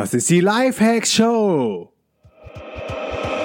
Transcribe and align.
Das 0.00 0.14
ist 0.14 0.30
die 0.30 0.40
Lifehacks 0.40 1.12
Show. 1.12 1.92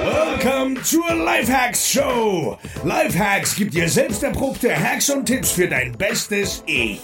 Welcome 0.05 0.81
zur 0.83 1.13
Lifehacks 1.13 1.91
Show. 1.91 2.57
Lifehacks 2.85 3.57
gibt 3.57 3.73
dir 3.73 3.89
selbst 3.89 4.23
erprobte 4.23 4.73
Hacks 4.73 5.09
und 5.09 5.25
Tipps 5.25 5.51
für 5.51 5.67
dein 5.67 5.91
bestes 5.97 6.63
Ich. 6.65 7.01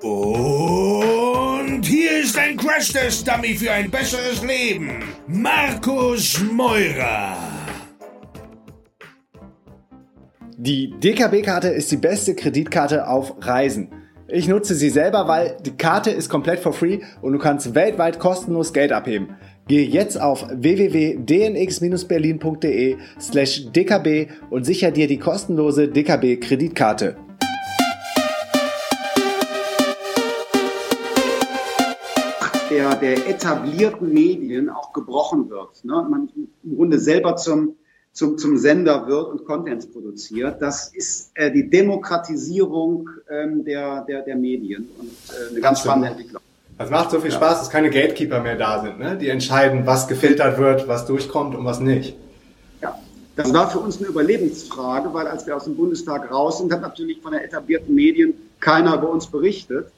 Und 0.00 1.82
hier 1.84 2.20
ist 2.22 2.38
ein 2.38 2.56
Crash-Test-Dummy 2.56 3.54
für 3.54 3.70
ein 3.70 3.90
besseres 3.90 4.42
Leben. 4.42 5.04
Markus 5.26 6.40
Meurer. 6.40 7.36
Die 10.56 10.98
DKB-Karte 10.98 11.68
ist 11.68 11.92
die 11.92 11.98
beste 11.98 12.34
Kreditkarte 12.34 13.06
auf 13.06 13.34
Reisen. 13.40 13.99
Ich 14.32 14.46
nutze 14.46 14.76
sie 14.76 14.90
selber, 14.90 15.26
weil 15.26 15.56
die 15.66 15.76
Karte 15.76 16.12
ist 16.12 16.28
komplett 16.28 16.60
for 16.60 16.72
free 16.72 17.00
und 17.20 17.32
du 17.32 17.40
kannst 17.40 17.74
weltweit 17.74 18.20
kostenlos 18.20 18.72
Geld 18.72 18.92
abheben. 18.92 19.30
Gehe 19.66 19.84
jetzt 19.84 20.20
auf 20.20 20.46
www.dnx-berlin.de 20.48 22.96
slash 23.18 23.72
dkb 23.72 24.28
und 24.50 24.64
sicher 24.64 24.92
dir 24.92 25.08
die 25.08 25.18
kostenlose 25.18 25.88
DKB-Kreditkarte. 25.88 27.16
Der, 32.70 32.94
der 32.94 33.28
etablierten 33.28 34.12
Medien 34.12 34.70
auch 34.70 34.92
gebrochen 34.92 35.50
wird. 35.50 35.84
Ne? 35.84 36.06
Man 36.08 36.28
im 36.62 36.76
Grunde 36.76 37.00
selber 37.00 37.34
zum 37.34 37.74
zum, 38.12 38.38
zum 38.38 38.58
Sender 38.58 39.06
wird 39.06 39.28
und 39.28 39.44
Contents 39.44 39.86
produziert. 39.86 40.60
Das 40.60 40.88
ist 40.88 41.30
äh, 41.34 41.50
die 41.50 41.70
Demokratisierung 41.70 43.08
ähm, 43.30 43.64
der, 43.64 44.02
der, 44.02 44.22
der 44.22 44.36
Medien 44.36 44.88
und 44.98 45.08
äh, 45.08 45.50
eine 45.50 45.60
ganz 45.60 45.80
spannende 45.80 46.08
Entwicklung. 46.08 46.42
Das 46.76 46.90
macht 46.90 47.10
so 47.10 47.20
viel 47.20 47.30
Spaß, 47.30 47.58
dass 47.58 47.70
keine 47.70 47.90
Gatekeeper 47.90 48.40
mehr 48.40 48.56
da 48.56 48.80
sind, 48.82 48.98
ne? 48.98 49.16
die 49.16 49.28
entscheiden, 49.28 49.86
was 49.86 50.08
gefiltert 50.08 50.58
wird, 50.58 50.88
was 50.88 51.04
durchkommt 51.04 51.54
und 51.54 51.64
was 51.64 51.78
nicht. 51.78 52.16
Ja, 52.80 52.98
das 53.36 53.52
war 53.52 53.70
für 53.70 53.80
uns 53.80 53.98
eine 53.98 54.06
Überlebensfrage, 54.06 55.12
weil 55.12 55.26
als 55.26 55.46
wir 55.46 55.54
aus 55.54 55.64
dem 55.64 55.76
Bundestag 55.76 56.32
raus 56.32 56.58
sind, 56.58 56.72
hat 56.72 56.80
natürlich 56.80 57.20
von 57.20 57.32
den 57.32 57.42
etablierten 57.42 57.94
Medien 57.94 58.32
keiner 58.60 58.94
über 58.94 59.10
uns 59.10 59.26
berichtet. 59.26 59.88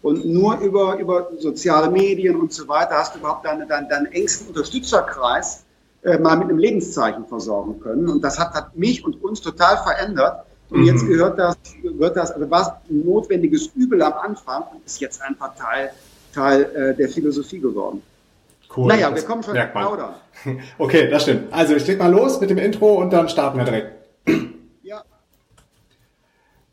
Und 0.00 0.24
nur 0.26 0.58
über, 0.60 0.96
über 0.98 1.28
soziale 1.40 1.90
Medien 1.90 2.36
und 2.36 2.52
so 2.52 2.68
weiter 2.68 2.94
hast 2.94 3.16
du 3.16 3.18
überhaupt 3.18 3.44
deinen, 3.44 3.68
deinen, 3.68 3.88
deinen 3.88 4.06
engsten 4.06 4.46
Unterstützerkreis 4.46 5.64
äh, 6.02 6.18
mal 6.18 6.36
mit 6.36 6.48
einem 6.48 6.58
Lebenszeichen 6.58 7.24
versorgen 7.26 7.80
können. 7.80 8.08
Und 8.08 8.22
das 8.22 8.38
hat, 8.38 8.54
hat 8.54 8.76
mich 8.76 9.04
und 9.04 9.22
uns 9.22 9.40
total 9.40 9.78
verändert. 9.78 10.44
Und 10.70 10.80
mhm. 10.80 10.86
jetzt 10.86 11.06
gehört 11.06 11.38
das, 11.38 11.56
gehört 11.82 12.16
das, 12.16 12.30
also 12.30 12.50
war 12.50 12.82
ein 12.88 13.04
notwendiges 13.04 13.68
Übel 13.74 14.02
am 14.02 14.12
Anfang 14.12 14.64
und 14.72 14.84
ist 14.84 15.00
jetzt 15.00 15.20
einfach 15.22 15.54
Teil, 15.56 15.90
Teil 16.34 16.62
äh, 16.74 16.94
der 16.94 17.08
Philosophie 17.08 17.58
geworden. 17.58 18.02
Cool. 18.76 18.86
Naja, 18.86 19.14
wir 19.14 19.22
kommen 19.22 19.42
schon 19.42 19.54
merkt 19.54 19.74
man. 19.74 19.86
Plaudern. 19.86 20.14
Okay, 20.78 21.08
das 21.10 21.22
stimmt. 21.22 21.52
Also 21.52 21.74
ich 21.74 21.86
leg 21.86 21.98
mal 21.98 22.12
los 22.12 22.40
mit 22.40 22.50
dem 22.50 22.58
Intro 22.58 22.94
und 22.94 23.12
dann 23.12 23.28
starten 23.28 23.58
wir 23.58 23.64
direkt. 23.64 23.92
Ja. 24.82 25.02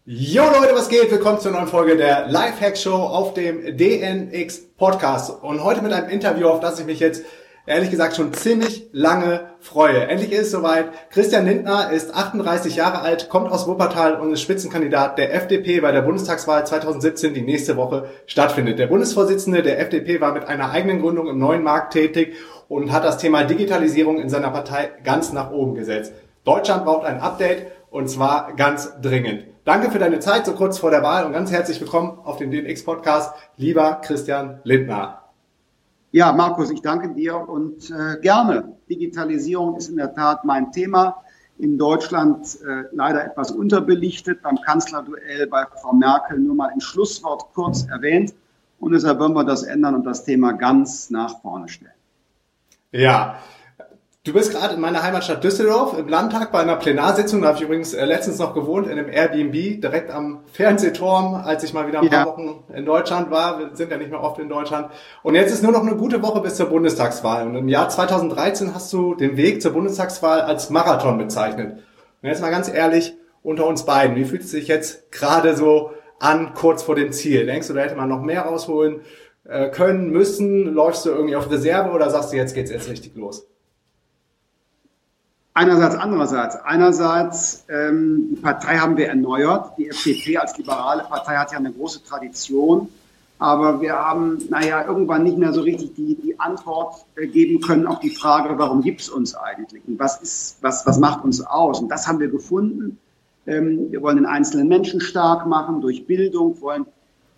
Jo 0.06 0.44
Leute, 0.44 0.76
was 0.76 0.90
geht? 0.90 1.10
Willkommen 1.10 1.40
zur 1.40 1.52
neuen 1.52 1.68
Folge 1.68 1.98
der 1.98 2.28
Lifehack 2.28 2.78
Show 2.78 2.94
auf 2.94 3.34
dem 3.34 3.78
DNX 3.78 4.76
Podcast. 4.78 5.42
Und 5.42 5.64
heute 5.64 5.82
mit 5.82 5.94
einem 5.94 6.10
Interview, 6.10 6.48
auf 6.48 6.60
das 6.60 6.80
ich 6.80 6.86
mich 6.86 7.00
jetzt 7.00 7.24
ehrlich 7.66 7.92
gesagt 7.92 8.16
schon 8.16 8.34
ziemlich 8.34 8.88
lange 8.92 9.42
freue. 9.60 10.08
Endlich 10.08 10.32
ist 10.32 10.42
es 10.42 10.52
soweit. 10.52 10.86
Christian 11.10 11.46
Lindner 11.46 11.92
ist 11.92 12.14
38 12.14 12.76
Jahre 12.76 13.02
alt, 13.02 13.30
kommt 13.30 13.52
aus 13.52 13.68
Wuppertal 13.68 14.20
und 14.20 14.32
ist 14.32 14.42
Spitzenkandidat 14.42 15.18
der 15.18 15.34
FDP 15.34 15.80
bei 15.80 15.92
der 15.92 16.02
Bundestagswahl 16.02 16.66
2017, 16.66 17.34
die 17.34 17.42
nächste 17.42 17.78
Woche 17.78 18.10
stattfindet. 18.28 18.80
Der 18.80 18.88
Bundesvorsitzende 18.88 19.64
der 19.64 19.80
FDP 19.80 20.22
war 20.22 20.34
mit 20.34 20.46
einer 20.46 20.72
eigenen 20.72 21.02
Gründung 21.02 21.28
im 21.28 21.40
neuen 21.40 21.64
Markt 21.64 21.94
tätig 21.94 22.36
und 22.68 22.92
hat 22.92 23.04
das 23.04 23.18
Thema 23.18 23.44
Digitalisierung 23.44 24.20
in 24.20 24.30
seiner 24.30 24.52
Partei 24.52 24.92
ganz 25.04 25.34
nach 25.34 25.52
oben 25.52 25.76
gesetzt. 25.76 26.14
Deutschland 26.44 26.86
braucht 26.86 27.06
ein 27.06 27.20
Update 27.20 27.68
und 27.90 28.10
zwar 28.10 28.54
ganz 28.56 28.94
dringend. 29.02 29.46
Danke 29.64 29.90
für 29.90 29.98
deine 29.98 30.20
Zeit 30.20 30.46
so 30.46 30.54
kurz 30.54 30.78
vor 30.78 30.92
der 30.92 31.02
Wahl 31.02 31.26
und 31.26 31.34
ganz 31.34 31.52
herzlich 31.52 31.82
willkommen 31.82 32.20
auf 32.24 32.38
dem 32.38 32.52
DNX 32.52 32.84
Podcast, 32.84 33.34
lieber 33.58 34.00
Christian 34.04 34.60
Lindner. 34.64 35.25
Ja, 36.12 36.32
Markus, 36.32 36.72
ich 36.72 36.82
danke 36.82 37.14
dir 37.14 37.38
und 37.38 37.90
äh, 37.92 38.20
gerne. 38.22 38.78
Digitalisierung 38.90 39.76
ist 39.76 39.90
in 39.90 39.98
der 39.98 40.14
Tat 40.14 40.46
mein 40.46 40.72
Thema. 40.72 41.24
In 41.58 41.78
Deutschland 41.78 42.58
äh, 42.62 42.84
leider 42.92 43.26
etwas 43.26 43.52
unterbelichtet, 43.52 44.42
beim 44.42 44.60
Kanzlerduell 44.62 45.48
bei 45.48 45.66
Frau 45.82 45.94
Merkel 45.94 46.40
nur 46.40 46.56
mal 46.56 46.72
im 46.74 46.82
Schlusswort 46.82 47.54
kurz 47.54 47.86
erwähnt. 47.88 48.34
Und 48.80 48.92
deshalb 48.92 49.20
wollen 49.20 49.34
wir 49.34 49.44
das 49.44 49.64
ändern 49.64 49.96
und 49.96 50.06
das 50.06 50.24
Thema 50.24 50.52
ganz 50.54 51.10
nach 51.10 51.42
vorne 51.42 51.70
stellen. 51.70 51.92
Ja, 52.92 53.40
Du 54.26 54.34
bist 54.34 54.52
gerade 54.52 54.74
in 54.74 54.82
meiner 54.82 55.04
Heimatstadt 55.04 55.44
Düsseldorf 55.44 55.96
im 55.96 56.08
Landtag 56.08 56.52
bei 56.52 56.58
einer 56.58 56.78
Plenarsitzung. 56.78 57.44
Da 57.44 57.50
habe 57.50 57.60
ich 57.60 57.64
übrigens 57.64 57.94
äh, 57.94 58.06
letztens 58.06 58.40
noch 58.40 58.56
gewohnt 58.56 58.88
in 58.88 58.94
einem 58.94 59.08
Airbnb 59.08 59.80
direkt 59.80 60.10
am 60.10 60.40
Fernsehturm, 60.52 61.36
als 61.36 61.64
ich 61.64 61.76
mal 61.76 61.88
wieder 61.88 62.02
ein 62.02 62.10
paar 62.10 62.26
Wochen 62.26 62.64
in 62.74 62.88
Deutschland 62.88 63.30
war. 63.30 63.60
Wir 63.60 63.76
sind 63.76 63.92
ja 63.92 63.98
nicht 63.98 64.10
mehr 64.10 64.24
oft 64.24 64.40
in 64.40 64.50
Deutschland. 64.50 64.90
Und 65.22 65.36
jetzt 65.36 65.52
ist 65.52 65.62
nur 65.62 65.72
noch 65.72 65.86
eine 65.86 65.96
gute 65.96 66.24
Woche 66.24 66.42
bis 66.42 66.56
zur 66.56 66.66
Bundestagswahl. 66.70 67.46
Und 67.46 67.56
im 67.56 67.68
Jahr 67.68 67.88
2013 67.88 68.74
hast 68.74 68.92
du 68.94 69.14
den 69.14 69.38
Weg 69.38 69.62
zur 69.62 69.74
Bundestagswahl 69.74 70.42
als 70.42 70.72
Marathon 70.72 71.20
bezeichnet. 71.20 71.84
Und 72.24 72.28
jetzt 72.28 72.42
mal 72.42 72.50
ganz 72.50 72.68
ehrlich, 72.68 73.14
unter 73.44 73.68
uns 73.68 73.86
beiden, 73.86 74.16
wie 74.16 74.26
fühlt 74.26 74.42
es 74.42 74.50
sich 74.50 74.68
jetzt 74.68 75.12
gerade 75.12 75.56
so 75.56 75.92
an, 76.20 76.56
kurz 76.56 76.82
vor 76.82 76.96
dem 76.96 77.12
Ziel? 77.12 77.46
Denkst 77.46 77.68
du, 77.68 77.76
da 77.76 77.82
hätte 77.82 77.96
man 77.96 78.10
noch 78.10 78.24
mehr 78.24 78.42
rausholen 78.42 79.02
äh, 79.48 79.70
können, 79.70 80.10
müssen? 80.10 80.74
Läufst 80.74 81.06
du 81.06 81.12
irgendwie 81.12 81.36
auf 81.36 81.52
Reserve 81.52 81.92
oder 81.92 82.10
sagst 82.10 82.34
du, 82.34 82.38
jetzt 82.38 82.56
geht's 82.56 82.72
jetzt 82.72 82.90
richtig 82.90 83.16
los? 83.16 83.46
Einerseits, 85.58 85.96
andererseits. 85.96 86.58
Einerseits, 86.58 87.64
ähm, 87.70 88.28
die 88.32 88.36
Partei 88.36 88.78
haben 88.78 88.98
wir 88.98 89.08
erneuert. 89.08 89.78
Die 89.78 89.88
FDP 89.88 90.38
als 90.38 90.58
liberale 90.58 91.04
Partei 91.04 91.38
hat 91.38 91.54
ja 91.54 91.58
eine 91.58 91.72
große 91.72 92.04
Tradition. 92.04 92.90
Aber 93.40 93.80
wir 93.80 93.94
haben, 93.94 94.38
naja, 94.50 94.86
irgendwann 94.86 95.24
nicht 95.24 95.38
mehr 95.38 95.54
so 95.54 95.62
richtig 95.62 95.96
die, 95.96 96.16
die 96.16 96.38
Antwort 96.42 97.06
äh, 97.16 97.28
geben 97.28 97.62
können 97.62 97.88
auf 97.88 98.02
die 98.02 98.10
Frage, 98.10 98.58
warum 98.58 98.82
gibt's 98.82 99.08
uns 99.08 99.34
eigentlich? 99.34 99.82
Und 99.88 99.98
was 99.98 100.22
ist, 100.22 100.58
was, 100.60 100.86
was 100.86 101.00
macht 101.00 101.24
uns 101.24 101.40
aus? 101.40 101.80
Und 101.80 101.88
das 101.88 102.06
haben 102.06 102.20
wir 102.20 102.28
gefunden. 102.28 102.98
Ähm, 103.48 103.92
wir 103.92 104.02
wollen 104.02 104.18
den 104.18 104.26
einzelnen 104.26 104.68
Menschen 104.68 105.00
stark 105.00 105.48
machen 105.48 105.80
durch 105.80 106.06
Bildung, 106.06 106.60
wollen 106.60 106.86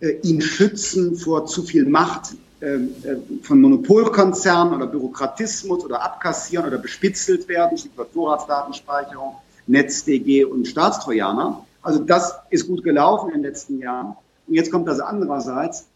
äh, 0.00 0.18
ihn 0.22 0.40
schützen 0.40 1.14
vor 1.14 1.46
zu 1.46 1.62
viel 1.62 1.86
Macht 1.88 2.34
von 2.60 3.60
Monopolkonzernen 3.60 4.74
oder 4.74 4.86
Bürokratismus 4.86 5.84
oder 5.84 6.02
abkassieren 6.02 6.66
oder 6.66 6.78
bespitzelt 6.78 7.48
werden, 7.48 7.78
Stichwort 7.78 8.10
Vorratsdatenspeicherung, 8.12 9.36
NetzDG 9.68 10.44
und 10.44 10.66
Staatstrojaner. 10.66 11.64
Also 11.82 12.00
das 12.00 12.34
ist 12.50 12.66
gut 12.66 12.82
gelaufen 12.82 13.28
in 13.28 13.34
den 13.34 13.42
letzten 13.42 13.78
Jahren. 13.78 14.16
Und 14.48 14.54
jetzt 14.54 14.72
kommt 14.72 14.88
das 14.88 14.98
andererseits. 14.98 15.86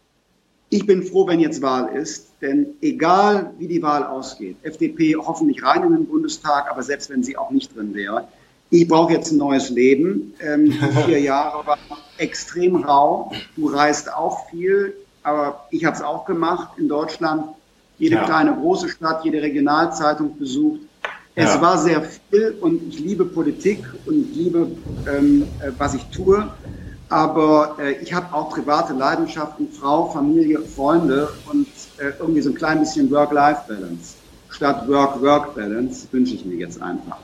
Ich 0.69 0.85
bin 0.85 1.03
froh, 1.03 1.27
wenn 1.27 1.39
jetzt 1.39 1.61
Wahl 1.61 1.95
ist, 1.95 2.27
denn 2.41 2.67
egal 2.81 3.53
wie 3.59 3.67
die 3.67 3.81
Wahl 3.81 4.03
ausgeht, 4.05 4.57
FDP 4.63 5.15
hoffentlich 5.15 5.63
rein 5.63 5.83
in 5.83 5.91
den 5.91 6.05
Bundestag, 6.07 6.71
aber 6.71 6.81
selbst 6.81 7.09
wenn 7.09 7.23
sie 7.23 7.37
auch 7.37 7.51
nicht 7.51 7.75
drin 7.75 7.93
wäre, 7.93 8.27
ich 8.69 8.87
brauche 8.87 9.13
jetzt 9.13 9.31
ein 9.31 9.37
neues 9.37 9.69
Leben. 9.69 10.33
Ähm, 10.39 10.71
vier 11.05 11.19
Jahre 11.21 11.67
waren 11.67 11.79
extrem 12.17 12.77
rau. 12.77 13.31
Du 13.55 13.67
reist 13.67 14.11
auch 14.11 14.49
viel 14.49 14.95
aber 15.23 15.65
ich 15.71 15.85
habe 15.85 15.95
es 15.95 16.01
auch 16.01 16.25
gemacht 16.25 16.77
in 16.77 16.87
Deutschland. 16.87 17.45
Jede 17.97 18.15
ja. 18.15 18.25
kleine 18.25 18.53
große 18.53 18.89
Stadt, 18.89 19.23
jede 19.23 19.41
Regionalzeitung 19.41 20.37
besucht. 20.37 20.81
Es 21.35 21.55
ja. 21.55 21.61
war 21.61 21.77
sehr 21.77 22.01
viel 22.03 22.55
und 22.61 22.89
ich 22.89 22.99
liebe 22.99 23.25
Politik 23.25 23.83
und 24.05 24.29
ich 24.29 24.35
liebe, 24.35 24.67
ähm, 25.07 25.43
äh, 25.59 25.71
was 25.77 25.95
ich 25.95 26.03
tue. 26.05 26.47
Aber 27.09 27.77
äh, 27.79 27.93
ich 28.01 28.13
habe 28.13 28.33
auch 28.33 28.49
private 28.49 28.93
Leidenschaften, 28.93 29.67
Frau, 29.69 30.09
Familie, 30.09 30.59
Freunde 30.59 31.29
und 31.51 31.67
äh, 31.97 32.11
irgendwie 32.19 32.41
so 32.41 32.49
ein 32.49 32.55
klein 32.55 32.79
bisschen 32.79 33.09
Work-Life-Balance. 33.11 34.15
Statt 34.49 34.87
Work-Work-Balance 34.87 36.07
wünsche 36.11 36.35
ich 36.35 36.45
mir 36.45 36.55
jetzt 36.55 36.81
einfach. 36.81 37.17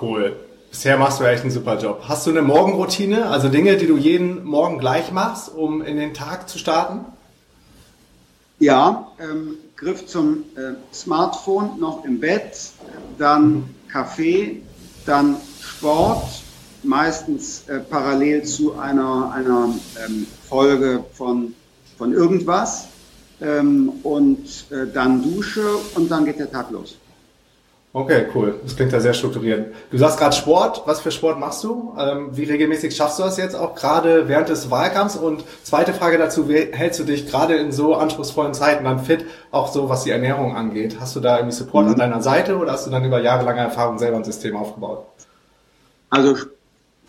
Cool. 0.00 0.36
Bisher 0.76 0.98
machst 0.98 1.20
du 1.20 1.24
echt 1.24 1.40
einen 1.40 1.50
super 1.50 1.78
Job. 1.78 2.02
Hast 2.06 2.26
du 2.26 2.30
eine 2.30 2.42
Morgenroutine, 2.42 3.30
also 3.30 3.48
Dinge, 3.48 3.78
die 3.78 3.86
du 3.86 3.96
jeden 3.96 4.44
Morgen 4.44 4.78
gleich 4.78 5.10
machst, 5.10 5.48
um 5.48 5.80
in 5.80 5.96
den 5.96 6.12
Tag 6.12 6.50
zu 6.50 6.58
starten? 6.58 7.06
Ja, 8.58 9.10
ähm, 9.18 9.56
Griff 9.76 10.04
zum 10.06 10.44
äh, 10.54 10.74
Smartphone 10.92 11.80
noch 11.80 12.04
im 12.04 12.20
Bett, 12.20 12.72
dann 13.16 13.52
mhm. 13.54 13.64
Kaffee, 13.90 14.60
dann 15.06 15.36
Sport, 15.62 16.42
meistens 16.82 17.66
äh, 17.68 17.78
parallel 17.78 18.42
zu 18.42 18.78
einer, 18.78 19.32
einer 19.32 19.70
ähm, 20.06 20.26
Folge 20.46 21.04
von, 21.14 21.54
von 21.96 22.12
irgendwas 22.12 22.88
ähm, 23.40 23.94
und 24.02 24.66
äh, 24.68 24.86
dann 24.92 25.22
Dusche 25.22 25.64
und 25.94 26.10
dann 26.10 26.26
geht 26.26 26.38
der 26.38 26.52
Tag 26.52 26.70
los. 26.70 26.98
Okay, 27.96 28.26
cool. 28.34 28.60
Das 28.62 28.76
klingt 28.76 28.92
ja 28.92 29.00
sehr 29.00 29.14
strukturiert. 29.14 29.74
Du 29.90 29.96
sagst 29.96 30.18
gerade 30.18 30.36
Sport. 30.36 30.82
Was 30.84 31.00
für 31.00 31.10
Sport 31.10 31.40
machst 31.40 31.64
du? 31.64 31.94
Ähm, 31.98 32.28
wie 32.32 32.44
regelmäßig 32.44 32.94
schaffst 32.94 33.18
du 33.18 33.22
das 33.22 33.38
jetzt 33.38 33.54
auch 33.54 33.74
gerade 33.74 34.28
während 34.28 34.50
des 34.50 34.70
Wahlkampfs? 34.70 35.16
Und 35.16 35.44
zweite 35.62 35.94
Frage 35.94 36.18
dazu, 36.18 36.46
wie 36.46 36.56
hältst 36.72 37.00
du 37.00 37.04
dich 37.04 37.26
gerade 37.26 37.54
in 37.54 37.72
so 37.72 37.94
anspruchsvollen 37.94 38.52
Zeiten 38.52 38.84
dann 38.84 38.98
fit, 38.98 39.24
auch 39.50 39.72
so 39.72 39.88
was 39.88 40.04
die 40.04 40.10
Ernährung 40.10 40.54
angeht? 40.54 40.98
Hast 41.00 41.16
du 41.16 41.20
da 41.20 41.38
irgendwie 41.38 41.56
Support 41.56 41.86
mhm. 41.86 41.92
an 41.92 41.98
deiner 41.98 42.20
Seite 42.20 42.58
oder 42.58 42.72
hast 42.72 42.86
du 42.86 42.90
dann 42.90 43.02
über 43.02 43.22
jahrelange 43.22 43.60
Erfahrung 43.60 43.98
selber 43.98 44.18
ein 44.18 44.24
System 44.24 44.56
aufgebaut? 44.56 45.06
Also 46.10 46.36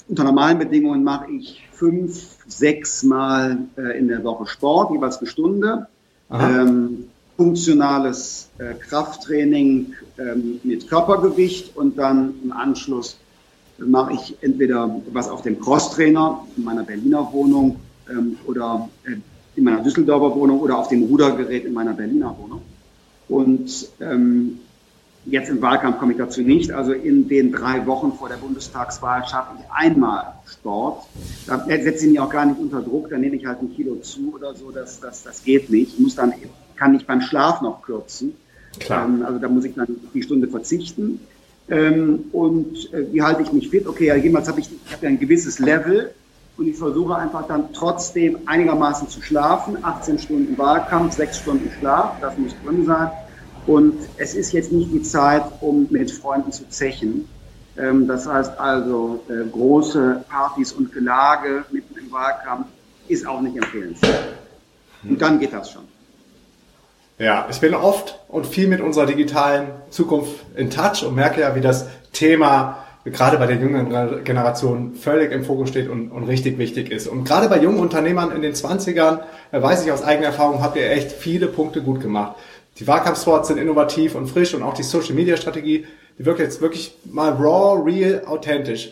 unter 0.07 0.24
normalen 0.24 0.57
Bedingungen 0.57 1.04
mache 1.04 1.30
ich 1.31 1.68
fünf, 1.74 2.38
sechs 2.48 3.04
Mal 3.04 3.57
äh, 3.78 4.00
in 4.00 4.07
der 4.07 4.24
Woche 4.24 4.48
Sport, 4.48 4.94
jeweils 4.94 5.18
eine 5.18 5.28
Stunde. 5.28 5.88
Ähm, 6.31 7.10
funktionales 7.38 8.50
äh, 8.57 8.74
Krafttraining 8.74 9.94
ähm, 10.18 10.60
mit 10.63 10.89
Körpergewicht 10.89 11.78
und 11.78 11.98
dann 11.98 12.34
im 12.44 12.51
Anschluss 12.51 13.18
mache 13.78 14.13
ich 14.13 14.36
entweder 14.42 15.00
was 15.13 15.30
auf 15.30 15.44
dem 15.44 15.60
Crosstrainer 15.60 16.44
in 16.57 16.63
meiner 16.63 16.84
Berliner 16.84 17.31
Wohnung 17.31 17.80
ähm, 18.10 18.38
oder 18.48 18.89
äh, 19.06 19.18
in 19.56 19.63
meiner 19.63 19.84
Düsseldorfer 19.84 20.36
Wohnung 20.36 20.60
oder 20.60 20.78
auf 20.78 20.88
dem 20.88 21.04
Rudergerät 21.04 21.66
in 21.66 21.74
meiner 21.74 21.94
Berliner 21.94 22.36
Wohnung. 22.39 22.62
Und 23.30 23.90
ähm, 24.00 24.60
jetzt 25.25 25.50
im 25.50 25.62
Wahlkampf 25.62 26.00
komme 26.00 26.13
ich 26.13 26.18
dazu 26.18 26.42
nicht. 26.42 26.72
Also 26.72 26.94
in 26.94 27.28
den 27.28 27.51
drei 27.51 27.86
Wochen 27.86 28.13
vor 28.13 28.30
der 28.30 28.38
Bundestagswahl 28.38 29.28
schaffe 29.28 29.57
ich 29.60 29.66
einmal 29.72 30.33
Sport. 30.45 31.04
Da 31.45 31.66
setze 31.66 32.06
ich 32.06 32.12
mich 32.12 32.19
auch 32.19 32.30
gar 32.30 32.45
nicht 32.45 32.60
unter 32.60 32.81
Druck, 32.81 33.10
da 33.10 33.18
nehme 33.18 33.36
ich 33.36 33.45
halt 33.45 33.62
ein 33.62 33.74
Kilo 33.75 33.95
zu 33.98 34.33
oder 34.33 34.56
so. 34.56 34.72
Das, 34.72 35.00
das, 35.00 35.24
das 35.24 35.44
geht 35.44 35.69
nicht. 35.69 35.94
Ich 35.94 36.00
muss 36.00 36.16
dann 36.16 36.33
kann 36.78 36.96
ich 36.96 37.06
beim 37.06 37.22
Schlaf 37.22 37.62
noch 37.62 37.82
kürzen. 37.82 38.34
Klar. 38.80 39.06
Ähm, 39.06 39.24
also 39.26 39.40
da 39.40 39.48
muss 39.50 39.66
ich 39.66 39.76
dann 39.76 39.88
die 40.14 40.24
Stunde 40.24 40.48
verzichten. 40.48 41.20
Ähm, 41.70 42.26
und 42.32 42.94
äh, 42.94 43.12
wie 43.12 43.22
halte 43.22 43.42
ich 43.42 43.52
mich 43.52 43.70
fit? 43.70 43.88
Okay, 43.88 44.08
ja, 44.08 44.16
jemals 44.16 44.48
habe 44.48 44.60
ich, 44.60 44.70
ich 44.86 44.94
habe 44.94 45.06
ja 45.06 45.10
ein 45.10 45.20
gewisses 45.20 45.60
Level 45.60 46.12
und 46.56 46.68
ich 46.68 46.78
versuche 46.78 47.16
einfach 47.16 47.48
dann 47.48 47.74
trotzdem 47.74 48.38
einigermaßen 48.46 49.10
zu 49.10 49.22
schlafen. 49.22 49.78
18 49.84 50.20
Stunden 50.20 50.58
Wahlkampf, 50.58 51.16
6 51.16 51.40
Stunden 51.40 51.70
Schlaf, 51.80 52.14
das 52.22 52.38
muss 52.38 52.56
drin 52.64 52.86
sein. 52.86 53.10
Und 53.66 53.96
es 54.16 54.34
ist 54.34 54.54
jetzt 54.54 54.72
nicht 54.72 54.94
die 54.94 55.04
Zeit, 55.04 55.44
um 55.60 55.88
mit 55.90 56.10
Freunden 56.10 56.52
zu 56.54 56.68
zechen. 56.70 57.28
Ähm, 57.78 58.08
das 58.08 58.26
heißt 58.26 58.58
also, 58.58 59.24
äh, 59.28 59.48
große 59.50 60.24
Partys 60.30 60.72
und 60.72 60.94
Gelage 60.94 61.66
mitten 61.72 61.98
im 61.98 62.12
Wahlkampf 62.12 62.68
ist 63.10 63.28
auch 63.28 63.42
nicht 63.42 63.58
empfehlenswert. 63.58 64.36
Und 65.04 65.22
dann 65.22 65.40
geht 65.40 65.54
das 65.54 65.72
schon. 65.72 65.84
Ja, 67.19 67.48
ich 67.50 67.60
bin 67.60 67.74
oft 67.74 68.19
und 68.28 68.46
viel 68.46 68.68
mit 68.68 68.80
unserer 68.80 69.08
digitalen 69.08 69.69
Zukunft 69.90 70.36
in 70.56 70.69
Touch 70.69 71.04
und 71.04 71.16
merke 71.16 71.42
ja, 71.42 71.56
wie 71.56 71.62
das 71.62 71.88
Thema 72.14 72.78
gerade 73.06 73.38
bei 73.38 73.48
der 73.48 73.56
jüngeren 73.56 74.24
Generation 74.24 74.94
völlig 74.96 75.31
im 75.31 75.44
Fokus 75.44 75.69
steht 75.69 75.90
und, 75.90 76.12
und 76.12 76.25
richtig 76.25 76.58
wichtig 76.58 76.92
ist. 76.92 77.08
Und 77.08 77.24
gerade 77.24 77.50
bei 77.50 77.60
jungen 77.60 77.80
Unternehmern 77.80 78.31
in 78.31 78.42
den 78.42 78.54
20ern, 78.54 79.19
äh, 79.52 79.62
weiß 79.62 79.86
ich 79.86 79.92
aus 79.92 80.04
eigener 80.04 80.28
Erfahrung, 80.28 80.62
habt 80.62 80.75
ihr 80.78 80.92
echt 80.92 81.12
viele 81.12 81.48
Punkte 81.48 81.81
gut 81.81 82.02
gemacht. 82.02 82.36
Die 82.80 82.86
Wahlkampfspots 82.86 83.48
sind 83.48 83.58
innovativ 83.58 84.14
und 84.14 84.28
frisch 84.28 84.54
und 84.54 84.62
auch 84.62 84.74
die 84.74 84.84
Social-Media-Strategie, 84.84 85.88
die 86.19 86.25
wirkt 86.25 86.40
jetzt 86.40 86.62
wirklich 86.62 86.96
mal 87.06 87.31
raw, 87.31 87.81
real, 87.84 88.24
authentisch. 88.25 88.92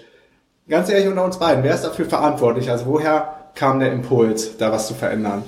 Ganz 0.67 0.89
ehrlich 0.89 1.07
unter 1.07 1.25
uns 1.25 1.37
beiden, 1.37 1.63
wer 1.63 1.75
ist 1.75 1.83
dafür 1.83 2.05
verantwortlich? 2.05 2.71
Also 2.71 2.87
woher 2.87 3.51
kam 3.53 3.79
der 3.79 3.91
Impuls, 3.91 4.57
da 4.57 4.71
was 4.71 4.87
zu 4.87 4.95
verändern? 4.95 5.43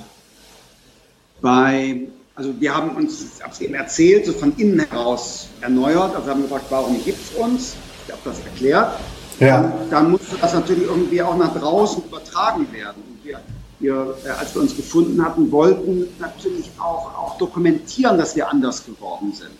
Bei 1.42 2.02
also 2.38 2.54
wir 2.60 2.76
haben 2.76 2.92
uns, 2.92 3.26
ich 3.36 3.44
habe 3.44 3.52
es 3.52 3.62
eben 3.62 3.74
erzählt, 3.74 4.28
so 4.28 4.34
von 4.34 4.56
innen 4.58 4.80
heraus 4.80 5.48
erneuert. 5.62 6.16
Also 6.16 6.30
haben 6.30 6.44
gefragt, 6.44 6.66
warum 6.70 7.04
gibt 7.04 7.20
es 7.20 7.36
uns? 7.36 7.76
Ich 8.06 8.12
habe 8.12 8.22
das 8.24 8.40
erklärt. 8.42 9.00
Ja. 9.40 9.62
Dann, 9.62 9.90
dann 9.90 10.12
musste 10.12 10.38
das 10.40 10.54
natürlich 10.54 10.84
irgendwie 10.84 11.22
auch 11.22 11.36
nach 11.36 11.58
draußen 11.60 12.04
übertragen 12.04 12.68
werden. 12.72 13.02
Und 13.10 13.26
wir, 13.26 13.40
wir, 13.80 14.16
äh, 14.24 14.30
als 14.30 14.54
wir 14.54 14.62
uns 14.62 14.76
gefunden 14.76 15.24
hatten, 15.26 15.52
wollten 15.52 16.08
natürlich 16.20 16.70
auch, 16.78 17.08
auch 17.18 17.38
dokumentieren, 17.40 18.20
dass 18.20 18.36
wir 18.36 18.48
anders 18.50 18.86
geworden 18.86 19.34
sind. 19.34 19.58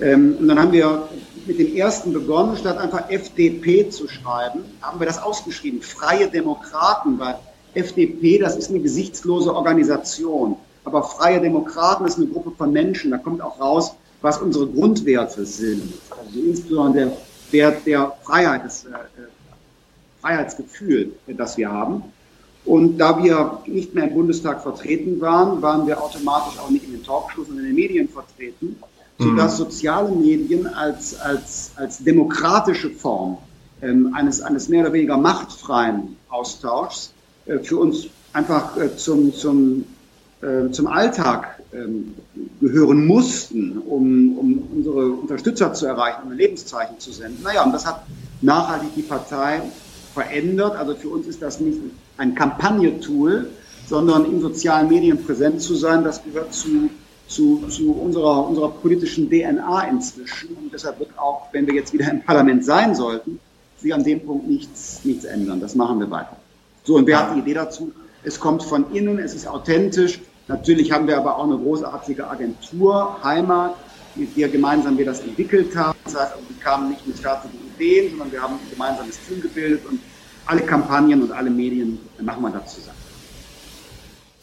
Ähm, 0.00 0.36
und 0.40 0.48
dann 0.48 0.58
haben 0.58 0.72
wir 0.72 1.08
mit 1.46 1.58
dem 1.58 1.76
ersten 1.76 2.14
begonnen, 2.14 2.56
statt 2.56 2.78
einfach 2.78 3.10
FDP 3.10 3.90
zu 3.90 4.08
schreiben, 4.08 4.64
haben 4.80 5.00
wir 5.00 5.06
das 5.06 5.22
ausgeschrieben, 5.22 5.82
Freie 5.82 6.28
Demokraten, 6.28 7.18
weil 7.18 7.36
FDP, 7.74 8.38
das 8.38 8.56
ist 8.56 8.70
eine 8.70 8.80
gesichtslose 8.80 9.54
Organisation. 9.54 10.56
Aber 10.86 11.02
freie 11.02 11.40
Demokraten 11.40 12.06
ist 12.06 12.16
eine 12.16 12.28
Gruppe 12.28 12.52
von 12.56 12.72
Menschen. 12.72 13.10
Da 13.10 13.18
kommt 13.18 13.42
auch 13.42 13.60
raus, 13.60 13.96
was 14.22 14.38
unsere 14.38 14.68
Grundwerte 14.68 15.44
sind. 15.44 15.92
Also 16.10 16.38
insbesondere 16.38 17.06
der 17.06 17.16
Wert 17.50 17.86
der 17.86 18.12
Freiheit, 18.22 18.64
das 18.64 18.84
äh, 18.84 18.90
Freiheitsgefühl, 20.20 21.12
das 21.26 21.56
wir 21.56 21.70
haben. 21.70 22.04
Und 22.64 22.98
da 22.98 23.22
wir 23.22 23.62
nicht 23.66 23.94
mehr 23.94 24.04
im 24.04 24.14
Bundestag 24.14 24.62
vertreten 24.62 25.20
waren, 25.20 25.60
waren 25.60 25.86
wir 25.88 26.00
automatisch 26.00 26.58
auch 26.60 26.70
nicht 26.70 26.84
in 26.84 26.92
den 26.92 27.04
Talkshows 27.04 27.48
und 27.48 27.58
in 27.58 27.64
den 27.64 27.74
Medien 27.74 28.08
vertreten, 28.08 28.76
sodass 29.18 29.54
mhm. 29.54 29.64
soziale 29.64 30.10
Medien 30.10 30.68
als, 30.68 31.18
als, 31.18 31.72
als 31.76 31.98
demokratische 31.98 32.90
Form 32.90 33.38
ähm, 33.82 34.14
eines, 34.14 34.40
eines 34.40 34.68
mehr 34.68 34.82
oder 34.82 34.92
weniger 34.92 35.16
machtfreien 35.16 36.16
Austauschs 36.28 37.12
äh, 37.46 37.58
für 37.58 37.78
uns 37.78 38.06
einfach 38.32 38.76
äh, 38.76 38.96
zum, 38.96 39.32
zum 39.32 39.84
zum 40.70 40.86
Alltag 40.86 41.60
ähm, 41.72 42.14
gehören 42.60 43.06
mussten, 43.06 43.78
um, 43.78 44.38
um 44.38 44.68
unsere 44.76 45.10
Unterstützer 45.12 45.72
zu 45.72 45.86
erreichen, 45.86 46.22
um 46.24 46.32
ein 46.32 46.36
Lebenszeichen 46.36 46.98
zu 46.98 47.10
senden. 47.12 47.42
Naja, 47.42 47.64
und 47.64 47.72
das 47.72 47.86
hat 47.86 48.02
nachhaltig 48.42 48.90
die 48.94 49.02
Partei 49.02 49.62
verändert. 50.14 50.76
Also 50.76 50.94
für 50.94 51.08
uns 51.08 51.26
ist 51.26 51.42
das 51.42 51.60
nicht 51.60 51.78
ein 52.18 52.34
Kampagnetool, 52.34 53.48
sondern 53.86 54.24
in 54.26 54.40
sozialen 54.40 54.88
Medien 54.88 55.24
präsent 55.24 55.62
zu 55.62 55.74
sein, 55.74 56.04
das 56.04 56.22
gehört 56.22 56.52
zu, 56.52 56.90
zu, 57.28 57.64
zu 57.68 57.92
unserer, 57.92 58.46
unserer 58.46 58.70
politischen 58.70 59.30
DNA 59.30 59.88
inzwischen. 59.88 60.50
Und 60.56 60.72
deshalb 60.72 60.98
wird 60.98 61.18
auch, 61.18 61.48
wenn 61.52 61.66
wir 61.66 61.74
jetzt 61.74 61.92
wieder 61.92 62.10
im 62.10 62.22
Parlament 62.22 62.64
sein 62.64 62.94
sollten, 62.94 63.38
sich 63.78 63.92
an 63.94 64.04
dem 64.04 64.24
Punkt 64.24 64.48
nichts, 64.48 65.00
nichts 65.04 65.24
ändern. 65.24 65.60
Das 65.60 65.74
machen 65.74 66.00
wir 66.00 66.10
weiter. 66.10 66.36
So, 66.84 66.96
und 66.96 67.06
wer 67.06 67.18
hat 67.18 67.34
die 67.34 67.40
Idee 67.40 67.54
dazu? 67.54 67.92
Es 68.26 68.40
kommt 68.40 68.64
von 68.64 68.90
innen, 68.92 69.20
es 69.20 69.34
ist 69.34 69.46
authentisch. 69.46 70.20
Natürlich 70.48 70.90
haben 70.90 71.06
wir 71.06 71.16
aber 71.16 71.38
auch 71.38 71.44
eine 71.44 71.56
großartige 71.58 72.28
Agentur, 72.28 73.22
Heimat, 73.22 73.76
mit 74.16 74.36
der 74.36 74.48
gemeinsam 74.48 74.98
wir 74.98 75.04
das 75.04 75.20
entwickelt 75.20 75.76
haben. 75.76 75.96
Das 76.02 76.16
heißt, 76.16 76.34
wir 76.48 76.58
kamen 76.58 76.88
nicht 76.88 77.06
mit 77.06 77.20
fertigen 77.20 77.60
Ideen, 77.60 78.10
sondern 78.10 78.32
wir 78.32 78.42
haben 78.42 78.58
ein 78.64 78.68
gemeinsames 78.68 79.20
Team 79.20 79.40
gebildet 79.40 79.86
und 79.86 80.02
alle 80.44 80.62
Kampagnen 80.62 81.22
und 81.22 81.30
alle 81.30 81.50
Medien 81.50 82.10
machen 82.20 82.42
wir 82.42 82.50
da 82.50 82.64
zusammen. 82.64 82.95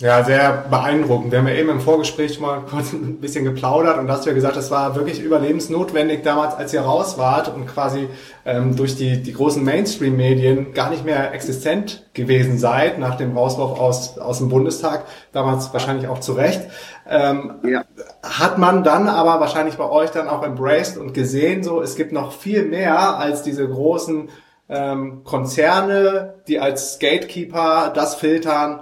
Ja, 0.03 0.21
sehr 0.21 0.65
beeindruckend. 0.69 1.31
Wir 1.31 1.39
haben 1.39 1.47
ja 1.47 1.53
eben 1.53 1.69
im 1.69 1.79
Vorgespräch 1.79 2.37
mal 2.37 2.59
kurz 2.69 2.91
ein 2.91 3.21
bisschen 3.21 3.45
geplaudert 3.45 3.97
und 3.97 4.07
da 4.07 4.15
hast 4.15 4.25
du 4.25 4.31
ja 4.31 4.35
gesagt, 4.35 4.57
das 4.57 4.69
war 4.69 4.97
wirklich 4.97 5.21
überlebensnotwendig 5.21 6.23
damals, 6.23 6.55
als 6.55 6.73
ihr 6.73 6.81
raus 6.81 7.17
wart 7.17 7.47
und 7.47 7.67
quasi 7.67 8.09
ähm, 8.43 8.75
durch 8.75 8.97
die, 8.97 9.23
die 9.23 9.31
großen 9.31 9.63
Mainstream-Medien 9.63 10.73
gar 10.73 10.89
nicht 10.89 11.05
mehr 11.05 11.33
existent 11.33 12.05
gewesen 12.13 12.57
seid 12.57 12.99
nach 12.99 13.15
dem 13.15 13.37
Rauswurf 13.37 13.79
aus, 13.79 14.17
aus 14.17 14.39
dem 14.39 14.49
Bundestag, 14.49 15.05
damals 15.31 15.71
wahrscheinlich 15.71 16.09
auch 16.09 16.19
zu 16.19 16.33
Recht. 16.33 16.63
Ähm, 17.09 17.53
ja. 17.63 17.85
Hat 18.23 18.57
man 18.57 18.83
dann 18.83 19.07
aber 19.07 19.39
wahrscheinlich 19.39 19.77
bei 19.77 19.89
euch 19.89 20.09
dann 20.09 20.27
auch 20.27 20.43
embraced 20.43 20.97
und 20.97 21.13
gesehen, 21.13 21.63
so 21.63 21.81
es 21.81 21.95
gibt 21.95 22.11
noch 22.11 22.33
viel 22.33 22.65
mehr 22.65 23.17
als 23.19 23.41
diese 23.41 23.65
großen 23.65 24.27
ähm, 24.67 25.23
Konzerne, 25.23 26.33
die 26.49 26.59
als 26.59 26.99
Gatekeeper 26.99 27.93
das 27.95 28.15
filtern 28.15 28.81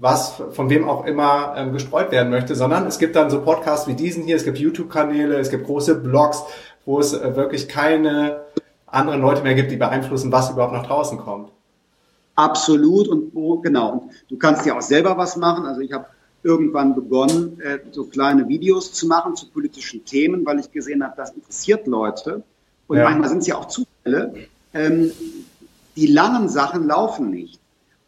was 0.00 0.42
von 0.52 0.70
wem 0.70 0.88
auch 0.88 1.04
immer 1.04 1.54
ähm, 1.56 1.72
gestreut 1.72 2.10
werden 2.10 2.30
möchte, 2.30 2.54
sondern 2.54 2.86
es 2.86 2.98
gibt 2.98 3.16
dann 3.16 3.28
so 3.28 3.42
Podcasts 3.42 3.86
wie 3.86 3.94
diesen 3.94 4.24
hier, 4.24 4.34
es 4.34 4.44
gibt 4.44 4.58
YouTube-Kanäle, 4.58 5.38
es 5.38 5.50
gibt 5.50 5.66
große 5.66 5.94
Blogs, 5.96 6.42
wo 6.86 6.98
es 6.98 7.12
äh, 7.12 7.36
wirklich 7.36 7.68
keine 7.68 8.40
anderen 8.86 9.20
Leute 9.20 9.42
mehr 9.42 9.54
gibt, 9.54 9.70
die 9.70 9.76
beeinflussen, 9.76 10.32
was 10.32 10.50
überhaupt 10.50 10.72
nach 10.72 10.86
draußen 10.86 11.18
kommt. 11.18 11.50
Absolut 12.34 13.08
und 13.08 13.34
wo, 13.34 13.58
genau. 13.58 13.92
Und 13.92 14.12
du 14.30 14.38
kannst 14.38 14.64
ja 14.64 14.76
auch 14.76 14.82
selber 14.82 15.18
was 15.18 15.36
machen. 15.36 15.66
Also 15.66 15.82
ich 15.82 15.92
habe 15.92 16.06
irgendwann 16.42 16.94
begonnen, 16.94 17.60
äh, 17.60 17.80
so 17.90 18.06
kleine 18.06 18.48
Videos 18.48 18.94
zu 18.94 19.06
machen 19.06 19.36
zu 19.36 19.50
politischen 19.50 20.06
Themen, 20.06 20.46
weil 20.46 20.60
ich 20.60 20.72
gesehen 20.72 21.04
habe, 21.04 21.12
das 21.14 21.32
interessiert 21.32 21.86
Leute. 21.86 22.42
Und 22.86 22.96
ja. 22.96 23.04
manchmal 23.04 23.28
sind 23.28 23.40
es 23.40 23.46
ja 23.48 23.56
auch 23.56 23.68
Zufälle. 23.68 24.34
Ähm, 24.72 25.12
die 25.94 26.06
langen 26.06 26.48
Sachen 26.48 26.86
laufen 26.86 27.30
nicht. 27.30 27.59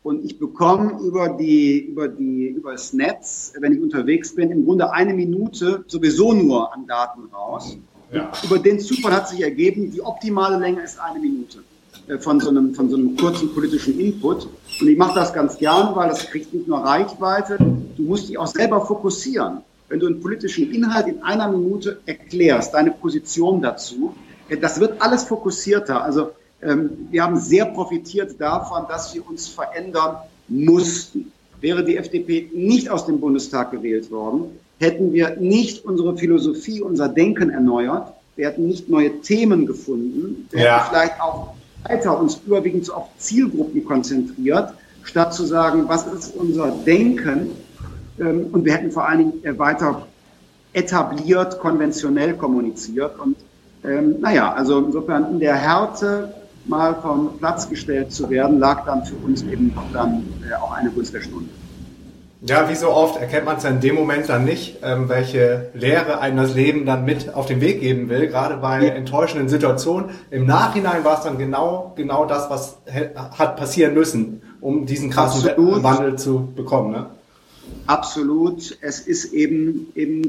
Und 0.03 0.25
ich 0.25 0.39
bekomme 0.39 1.01
über 1.01 1.29
die, 1.29 1.79
über 1.79 2.09
die, 2.09 2.49
über 2.49 2.73
das 2.73 2.93
Netz, 2.93 3.53
wenn 3.61 3.73
ich 3.73 3.81
unterwegs 3.81 4.35
bin, 4.35 4.51
im 4.51 4.65
Grunde 4.65 4.93
eine 4.93 5.15
Minute 5.15 5.85
sowieso 5.87 6.33
nur 6.33 6.75
an 6.75 6.87
Daten 6.87 7.29
raus. 7.33 7.77
Ja. 8.13 8.33
Über 8.45 8.59
den 8.59 8.81
Zufall 8.81 9.13
hat 9.13 9.29
sich 9.29 9.43
ergeben, 9.43 9.93
die 9.93 10.03
optimale 10.03 10.59
Länge 10.59 10.83
ist 10.83 11.01
eine 11.01 11.21
Minute 11.21 11.63
äh, 12.09 12.19
von 12.19 12.41
so 12.41 12.51
einem, 12.51 12.75
von 12.75 12.91
so 12.91 12.97
einem 12.97 13.17
kurzen 13.17 13.55
politischen 13.55 13.99
Input. 13.99 14.49
Und 14.81 14.89
ich 14.89 14.99
mache 14.99 15.15
das 15.15 15.33
ganz 15.33 15.57
gern, 15.59 15.95
weil 15.95 16.09
das 16.09 16.27
kriegt 16.27 16.53
nicht 16.53 16.67
nur 16.67 16.79
Reichweite, 16.79 17.59
du 17.97 18.03
musst 18.03 18.29
dich 18.29 18.37
auch 18.39 18.49
selber 18.49 18.85
fokussieren. 18.85 19.59
Wenn 19.89 20.01
du 20.01 20.07
einen 20.07 20.21
politischen 20.21 20.73
Inhalt 20.73 21.07
in 21.07 21.23
einer 21.23 21.49
Minute 21.49 22.01
erklärst, 22.07 22.75
deine 22.75 22.91
Position 22.91 23.63
dazu, 23.63 24.15
das 24.61 24.81
wird 24.81 25.01
alles 25.01 25.25
fokussierter. 25.25 26.03
Also 26.03 26.33
wir 26.63 27.23
haben 27.25 27.39
sehr 27.39 27.67
profitiert 27.67 28.41
davon, 28.41 28.85
dass 28.89 29.15
wir 29.15 29.29
uns 29.29 29.49
verändern 29.49 30.17
mussten. 30.47 31.33
Wäre 31.61 31.85
die 31.85 31.97
FDP 31.97 32.51
nicht 32.55 32.89
aus 32.89 33.07
dem 33.07 33.21
Bundestag 33.21 33.73
gewählt 33.73 34.11
worden, 34.11 34.59
hätten 34.79 35.13
wir 35.13 35.37
nicht 35.37 35.85
unsere 35.85 36.17
Philosophie, 36.17 36.81
unser 36.81 37.09
Denken 37.09 37.51
erneuert, 37.51 38.13
wir 38.37 38.49
hätten 38.49 38.67
nicht 38.67 38.89
neue 38.89 39.21
Themen 39.21 39.67
gefunden, 39.67 40.49
wir 40.51 40.63
ja. 40.63 40.79
hätten 40.79 40.91
vielleicht 40.91 41.21
auch 41.21 41.55
weiter 41.85 42.19
uns 42.19 42.41
überwiegend 42.47 42.91
auf 42.93 43.09
Zielgruppen 43.19 43.85
konzentriert, 43.85 44.73
statt 45.03 45.35
zu 45.35 45.45
sagen, 45.45 45.85
was 45.89 46.07
ist 46.07 46.35
unser 46.37 46.71
Denken? 46.71 47.51
Ähm, 48.19 48.47
und 48.53 48.65
wir 48.65 48.75
hätten 48.75 48.91
vor 48.91 49.09
allen 49.09 49.19
Dingen 49.19 49.45
äh, 49.45 49.59
weiter 49.59 50.07
etabliert, 50.73 51.59
konventionell 51.59 52.35
kommuniziert. 52.35 53.19
Und 53.19 53.37
ähm, 53.85 54.21
naja, 54.21 54.53
also 54.53 54.79
insofern 54.79 55.33
in 55.33 55.41
der 55.41 55.57
Härte 55.57 56.33
mal 56.65 56.95
vom 56.95 57.39
Platz 57.39 57.69
gestellt 57.69 58.13
zu 58.13 58.31
werden, 58.31 58.59
lag 58.59 58.85
dann 58.85 59.05
für 59.05 59.17
uns 59.17 59.43
eben 59.43 59.75
dann 59.93 60.25
äh, 60.49 60.55
auch 60.55 60.73
eine 60.73 60.91
Gunst 60.91 61.15
der 61.15 61.21
Stunde. 61.21 61.49
Ja, 62.45 62.69
wie 62.69 62.75
so 62.75 62.91
oft 62.91 63.21
erkennt 63.21 63.45
man 63.45 63.59
es 63.59 63.65
in 63.65 63.81
dem 63.81 63.95
Moment 63.95 64.29
dann 64.29 64.45
nicht, 64.45 64.79
ähm, 64.83 65.09
welche 65.09 65.71
Lehre 65.75 66.19
einem 66.19 66.39
das 66.39 66.55
Leben 66.55 66.87
dann 66.87 67.05
mit 67.05 67.35
auf 67.35 67.47
den 67.47 67.61
Weg 67.61 67.81
geben 67.81 68.09
will, 68.09 68.27
gerade 68.27 68.57
bei 68.57 68.85
ja. 68.85 68.95
enttäuschenden 68.95 69.49
Situationen. 69.49 70.11
Im 70.33 70.45
Nachhinein 70.45 71.05
war 71.05 71.19
es 71.19 71.25
dann 71.25 71.39
genau, 71.39 71.93
genau 71.95 72.25
das, 72.25 72.51
was 72.51 72.79
hat 73.15 73.57
passieren 73.57 73.95
müssen, 73.95 74.43
um 74.61 74.87
diesen 74.87 75.11
krassen 75.11 75.49
Absolut. 75.49 75.85
Wandel 75.85 76.19
zu 76.19 76.49
bekommen. 76.57 76.91
Ne? 76.91 77.07
Absolut. 77.87 78.77
Es 78.81 78.99
ist 78.99 79.33
eben, 79.33 79.93
eben 79.95 80.29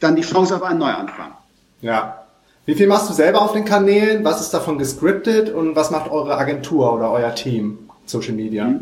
dann 0.00 0.14
die 0.14 0.22
Chance 0.22 0.56
auf 0.56 0.62
einen 0.62 0.78
Neuanfang. 0.78 1.32
Ja. 1.80 2.25
Wie 2.66 2.74
viel 2.74 2.88
machst 2.88 3.08
du 3.08 3.14
selber 3.14 3.42
auf 3.42 3.52
den 3.52 3.64
Kanälen? 3.64 4.24
Was 4.24 4.40
ist 4.40 4.50
davon 4.50 4.76
gescriptet 4.76 5.50
und 5.50 5.76
was 5.76 5.92
macht 5.92 6.10
eure 6.10 6.36
Agentur 6.36 6.94
oder 6.94 7.12
euer 7.12 7.32
Team 7.32 7.78
Social 8.06 8.34
Media? 8.34 8.64
Mhm. 8.64 8.80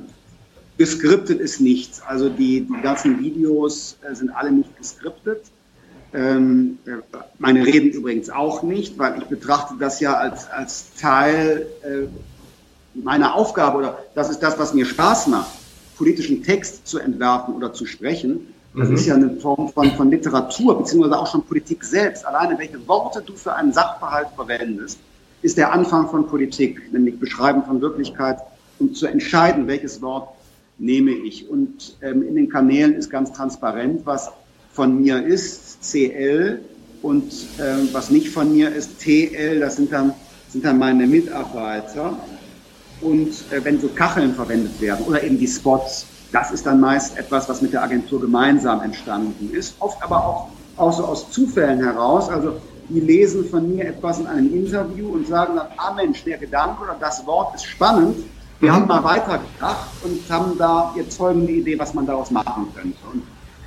Geskriptet 0.79 1.39
ist 1.39 1.61
nichts. 1.61 2.01
Also 2.01 2.31
die, 2.31 2.63
die 2.63 2.83
ganzen 2.83 3.21
Videos 3.21 3.99
äh, 4.01 4.15
sind 4.15 4.31
alle 4.31 4.53
nicht 4.53 4.75
geskriptet. 4.79 5.43
Ähm, 6.15 6.79
äh, 6.87 6.93
meine 7.39 7.67
Reden 7.67 7.91
übrigens 7.91 8.31
auch 8.31 8.63
nicht, 8.63 8.99
weil 8.99 9.19
ich 9.19 9.25
betrachte 9.25 9.75
das 9.79 10.01
ja 10.01 10.15
als, 10.15 10.51
als 10.51 10.95
Teil 10.99 11.67
äh, 11.83 12.07
meiner 12.95 13.35
Aufgabe 13.35 13.77
oder 13.79 13.99
das 14.15 14.31
ist 14.31 14.39
das, 14.39 14.59
was 14.59 14.73
mir 14.73 14.87
Spaß 14.87 15.27
macht, 15.27 15.51
politischen 15.99 16.43
Text 16.43 16.87
zu 16.87 17.01
entwerfen 17.01 17.55
oder 17.55 17.75
zu 17.75 17.85
sprechen. 17.85 18.54
Das 18.77 18.89
mhm. 18.89 18.95
ist 18.95 19.07
ja 19.07 19.15
eine 19.15 19.31
Form 19.37 19.69
von, 19.69 19.91
von 19.93 20.11
Literatur, 20.11 20.79
beziehungsweise 20.79 21.19
auch 21.19 21.31
schon 21.31 21.45
Politik 21.45 21.85
selbst. 21.85 22.27
Alleine 22.27 22.59
welche 22.59 22.87
Worte 22.89 23.23
du 23.25 23.35
für 23.35 23.55
einen 23.55 23.73
Sachverhalt 23.73 24.29
verwendest, 24.35 24.99
ist 25.43 25.57
der 25.59 25.73
Anfang 25.73 26.09
von 26.09 26.27
Politik, 26.27 26.93
nämlich 26.93 27.19
Beschreiben 27.19 27.63
von 27.65 27.81
Wirklichkeit 27.81 28.39
und 28.79 28.97
zu 28.97 29.07
entscheiden, 29.07 29.67
welches 29.67 30.03
Wort 30.03 30.29
nehme 30.79 31.13
ich. 31.13 31.49
Und 31.49 31.97
ähm, 32.03 32.27
in 32.27 32.35
den 32.35 32.49
Kanälen 32.49 32.95
ist 32.95 33.11
ganz 33.11 33.33
transparent, 33.33 34.03
was 34.05 34.31
von 34.73 35.01
mir 35.01 35.25
ist, 35.25 35.83
CL, 35.83 36.61
und 37.05 37.33
ähm, 37.61 37.91
was 37.93 38.11
nicht 38.11 38.31
von 38.31 38.51
mir 38.51 38.75
ist, 38.75 38.99
TL, 38.99 39.61
das 39.61 39.77
sind 39.77 39.93
dann, 39.93 40.15
sind 40.49 40.65
dann 40.65 40.79
meine 40.79 41.07
Mitarbeiter. 41.07 42.19
Und 43.03 43.29
äh, 43.51 43.63
wenn 43.63 43.79
so 43.79 43.89
Kacheln 43.89 44.35
verwendet 44.35 44.81
werden 44.81 45.05
oder 45.05 45.23
eben 45.23 45.39
die 45.39 45.47
Spots, 45.47 46.07
das 46.35 46.51
ist 46.51 46.67
dann 46.67 46.81
meist 46.81 47.17
etwas, 47.17 47.49
was 47.49 47.63
mit 47.63 47.73
der 47.73 47.85
Agentur 47.85 48.21
gemeinsam 48.21 48.83
entstanden 48.83 49.51
ist, 49.53 49.77
oft 49.79 50.03
aber 50.03 50.17
auch, 50.17 50.49
auch 50.77 50.93
so 50.93 51.05
aus 51.05 51.31
Zufällen 51.31 51.81
heraus. 51.81 52.29
Also 52.29 52.57
die 52.89 52.99
lesen 52.99 53.45
von 53.45 53.73
mir 53.73 53.87
etwas 53.87 54.19
in 54.19 54.27
einem 54.27 54.53
Interview 54.53 55.11
und 55.11 55.29
sagen 55.29 55.55
dann, 55.55 55.69
ah 55.77 55.95
Mensch, 55.95 56.25
der 56.25 56.39
Gedanke 56.39 56.83
oder 56.83 56.97
das 56.99 57.25
Wort 57.25 57.55
ist 57.55 57.65
spannend, 57.65 58.17
wir 58.59 58.73
haben 58.73 58.87
mal 58.89 59.05
weitergedacht 59.05 59.89
und 60.03 60.21
haben 60.29 60.59
da 60.59 60.93
jetzt 60.97 61.17
folgende 61.17 61.53
Idee, 61.53 61.79
was 61.79 61.95
man 61.95 62.07
daraus 62.07 62.31
machen 62.31 62.67
könnte. 62.75 62.99
Und 63.13 63.23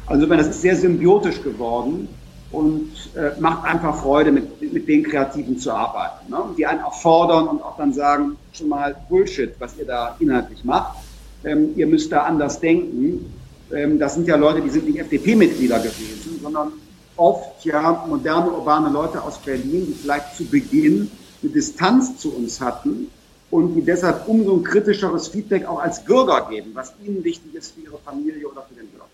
also 0.07 0.25
das 0.25 0.47
ist 0.47 0.62
sehr 0.62 0.75
symbiotisch 0.75 1.41
geworden 1.41 2.09
und 2.51 2.91
äh, 3.15 3.39
macht 3.39 3.63
einfach 3.65 3.95
Freude, 4.01 4.31
mit, 4.31 4.74
mit 4.74 4.88
den 4.88 5.03
Kreativen 5.03 5.57
zu 5.57 5.71
arbeiten. 5.71 6.29
Ne? 6.29 6.38
Die 6.57 6.65
einen 6.65 6.81
auch 6.81 6.95
fordern 6.95 7.47
und 7.47 7.62
auch 7.62 7.77
dann 7.77 7.93
sagen, 7.93 8.36
schon 8.51 8.69
mal 8.69 8.95
Bullshit, 9.07 9.53
was 9.59 9.77
ihr 9.77 9.86
da 9.86 10.15
inhaltlich 10.19 10.63
macht. 10.65 10.97
Ähm, 11.44 11.74
ihr 11.75 11.88
müsst 11.88 12.12
da 12.12 12.24
anders 12.24 12.60
denken. 12.60 13.34
Ähm, 13.72 14.00
das 14.00 14.15
sind 14.15 14.27
ja 14.27 14.36
Leute, 14.36 14.62
die 14.62 14.70
sind 14.70 14.88
nicht 14.88 15.00
FDP-Mitglieder 15.00 15.79
gewesen, 15.79 16.39
sondern 16.41 16.74
oft 17.15 17.65
ja 17.65 18.06
moderne, 18.08 18.51
urbane 18.51 18.89
Leute 18.89 19.22
aus 19.22 19.39
Berlin, 19.39 19.88
die 19.88 19.94
vielleicht 19.94 20.36
zu 20.36 20.46
Beginn 20.46 21.12
eine 21.41 21.51
Distanz 21.51 22.17
zu 22.17 22.34
uns 22.34 22.62
hatten 22.62 23.08
und 23.50 23.75
die 23.75 23.82
deshalb 23.82 24.27
umso 24.27 24.56
ein 24.56 24.63
kritischeres 24.63 25.27
Feedback 25.29 25.65
auch 25.65 25.79
als 25.79 26.03
Bürger 26.03 26.48
geben, 26.50 26.72
was 26.74 26.94
ihnen 27.03 27.24
wichtig 27.24 27.56
ist 27.56 27.74
für 27.74 27.82
ihre 27.82 27.98
Familie 28.00 28.48
oder 28.48 28.63
für 28.63 28.75
den 28.75 28.88
Blog. 28.88 29.07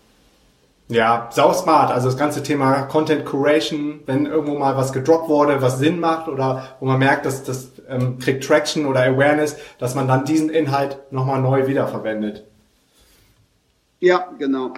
Ja, 0.88 1.30
sau 1.32 1.52
smart. 1.52 1.90
Also 1.90 2.08
das 2.08 2.18
ganze 2.18 2.42
Thema 2.42 2.82
Content 2.82 3.24
Curation, 3.24 4.00
wenn 4.06 4.26
irgendwo 4.26 4.58
mal 4.58 4.76
was 4.76 4.92
gedroppt 4.92 5.28
wurde, 5.28 5.62
was 5.62 5.78
Sinn 5.78 5.98
macht 5.98 6.28
oder 6.28 6.76
wo 6.80 6.86
man 6.86 6.98
merkt, 6.98 7.24
dass 7.24 7.42
das 7.42 7.72
ähm, 7.88 8.18
kriegt 8.18 8.44
Traction 8.44 8.86
oder 8.86 9.00
Awareness, 9.02 9.56
dass 9.78 9.94
man 9.94 10.06
dann 10.06 10.24
diesen 10.24 10.50
Inhalt 10.50 10.98
nochmal 11.10 11.40
neu 11.40 11.66
wiederverwendet. 11.66 12.44
Ja, 14.00 14.28
genau. 14.38 14.74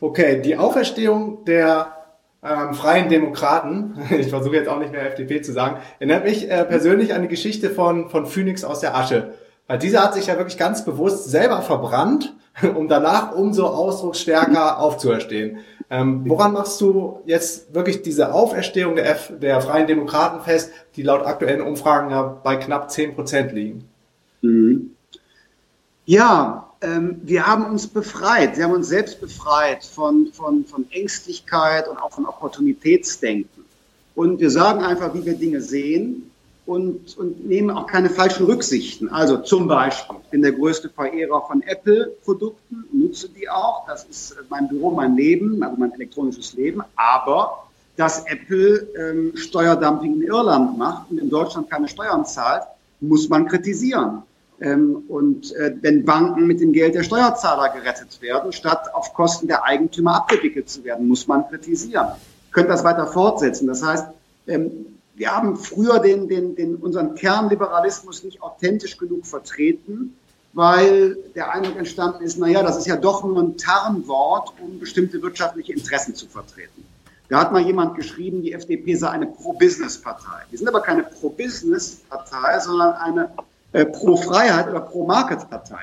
Okay, 0.00 0.42
die 0.42 0.56
Auferstehung 0.58 1.44
der 1.46 1.94
ähm, 2.42 2.74
Freien 2.74 3.08
Demokraten, 3.08 3.98
ich 4.10 4.28
versuche 4.28 4.56
jetzt 4.56 4.68
auch 4.68 4.78
nicht 4.78 4.92
mehr 4.92 5.06
FDP 5.06 5.40
zu 5.40 5.52
sagen, 5.52 5.78
erinnert 5.98 6.24
mich 6.24 6.50
äh, 6.50 6.64
persönlich 6.64 7.14
an 7.14 7.22
die 7.22 7.28
Geschichte 7.28 7.70
von, 7.70 8.10
von 8.10 8.26
Phoenix 8.26 8.62
aus 8.62 8.80
der 8.80 8.94
Asche. 8.94 9.32
Weil 9.68 9.78
dieser 9.78 10.02
hat 10.02 10.14
sich 10.14 10.26
ja 10.26 10.36
wirklich 10.36 10.58
ganz 10.58 10.84
bewusst 10.84 11.30
selber 11.30 11.62
verbrannt, 11.62 12.34
um 12.74 12.88
danach 12.88 13.32
umso 13.32 13.66
ausdrucksstärker 13.66 14.80
aufzuerstehen. 14.80 15.58
Ähm, 15.90 16.24
woran 16.26 16.52
machst 16.52 16.80
du 16.80 17.20
jetzt 17.24 17.72
wirklich 17.72 18.02
diese 18.02 18.34
Auferstehung 18.34 18.96
der, 18.96 19.10
F 19.10 19.32
der 19.40 19.60
Freien 19.60 19.86
Demokraten 19.86 20.42
fest, 20.42 20.70
die 20.96 21.02
laut 21.02 21.24
aktuellen 21.24 21.62
Umfragen 21.62 22.10
ja 22.10 22.22
bei 22.22 22.56
knapp 22.56 22.90
zehn 22.90 23.14
Prozent 23.14 23.52
liegen? 23.52 23.88
Mhm. 24.42 24.94
Ja, 26.04 26.70
ähm, 26.80 27.20
wir 27.22 27.46
haben 27.46 27.66
uns 27.66 27.86
befreit, 27.86 28.56
wir 28.56 28.64
haben 28.64 28.74
uns 28.74 28.88
selbst 28.88 29.20
befreit 29.20 29.84
von, 29.84 30.30
von, 30.32 30.64
von 30.64 30.86
Ängstlichkeit 30.90 31.88
und 31.88 31.98
auch 31.98 32.12
von 32.12 32.26
Opportunitätsdenken. 32.26 33.64
Und 34.14 34.40
wir 34.40 34.50
sagen 34.50 34.82
einfach, 34.82 35.14
wie 35.14 35.24
wir 35.24 35.34
Dinge 35.34 35.60
sehen 35.60 36.27
und, 36.68 37.16
und 37.16 37.48
nehmen 37.48 37.70
auch 37.70 37.86
keine 37.86 38.10
falschen 38.10 38.44
Rücksichten. 38.44 39.08
Also 39.08 39.38
zum 39.38 39.68
Beispiel, 39.68 40.16
ich 40.22 40.28
bin 40.28 40.42
der 40.42 40.52
größte 40.52 40.90
Verehrer 40.90 41.42
von 41.48 41.62
Apple-Produkten, 41.62 42.84
nutze 42.92 43.30
die 43.30 43.48
auch. 43.48 43.86
Das 43.86 44.04
ist 44.04 44.36
mein 44.50 44.68
Büro, 44.68 44.90
mein 44.90 45.16
Leben, 45.16 45.62
also 45.62 45.76
mein 45.78 45.92
elektronisches 45.92 46.52
Leben. 46.52 46.82
Aber 46.94 47.64
dass 47.96 48.26
Apple 48.26 48.86
ähm, 48.98 49.32
Steuerdumping 49.34 50.16
in 50.16 50.22
Irland 50.22 50.76
macht 50.76 51.10
und 51.10 51.16
in 51.16 51.30
Deutschland 51.30 51.70
keine 51.70 51.88
Steuern 51.88 52.26
zahlt, 52.26 52.64
muss 53.00 53.30
man 53.30 53.48
kritisieren. 53.48 54.24
Ähm, 54.60 55.04
und 55.08 55.54
äh, 55.56 55.74
wenn 55.80 56.04
Banken 56.04 56.46
mit 56.46 56.60
dem 56.60 56.72
Geld 56.72 56.94
der 56.94 57.02
Steuerzahler 57.02 57.70
gerettet 57.70 58.20
werden, 58.20 58.52
statt 58.52 58.92
auf 58.92 59.14
Kosten 59.14 59.48
der 59.48 59.64
Eigentümer 59.64 60.16
abgewickelt 60.16 60.68
zu 60.68 60.84
werden, 60.84 61.08
muss 61.08 61.26
man 61.26 61.48
kritisieren. 61.48 62.08
Könnt 62.52 62.68
das 62.68 62.84
weiter 62.84 63.06
fortsetzen. 63.06 63.66
Das 63.66 63.82
heißt, 63.82 64.06
ähm, 64.48 64.97
wir 65.18 65.34
haben 65.34 65.56
früher 65.56 65.98
den, 65.98 66.28
den, 66.28 66.54
den, 66.54 66.76
unseren 66.76 67.14
Kernliberalismus 67.14 68.22
nicht 68.22 68.40
authentisch 68.40 68.96
genug 68.96 69.26
vertreten, 69.26 70.16
weil 70.52 71.16
der 71.34 71.52
Eindruck 71.52 71.76
entstanden 71.76 72.22
ist, 72.22 72.38
naja, 72.38 72.62
das 72.62 72.78
ist 72.78 72.86
ja 72.86 72.96
doch 72.96 73.24
nur 73.24 73.42
ein 73.42 73.56
Tarnwort, 73.56 74.52
um 74.62 74.78
bestimmte 74.78 75.20
wirtschaftliche 75.20 75.72
Interessen 75.72 76.14
zu 76.14 76.26
vertreten. 76.26 76.84
Da 77.28 77.40
hat 77.40 77.52
mal 77.52 77.60
jemand 77.60 77.96
geschrieben, 77.96 78.42
die 78.42 78.52
FDP 78.52 78.94
sei 78.94 79.10
eine 79.10 79.26
Pro-Business-Partei. 79.26 80.44
Wir 80.48 80.58
sind 80.58 80.68
aber 80.68 80.80
keine 80.80 81.02
Pro-Business-Partei, 81.02 82.60
sondern 82.60 82.94
eine 82.94 83.30
äh, 83.72 83.84
pro 83.84 84.16
Freiheit 84.16 84.68
oder 84.68 84.80
pro 84.80 85.06
Market-Partei. 85.06 85.80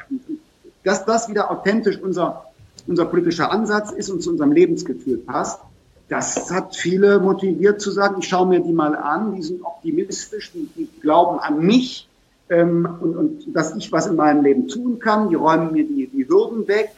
Dass 0.84 1.06
das 1.06 1.30
wieder 1.30 1.52
authentisch 1.52 2.00
unser, 2.02 2.46
unser 2.88 3.06
politischer 3.06 3.52
Ansatz 3.52 3.92
ist 3.92 4.10
und 4.10 4.24
zu 4.24 4.32
unserem 4.32 4.54
Lebensgefühl 4.54 5.18
passt, 5.18 5.60
das 6.10 6.52
hat 6.52 6.76
viele 6.76 7.20
motiviert 7.20 7.82
zu 7.82 7.92
sagen, 7.92 8.18
ich 8.20 8.28
schaue 8.28 8.48
mir 8.48 8.60
die 8.60 8.74
mal 8.74 8.96
an, 8.96 9.36
die 9.36 9.42
sind 9.42 9.64
optimistisch, 9.64 10.52
die, 10.54 10.70
die 10.76 10.88
glauben 11.02 11.40
an 11.40 11.60
mich 11.66 12.08
ähm, 12.50 12.88
und, 13.00 13.16
und 13.16 13.56
dass 13.56 13.76
ich 13.76 13.92
was 13.92 14.08
in 14.08 14.16
meinem 14.16 14.44
Leben 14.44 14.68
tun 14.68 15.00
kann, 15.00 15.30
die 15.30 15.36
räumen 15.36 15.74
mir 15.74 15.84
die, 15.84 16.08
die 16.08 16.28
Hürden 16.28 16.68
weg 16.68 16.92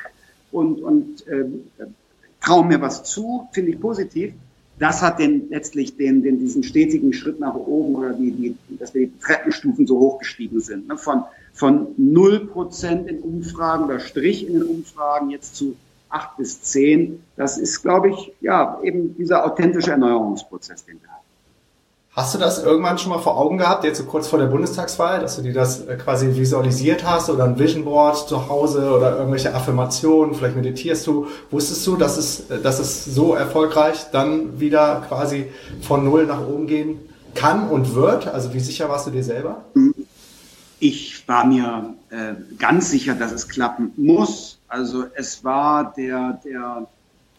und, 0.52 0.82
und 0.82 1.26
äh, 1.28 1.46
trauen 2.42 2.68
mir 2.68 2.82
was 2.82 3.04
zu, 3.04 3.48
finde 3.54 3.72
ich 3.72 3.80
positiv 3.80 4.34
das 4.80 5.02
hat 5.02 5.20
den 5.20 5.50
letztlich 5.50 5.98
den, 5.98 6.22
den, 6.22 6.40
diesen 6.40 6.64
stetigen 6.64 7.14
Schritt 7.14 7.40
nach 7.40 7.56
oben 7.56 7.96
oder 7.96 8.14
die, 8.14 8.32
die, 8.32 8.78
dass 8.78 8.94
wir 8.94 9.08
die 9.08 9.20
Treppenstufen 9.20 9.88
so 9.88 10.00
hochgestiegen 10.00 10.60
sind. 10.60 10.88
Ne? 10.88 10.98
Von, 10.98 11.24
von 11.54 11.96
0% 11.98 13.06
in 13.06 13.20
Umfragen 13.20 13.86
oder 13.86 14.00
Strich 14.00 14.48
in 14.48 14.54
den 14.54 14.64
Umfragen 14.64 15.32
jetzt 15.32 15.56
zu 15.56 15.76
8 16.10 16.38
bis 16.38 16.62
10. 16.62 17.24
Das 17.36 17.58
ist, 17.58 17.82
glaube 17.82 18.10
ich, 18.10 18.34
ja, 18.42 18.80
eben 18.84 19.16
dieser 19.16 19.46
authentische 19.46 19.92
Erneuerungsprozess, 19.92 20.86
den 20.86 21.02
wir 21.02 21.10
haben. 21.10 21.18
Hast 22.18 22.34
du 22.34 22.40
das 22.40 22.64
irgendwann 22.64 22.98
schon 22.98 23.12
mal 23.12 23.20
vor 23.20 23.38
Augen 23.38 23.60
gehabt, 23.60 23.84
jetzt 23.84 24.00
so 24.00 24.06
kurz 24.06 24.28
vor 24.28 24.40
der 24.40 24.48
Bundestagswahl, 24.48 25.20
dass 25.20 25.36
du 25.36 25.44
dir 25.44 25.54
das 25.54 25.86
äh, 25.86 25.98
quasi 25.98 26.36
visualisiert 26.36 27.06
hast 27.06 27.30
oder 27.30 27.44
ein 27.44 27.60
Vision 27.60 27.86
Board 27.86 28.28
zu 28.28 28.50
Hause 28.50 28.92
oder 28.92 29.18
irgendwelche 29.18 29.54
Affirmationen, 29.54 30.34
vielleicht 30.34 30.56
meditierst 30.56 31.06
du, 31.06 31.28
wusstest 31.52 31.86
du, 31.86 31.96
dass 31.96 32.18
es, 32.18 32.50
äh, 32.50 32.60
dass 32.60 32.80
es 32.80 33.06
so 33.06 33.36
erfolgreich 33.36 34.08
dann 34.12 34.60
wieder 34.60 35.04
quasi 35.08 35.52
von 35.84 36.06
Null 36.06 36.26
nach 36.26 36.42
oben 36.42 36.66
gehen 36.66 37.00
kann 37.36 37.70
und 37.70 37.94
wird? 37.94 38.28
Also 38.28 38.52
wie 38.52 38.62
sicher 38.62 38.90
warst 38.90 39.06
du 39.06 39.12
dir 39.12 39.24
selber? 39.24 39.66
Ich 40.80 41.28
war 41.28 41.46
mir 41.46 41.94
äh, 42.10 42.34
ganz 42.58 42.90
sicher, 42.90 43.14
dass 43.14 43.32
es 43.32 43.48
klappen 43.48 43.92
muss. 43.96 44.57
Also 44.68 45.06
es 45.16 45.44
war 45.44 45.94
der, 45.96 46.40
der, 46.44 46.88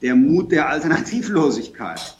der 0.00 0.16
Mut 0.16 0.50
der 0.52 0.68
Alternativlosigkeit 0.68 2.14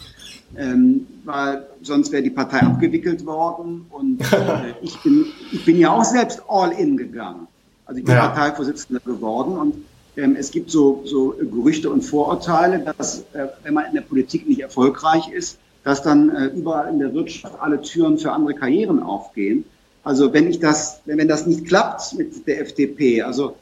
ähm, 0.57 1.07
weil 1.25 1.67
sonst 1.83 2.11
wäre 2.13 2.23
die 2.23 2.31
Partei 2.31 2.61
abgewickelt 2.61 3.25
worden. 3.27 3.87
Und 3.91 4.21
äh, 4.33 4.75
ich, 4.83 4.97
bin, 5.03 5.27
ich 5.53 5.65
bin 5.65 5.79
ja 5.79 5.91
auch 5.91 6.05
selbst 6.05 6.43
all 6.49 6.73
in 6.73 6.97
gegangen. 6.97 7.47
Also 7.87 8.01
ich 8.01 8.05
bin 8.05 8.15
ja. 8.15 8.29
Parteivorsitzender 8.29 9.01
geworden 9.01 9.57
und 9.57 9.75
ähm, 10.17 10.37
es 10.39 10.51
gibt 10.51 10.71
so, 10.71 11.03
so 11.05 11.35
Gerüchte 11.39 11.91
und 11.91 12.03
Vorurteile, 12.03 12.81
dass 12.81 13.21
äh, 13.33 13.47
wenn 13.63 13.75
man 13.75 13.87
in 13.87 13.95
der 13.95 14.03
Politik 14.03 14.49
nicht 14.49 14.61
erfolgreich 14.61 15.29
ist, 15.29 15.59
dass 15.85 16.03
dann 16.03 16.29
äh, 16.31 16.47
überall 16.47 16.93
in 16.93 16.99
der 16.99 17.15
Wirtschaft 17.15 17.55
alle 17.61 17.81
Türen 17.81 18.19
für 18.19 18.33
andere 18.33 18.55
Karrieren 18.55 19.03
aufgehen. 19.03 19.65
Also 20.05 20.33
wenn 20.33 20.49
ich 20.51 20.59
das, 20.59 21.01
wenn 21.07 21.29
das 21.29 21.47
nicht 21.47 21.67
klappt 21.67 22.15
mit 22.15 22.47
der 22.47 22.61
FDP, 22.61 23.23
also 23.23 23.57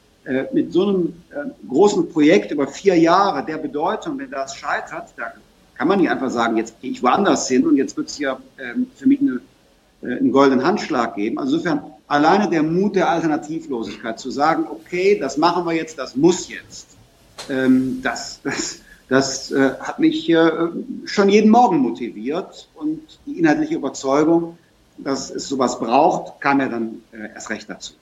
mit 0.51 0.73
so 0.73 0.87
einem 0.87 1.23
äh, 1.29 1.67
großen 1.67 2.09
Projekt 2.11 2.51
über 2.51 2.67
vier 2.67 2.97
Jahre 2.97 3.45
der 3.45 3.57
Bedeutung, 3.57 4.19
wenn 4.19 4.29
das 4.29 4.55
scheitert, 4.55 5.09
da 5.15 5.31
kann 5.77 5.87
man 5.87 5.99
nicht 5.99 6.09
einfach 6.09 6.31
sagen, 6.31 6.57
jetzt 6.57 6.81
gehe 6.81 6.91
ich 6.91 7.03
woanders 7.03 7.47
hin 7.47 7.65
und 7.67 7.77
jetzt 7.77 7.95
wird 7.97 8.09
es 8.09 8.15
hier 8.17 8.37
ähm, 8.59 8.87
für 8.95 9.07
mich 9.07 9.21
eine, 9.21 9.39
äh, 10.01 10.17
einen 10.17 10.31
goldenen 10.31 10.65
Handschlag 10.65 11.15
geben. 11.15 11.39
Also 11.39 11.57
insofern 11.57 11.91
alleine 12.07 12.49
der 12.49 12.63
Mut 12.63 12.95
der 12.95 13.09
Alternativlosigkeit 13.09 14.19
zu 14.19 14.31
sagen, 14.31 14.65
okay, 14.69 15.19
das 15.19 15.37
machen 15.37 15.65
wir 15.65 15.73
jetzt, 15.73 15.97
das 15.99 16.15
muss 16.15 16.49
jetzt, 16.49 16.87
ähm, 17.49 17.99
das, 18.01 18.41
das, 18.43 18.79
das 19.07 19.51
äh, 19.51 19.71
hat 19.79 19.99
mich 19.99 20.29
äh, 20.29 20.51
schon 21.05 21.29
jeden 21.29 21.51
Morgen 21.51 21.77
motiviert 21.77 22.67
und 22.75 23.01
die 23.25 23.39
inhaltliche 23.39 23.75
Überzeugung, 23.75 24.57
dass 24.97 25.29
es 25.29 25.47
sowas 25.47 25.79
braucht, 25.79 26.41
kam 26.41 26.59
ja 26.59 26.69
dann 26.69 27.03
äh, 27.11 27.33
erst 27.35 27.49
recht 27.51 27.69
dazu. 27.69 27.93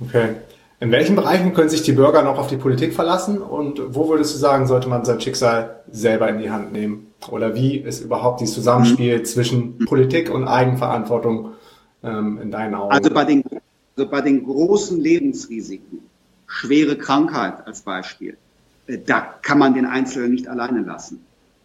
Okay. 0.00 0.36
In 0.82 0.90
welchen 0.92 1.14
Bereichen 1.14 1.52
können 1.52 1.68
sich 1.68 1.82
die 1.82 1.92
Bürger 1.92 2.22
noch 2.22 2.38
auf 2.38 2.46
die 2.46 2.56
Politik 2.56 2.94
verlassen 2.94 3.38
und 3.38 3.94
wo 3.94 4.08
würdest 4.08 4.34
du 4.34 4.38
sagen, 4.38 4.66
sollte 4.66 4.88
man 4.88 5.04
sein 5.04 5.20
Schicksal 5.20 5.82
selber 5.92 6.30
in 6.30 6.38
die 6.38 6.50
Hand 6.50 6.72
nehmen? 6.72 7.08
Oder 7.28 7.54
wie 7.54 7.76
ist 7.76 8.00
überhaupt 8.00 8.40
dieses 8.40 8.54
Zusammenspiel 8.54 9.18
mhm. 9.18 9.24
zwischen 9.26 9.78
Politik 9.84 10.30
und 10.30 10.48
Eigenverantwortung 10.48 11.50
ähm, 12.02 12.40
in 12.42 12.50
deinen 12.50 12.74
Augen? 12.74 12.92
Also 12.92 13.10
bei, 13.10 13.26
den, 13.26 13.44
also 13.94 14.10
bei 14.10 14.22
den 14.22 14.42
großen 14.42 14.98
Lebensrisiken, 14.98 15.98
schwere 16.46 16.96
Krankheit 16.96 17.66
als 17.66 17.82
Beispiel, 17.82 18.38
äh, 18.86 18.96
da 19.04 19.20
kann 19.20 19.58
man 19.58 19.74
den 19.74 19.84
Einzelnen 19.84 20.30
nicht 20.32 20.48
alleine 20.48 20.80
lassen. 20.80 21.20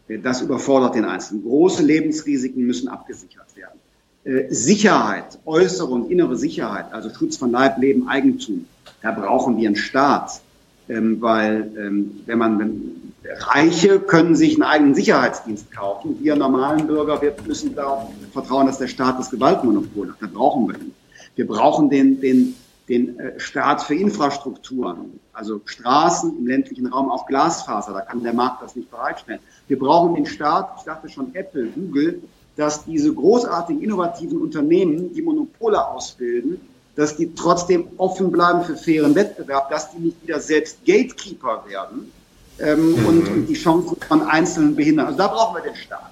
Äh, 0.10 0.20
das 0.20 0.42
überfordert 0.42 0.96
den 0.96 1.06
Einzelnen. 1.06 1.44
Große 1.44 1.84
Lebensrisiken 1.84 2.66
müssen 2.66 2.90
abgesichert 2.90 3.56
werden. 3.56 3.80
Äh, 4.26 4.52
Sicherheit, 4.52 5.38
äußere 5.46 5.88
und 5.88 6.10
innere 6.10 6.36
Sicherheit, 6.36 6.92
also 6.92 7.10
Schutz 7.14 7.38
von 7.38 7.52
Leib, 7.52 7.78
Leben, 7.78 8.08
Eigentum, 8.08 8.66
da 9.04 9.12
brauchen 9.12 9.56
wir 9.58 9.68
einen 9.68 9.76
Staat, 9.76 10.42
ähm, 10.90 11.22
weil 11.22 11.72
ähm, 11.78 12.22
wenn 12.26 12.40
man 12.40 12.60
wenn, 12.60 13.14
Reiche 13.24 14.00
können 14.00 14.36
sich 14.36 14.56
einen 14.56 14.64
eigenen 14.64 14.96
Sicherheitsdienst 14.96 15.72
kaufen. 15.72 16.18
Wir 16.22 16.36
normalen 16.36 16.88
Bürger, 16.88 17.22
wir 17.22 17.36
müssen 17.46 17.76
darauf 17.76 18.10
vertrauen, 18.34 18.66
dass 18.66 18.80
der 18.80 18.88
Staat 18.88 19.20
das 19.20 19.30
Gewaltmonopol 19.30 20.10
hat. 20.10 20.18
Da 20.20 20.28
brauchen 20.28 20.68
wir 20.68 20.76
ihn. 20.76 20.94
Wir 21.36 21.46
brauchen 21.46 21.92
den, 21.92 22.20
den, 22.20 22.56
den 22.90 23.20
äh, 23.20 23.40
Staat 23.40 23.84
für 23.84 23.94
Infrastrukturen, 23.94 25.20
also 25.34 25.62
Straßen 25.66 26.36
im 26.40 26.48
ländlichen 26.48 26.88
Raum, 26.88 27.12
auch 27.12 27.28
Glasfaser. 27.28 27.94
Da 27.94 28.02
kann 28.02 28.24
der 28.24 28.34
Markt 28.34 28.64
das 28.64 28.76
nicht 28.76 28.90
bereitstellen. 28.90 29.40
Wir 29.68 29.78
brauchen 29.78 30.16
den 30.16 30.26
Staat, 30.26 30.78
ich 30.80 30.84
dachte 30.84 31.10
schon 31.10 31.34
Apple, 31.36 31.68
Google, 31.68 32.24
dass 32.56 32.86
diese 32.86 33.14
großartigen, 33.14 33.82
innovativen 33.82 34.42
Unternehmen, 34.42 35.14
die 35.14 35.22
Monopole 35.22 35.86
ausbilden, 35.88 36.60
dass 36.96 37.18
die 37.18 37.34
trotzdem 37.36 37.88
offen 37.98 38.32
bleiben 38.32 38.64
für 38.64 38.78
fairen 38.78 39.16
Wettbewerb, 39.16 39.70
dass 39.70 39.92
die 39.92 40.00
nicht 40.00 40.24
wieder 40.24 40.40
selbst 40.40 40.78
Gatekeeper 40.86 41.66
werden 41.68 42.12
ähm, 42.60 42.92
mhm. 42.92 43.06
und, 43.06 43.28
und, 43.28 43.46
die 43.48 43.54
Chancen 43.54 43.98
von 44.08 44.22
Einzelnen 44.22 44.76
behindern. 44.76 45.08
Also 45.08 45.18
da 45.18 45.28
brauchen 45.28 45.56
wir 45.56 45.64
den 45.64 45.76
Staat. 45.76 46.12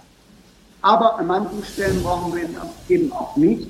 Aber 0.82 1.18
an 1.18 1.28
manchen 1.28 1.64
Stellen 1.64 2.04
brauchen 2.04 2.36
wir 2.36 2.44
ihn 2.44 2.58
eben 2.90 3.12
auch 3.14 3.38
nicht. 3.38 3.70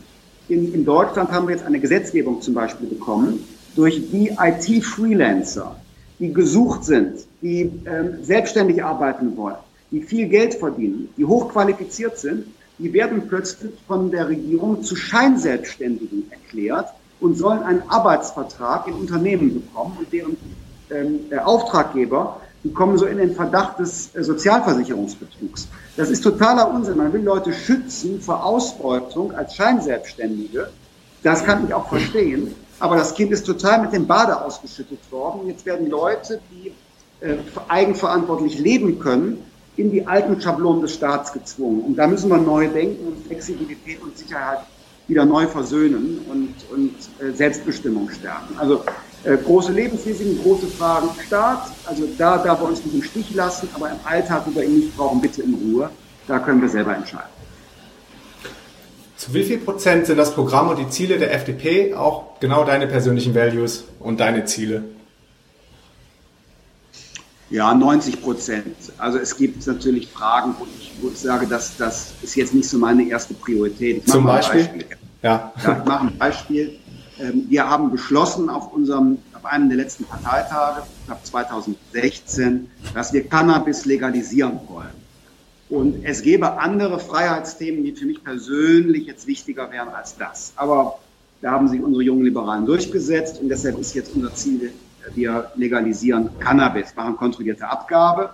In, 0.50 0.74
in 0.74 0.84
Deutschland 0.84 1.32
haben 1.32 1.48
wir 1.48 1.56
jetzt 1.56 1.66
eine 1.66 1.80
Gesetzgebung 1.80 2.42
zum 2.42 2.56
Beispiel 2.56 2.88
bekommen, 2.88 3.48
durch 3.76 4.10
die 4.12 4.36
IT-Freelancer, 4.40 5.76
die 6.20 6.34
gesucht 6.34 6.84
sind, 6.84 7.20
die 7.42 7.72
ähm, 7.86 8.24
selbstständig 8.24 8.84
arbeiten 8.84 9.38
wollen, 9.38 9.58
die 9.92 10.02
viel 10.02 10.28
Geld 10.28 10.56
verdienen, 10.56 11.10
die 11.18 11.26
hochqualifiziert 11.26 12.18
sind, 12.18 12.48
die 12.84 12.92
werden 12.92 13.30
plötzlich 13.30 13.72
von 13.88 14.12
der 14.12 14.28
Regierung 14.28 14.84
zu 14.84 14.98
Scheinselbstständigen 14.98 16.30
erklärt 16.30 16.90
und 17.22 17.38
sollen 17.38 17.64
einen 17.64 17.84
Arbeitsvertrag 17.88 18.88
in 18.88 18.96
Unternehmen 18.96 19.54
bekommen 19.54 19.98
und 20.00 20.12
deren 20.12 20.36
ähm, 20.92 21.22
Auftraggeber, 21.40 22.42
die 22.66 22.74
kommen 22.74 22.98
so 22.98 23.06
in 23.06 23.18
den 23.18 23.36
Verdacht 23.36 23.80
des 23.80 24.14
äh, 24.14 24.22
Sozialversicherungsbetrugs. 24.22 25.70
Das 25.96 26.10
ist 26.10 26.22
totaler 26.22 26.70
Unsinn. 26.70 26.98
Man 26.98 27.14
will 27.14 27.22
Leute 27.22 27.54
schützen 27.54 28.20
vor 28.20 28.46
Ausbeutung 28.46 29.32
als 29.34 29.56
Scheinselbstständige. 29.56 30.70
Das 31.24 31.46
kann 31.46 31.66
ich 31.66 31.74
auch 31.74 31.88
verstehen. 31.88 32.54
Aber 32.80 32.98
das 32.98 33.14
Kind 33.14 33.32
ist 33.32 33.46
total 33.46 33.82
mit 33.82 33.94
dem 33.94 34.08
Bade 34.08 34.42
ausgeschüttet 34.42 35.00
worden. 35.10 35.48
Jetzt 35.48 35.66
werden 35.66 35.90
Leute, 35.90 36.42
die 36.52 36.74
äh, 37.26 37.38
eigenverantwortlich 37.70 38.60
leben 38.60 39.00
können, 39.00 39.42
in 39.76 39.92
die 39.92 40.06
alten 40.06 40.40
Schablonen 40.40 40.82
des 40.82 40.94
Staats 40.94 41.34
gezwungen. 41.34 41.82
Und 41.82 41.96
da 41.96 42.08
müssen 42.08 42.30
wir 42.30 42.38
neu 42.38 42.68
denken 42.68 43.08
und 43.08 43.26
Flexibilität 43.26 44.02
und 44.02 44.18
Sicherheit 44.18 44.60
wieder 45.08 45.26
neu 45.26 45.48
versöhnen 45.48 46.22
und, 46.30 46.56
und 46.72 46.96
äh, 47.20 47.36
Selbstbestimmung 47.36 48.10
stärken. 48.10 48.56
Also 48.58 48.84
äh, 49.24 49.38
große 49.38 49.72
Lebensrisiken, 49.72 50.42
große 50.42 50.68
Fragen 50.68 51.10
Staat, 51.26 51.72
also 51.86 52.04
da 52.18 52.38
darf 52.38 52.62
er 52.62 52.68
uns 52.68 52.84
nicht 52.86 52.96
im 52.96 53.04
Stich 53.04 53.34
lassen, 53.34 53.68
aber 53.74 53.90
im 53.90 53.98
Alltag, 54.04 54.44
wo 54.46 54.56
wir 54.56 54.64
ihn 54.64 54.76
nicht 54.76 54.96
brauchen, 54.96 55.20
bitte 55.22 55.42
in 55.42 55.54
Ruhe. 55.56 55.90
Da 56.28 56.40
können 56.40 56.62
wir 56.62 56.70
selber 56.70 56.96
entscheiden. 56.96 57.28
Zu 59.18 59.34
wie 59.34 59.44
viel 59.44 59.58
Prozent 59.58 60.06
sind 60.06 60.18
das 60.18 60.34
Programm 60.34 60.70
und 60.70 60.80
die 60.80 60.90
Ziele 60.90 61.18
der 61.18 61.34
FDP 61.34 61.94
auch 61.94 62.40
genau 62.40 62.64
deine 62.64 62.88
persönlichen 62.88 63.36
Values 63.36 63.86
und 64.00 64.20
deine 64.20 64.46
Ziele? 64.46 64.84
Ja, 67.54 67.72
90 67.72 68.24
Prozent. 68.24 68.76
Also 68.98 69.20
es 69.20 69.38
gibt 69.38 69.68
natürlich 69.68 70.08
Fragen, 70.08 70.56
wo 70.58 70.66
ich, 70.66 70.92
wo 71.00 71.10
ich 71.10 71.20
sage, 71.20 71.46
dass 71.46 71.78
das 71.78 72.16
ist 72.24 72.36
jetzt 72.36 72.56
nicht 72.56 72.68
so 72.68 72.80
meine 72.80 73.08
erste 73.08 73.36
Priorität. 73.36 74.10
Zum 74.10 74.24
Beispiel? 74.24 74.64
Beispiel? 74.64 74.86
Ja. 75.22 75.54
ja. 75.64 75.78
Ich 75.78 75.86
mache 75.86 76.08
ein 76.08 76.18
Beispiel. 76.18 76.80
Ähm, 77.20 77.46
wir 77.50 77.70
haben 77.70 77.92
beschlossen 77.92 78.50
auf 78.50 78.74
unserem, 78.74 79.20
auf 79.36 79.46
einem 79.46 79.70
der 79.70 79.78
letzten 79.78 80.04
Parteitage, 80.06 80.82
ich 81.02 81.06
glaube 81.06 81.22
2016, 81.22 82.72
dass 82.96 83.14
wir 83.14 83.28
Cannabis 83.28 83.86
legalisieren 83.86 84.60
wollen. 84.68 84.96
Und 85.70 86.04
es 86.06 86.24
gäbe 86.24 86.60
andere 86.60 87.00
Freiheitsthemen, 87.00 87.84
die 87.84 87.92
für 87.92 88.08
mich 88.08 88.24
persönlich 88.24 89.06
jetzt 89.06 89.28
wichtiger 89.28 89.70
wären 89.70 89.90
als 89.90 90.18
das. 90.18 90.54
Aber 90.56 90.98
da 91.44 91.52
haben 91.52 91.68
sich 91.68 91.84
unsere 91.84 92.02
jungen 92.02 92.24
Liberalen 92.24 92.66
durchgesetzt 92.66 93.40
und 93.40 93.50
deshalb 93.50 93.78
ist 93.78 93.94
jetzt 93.94 94.16
unser 94.16 94.34
Ziel, 94.34 94.74
wir 95.16 95.52
legalisieren 95.56 96.30
Cannabis, 96.40 96.96
machen 96.96 97.18
kontrollierte 97.18 97.68
Abgabe. 97.68 98.32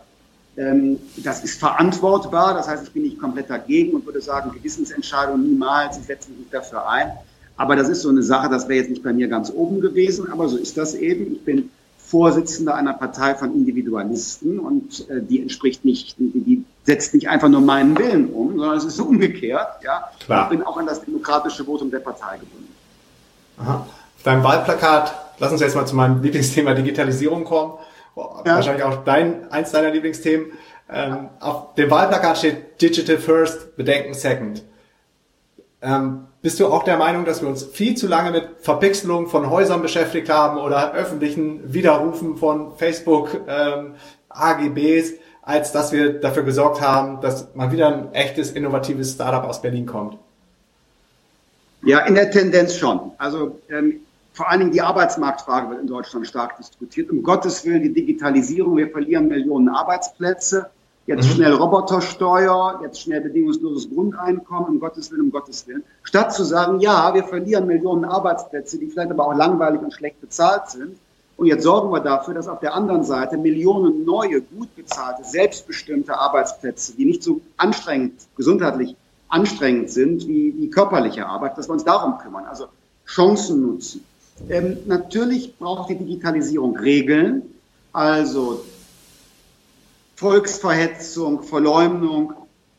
Ähm, 0.57 0.97
das 1.17 1.43
ist 1.43 1.59
verantwortbar, 1.59 2.53
das 2.53 2.67
heißt, 2.67 2.83
ich 2.83 2.91
bin 2.91 3.03
nicht 3.03 3.19
komplett 3.19 3.49
dagegen 3.49 3.93
und 3.93 4.05
würde 4.05 4.21
sagen, 4.21 4.51
Gewissensentscheidung 4.51 5.41
niemals, 5.41 5.97
ich 5.97 6.05
setze 6.05 6.29
mich 6.29 6.39
nicht 6.39 6.53
dafür 6.53 6.87
ein. 6.89 7.11
Aber 7.55 7.75
das 7.75 7.89
ist 7.89 8.01
so 8.01 8.09
eine 8.09 8.23
Sache, 8.23 8.49
das 8.49 8.67
wäre 8.67 8.79
jetzt 8.79 8.89
nicht 8.89 9.03
bei 9.03 9.13
mir 9.13 9.27
ganz 9.27 9.51
oben 9.51 9.81
gewesen, 9.81 10.31
aber 10.31 10.47
so 10.47 10.57
ist 10.57 10.77
das 10.77 10.95
eben. 10.95 11.33
Ich 11.33 11.45
bin 11.45 11.69
Vorsitzender 12.09 12.73
einer 12.73 12.93
Partei 12.93 13.35
von 13.35 13.53
Individualisten 13.53 14.59
und 14.59 15.07
äh, 15.11 15.21
die 15.21 15.41
entspricht 15.41 15.85
nicht, 15.85 16.17
die, 16.17 16.31
die, 16.39 16.63
setzt 16.83 17.13
nicht 17.13 17.29
einfach 17.29 17.49
nur 17.49 17.61
meinen 17.61 17.95
Willen 17.99 18.29
um, 18.33 18.57
sondern 18.57 18.77
es 18.77 18.85
ist 18.85 18.99
umgekehrt. 18.99 19.83
Ja? 19.83 20.09
Klar. 20.25 20.45
Ich 20.45 20.57
bin 20.57 20.65
auch 20.65 20.77
an 20.77 20.87
das 20.87 21.05
demokratische 21.05 21.63
Votum 21.63 21.91
der 21.91 21.99
Partei 21.99 22.37
gebunden. 22.37 22.73
Aha. 23.59 23.85
Deinem 24.23 24.43
Wahlplakat 24.43 25.15
lass 25.39 25.51
uns 25.51 25.61
jetzt 25.61 25.75
mal 25.75 25.85
zu 25.85 25.95
meinem 25.95 26.21
Lieblingsthema 26.21 26.73
Digitalisierung 26.73 27.43
kommen. 27.43 27.73
Ja. 28.15 28.55
Wahrscheinlich 28.55 28.83
auch 28.83 29.03
dein, 29.03 29.51
eins 29.51 29.71
deiner 29.71 29.91
Lieblingsthemen. 29.91 30.51
Ähm, 30.91 31.29
auf 31.39 31.75
dem 31.75 31.89
Wahlplakat 31.89 32.37
steht 32.37 32.81
Digital 32.81 33.17
First, 33.17 33.75
Bedenken 33.77 34.13
Second. 34.13 34.63
Ähm, 35.81 36.25
bist 36.41 36.59
du 36.59 36.67
auch 36.67 36.83
der 36.83 36.97
Meinung, 36.97 37.25
dass 37.25 37.41
wir 37.41 37.47
uns 37.47 37.63
viel 37.63 37.95
zu 37.95 38.07
lange 38.07 38.31
mit 38.31 38.49
Verpixelung 38.61 39.27
von 39.27 39.49
Häusern 39.49 39.81
beschäftigt 39.81 40.29
haben 40.29 40.57
oder 40.57 40.93
öffentlichen 40.93 41.73
Widerrufen 41.73 42.37
von 42.37 42.75
Facebook, 42.75 43.41
ähm, 43.47 43.95
AGBs, 44.29 45.13
als 45.41 45.71
dass 45.71 45.91
wir 45.91 46.19
dafür 46.19 46.43
gesorgt 46.43 46.81
haben, 46.81 47.21
dass 47.21 47.53
mal 47.55 47.71
wieder 47.71 47.87
ein 47.87 48.13
echtes, 48.13 48.51
innovatives 48.51 49.13
Startup 49.13 49.43
aus 49.43 49.61
Berlin 49.61 49.85
kommt? 49.85 50.17
Ja, 51.83 51.99
in 51.99 52.15
der 52.15 52.29
Tendenz 52.29 52.75
schon. 52.75 53.11
Also 53.17 53.59
ähm, 53.69 54.01
vor 54.39 54.49
allen 54.49 54.61
Dingen 54.61 54.71
die 54.71 54.81
Arbeitsmarktfrage 54.81 55.69
wird 55.69 55.81
in 55.81 55.87
Deutschland 55.87 56.25
stark 56.25 56.55
diskutiert. 56.55 57.11
Um 57.11 57.23
Gottes 57.23 57.65
Willen 57.65 57.83
die 57.83 57.91
Digitalisierung, 57.91 58.77
wir 58.77 58.89
verlieren 58.89 59.27
Millionen 59.27 59.67
Arbeitsplätze. 59.67 60.69
Jetzt 61.07 61.25
mhm. 61.25 61.31
schnell 61.31 61.53
Robotersteuer, 61.55 62.79
jetzt 62.81 63.01
schnell 63.01 63.19
bedingungsloses 63.19 63.89
Grundeinkommen, 63.89 64.69
um 64.69 64.79
Gottes 64.79 65.11
Willen, 65.11 65.23
um 65.23 65.31
Gottes 65.31 65.67
Willen. 65.67 65.83
Statt 66.03 66.33
zu 66.33 66.45
sagen, 66.45 66.79
ja, 66.79 67.13
wir 67.13 67.25
verlieren 67.25 67.67
Millionen 67.67 68.05
Arbeitsplätze, 68.05 68.77
die 68.77 68.87
vielleicht 68.87 69.11
aber 69.11 69.27
auch 69.27 69.35
langweilig 69.35 69.81
und 69.81 69.93
schlecht 69.93 70.21
bezahlt 70.21 70.69
sind. 70.69 70.95
Und 71.35 71.47
jetzt 71.47 71.63
sorgen 71.63 71.91
wir 71.91 71.99
dafür, 71.99 72.33
dass 72.33 72.47
auf 72.47 72.61
der 72.61 72.73
anderen 72.73 73.03
Seite 73.03 73.37
Millionen 73.37 74.05
neue, 74.05 74.39
gut 74.39 74.73
bezahlte, 74.73 75.25
selbstbestimmte 75.25 76.17
Arbeitsplätze, 76.17 76.93
die 76.93 77.03
nicht 77.03 77.23
so 77.23 77.41
anstrengend, 77.57 78.13
gesundheitlich 78.37 78.95
anstrengend 79.27 79.89
sind 79.89 80.25
wie, 80.29 80.55
wie 80.57 80.69
körperliche 80.69 81.25
Arbeit, 81.25 81.57
dass 81.57 81.67
wir 81.67 81.73
uns 81.73 81.83
darum 81.83 82.19
kümmern. 82.19 82.45
Also 82.45 82.67
Chancen 83.05 83.61
nutzen. 83.61 84.05
Ähm, 84.47 84.77
natürlich 84.85 85.57
braucht 85.57 85.89
die 85.89 85.97
Digitalisierung 85.97 86.77
Regeln, 86.77 87.43
also 87.91 88.63
Volksverhetzung, 90.15 91.43
Verleumdung 91.43 92.33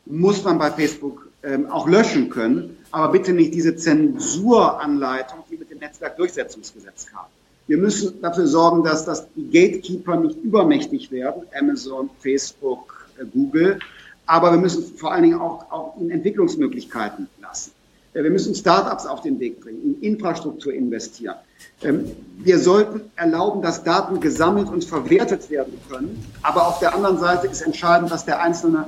muss 0.05 0.43
man 0.43 0.57
bei 0.57 0.71
Facebook 0.71 1.27
ähm, 1.43 1.69
auch 1.71 1.87
löschen 1.87 2.29
können, 2.29 2.77
aber 2.91 3.11
bitte 3.13 3.33
nicht 3.33 3.53
diese 3.53 3.75
Zensuranleitung, 3.75 5.39
die 5.49 5.57
mit 5.57 5.71
dem 5.71 5.79
Netzwerkdurchsetzungsgesetz 5.79 7.07
kam. 7.07 7.25
Wir 7.67 7.77
müssen 7.77 8.21
dafür 8.21 8.47
sorgen, 8.47 8.83
dass, 8.83 9.05
dass 9.05 9.27
die 9.35 9.45
Gatekeeper 9.45 10.17
nicht 10.17 10.37
übermächtig 10.43 11.11
werden, 11.11 11.43
Amazon, 11.57 12.09
Facebook, 12.19 13.07
äh, 13.17 13.25
Google, 13.25 13.79
aber 14.25 14.51
wir 14.51 14.59
müssen 14.59 14.95
vor 14.95 15.11
allen 15.11 15.23
Dingen 15.23 15.39
auch, 15.39 15.71
auch 15.71 15.99
in 15.99 16.11
Entwicklungsmöglichkeiten 16.11 17.27
lassen. 17.41 17.71
Wir 18.13 18.29
müssen 18.29 18.53
Startups 18.53 19.05
auf 19.05 19.21
den 19.21 19.39
Weg 19.39 19.61
bringen, 19.61 19.81
in 19.83 20.01
Infrastruktur 20.01 20.73
investieren. 20.73 21.35
Ähm, 21.81 22.11
wir 22.37 22.59
sollten 22.59 23.01
erlauben, 23.15 23.61
dass 23.61 23.83
Daten 23.83 24.19
gesammelt 24.19 24.67
und 24.67 24.83
verwertet 24.83 25.49
werden 25.49 25.79
können. 25.89 26.25
Aber 26.41 26.67
auf 26.67 26.79
der 26.79 26.93
anderen 26.93 27.19
Seite 27.19 27.47
ist 27.47 27.61
entscheidend, 27.61 28.11
dass 28.11 28.25
der 28.25 28.41
einzelne 28.41 28.87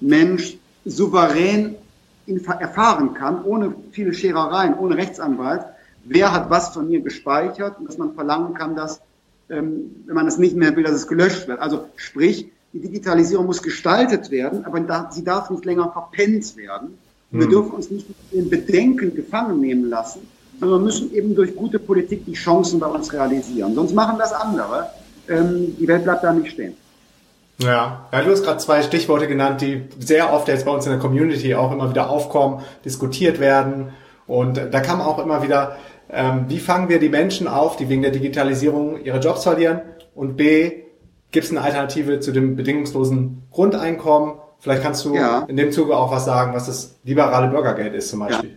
Mensch 0.00 0.58
souverän 0.84 1.76
erfahren 2.26 3.14
kann, 3.14 3.44
ohne 3.44 3.74
viele 3.92 4.12
Scherereien, 4.12 4.74
ohne 4.74 4.96
Rechtsanwalt, 4.96 5.64
wer 6.04 6.32
hat 6.32 6.50
was 6.50 6.70
von 6.70 6.88
mir 6.88 7.00
gespeichert 7.00 7.78
und 7.78 7.88
dass 7.88 7.98
man 7.98 8.14
verlangen 8.14 8.54
kann, 8.54 8.74
dass, 8.74 9.00
ähm, 9.50 10.02
wenn 10.06 10.14
man 10.14 10.26
es 10.26 10.38
nicht 10.38 10.56
mehr 10.56 10.74
will, 10.74 10.84
dass 10.84 10.94
es 10.94 11.06
gelöscht 11.06 11.46
wird. 11.46 11.60
Also 11.60 11.88
sprich, 11.96 12.50
die 12.72 12.80
Digitalisierung 12.80 13.46
muss 13.46 13.62
gestaltet 13.62 14.30
werden, 14.30 14.64
aber 14.64 15.08
sie 15.12 15.22
darf 15.22 15.50
nicht 15.50 15.64
länger 15.64 15.92
verpennt 15.92 16.56
werden. 16.56 16.98
Wir 17.34 17.46
hm. 17.46 17.50
dürfen 17.50 17.70
uns 17.72 17.90
nicht 17.90 18.06
in 18.30 18.48
Bedenken 18.48 19.14
gefangen 19.14 19.60
nehmen 19.60 19.90
lassen, 19.90 20.20
sondern 20.60 20.80
wir 20.80 20.84
müssen 20.84 21.12
eben 21.12 21.34
durch 21.34 21.54
gute 21.56 21.80
Politik 21.80 22.24
die 22.24 22.34
Chancen 22.34 22.78
bei 22.78 22.86
uns 22.86 23.12
realisieren. 23.12 23.74
Sonst 23.74 23.92
machen 23.92 24.18
das 24.18 24.32
andere. 24.32 24.86
Ähm, 25.28 25.74
die 25.78 25.88
Welt 25.88 26.04
bleibt 26.04 26.22
da 26.22 26.32
nicht 26.32 26.52
stehen. 26.52 26.74
Ja, 27.58 28.06
ja 28.12 28.22
du 28.22 28.30
hast 28.30 28.44
gerade 28.44 28.58
zwei 28.58 28.82
Stichworte 28.82 29.26
genannt, 29.26 29.60
die 29.60 29.82
sehr 29.98 30.32
oft 30.32 30.46
jetzt 30.46 30.64
bei 30.64 30.70
uns 30.70 30.86
in 30.86 30.92
der 30.92 31.00
Community 31.00 31.56
auch 31.56 31.72
immer 31.72 31.90
wieder 31.90 32.08
aufkommen, 32.08 32.62
diskutiert 32.84 33.40
werden. 33.40 33.90
Und 34.28 34.56
da 34.56 34.80
kam 34.80 35.00
auch 35.00 35.18
immer 35.18 35.42
wieder, 35.42 35.76
ähm, 36.10 36.44
wie 36.46 36.60
fangen 36.60 36.88
wir 36.88 37.00
die 37.00 37.08
Menschen 37.08 37.48
auf, 37.48 37.76
die 37.76 37.88
wegen 37.88 38.02
der 38.02 38.12
Digitalisierung 38.12 39.02
ihre 39.02 39.18
Jobs 39.18 39.42
verlieren? 39.42 39.80
Und 40.14 40.36
B, 40.36 40.84
gibt 41.32 41.46
es 41.46 41.50
eine 41.50 41.62
Alternative 41.62 42.20
zu 42.20 42.30
dem 42.30 42.54
bedingungslosen 42.54 43.42
Grundeinkommen? 43.50 44.34
Vielleicht 44.64 44.82
kannst 44.82 45.04
du 45.04 45.14
ja. 45.14 45.40
in 45.40 45.58
dem 45.58 45.70
Zuge 45.72 45.94
auch 45.94 46.10
was 46.10 46.24
sagen, 46.24 46.54
was 46.54 46.64
das 46.64 46.94
liberale 47.04 47.48
Bürgergeld 47.48 47.92
ist 47.92 48.08
zum 48.08 48.20
Beispiel. 48.20 48.56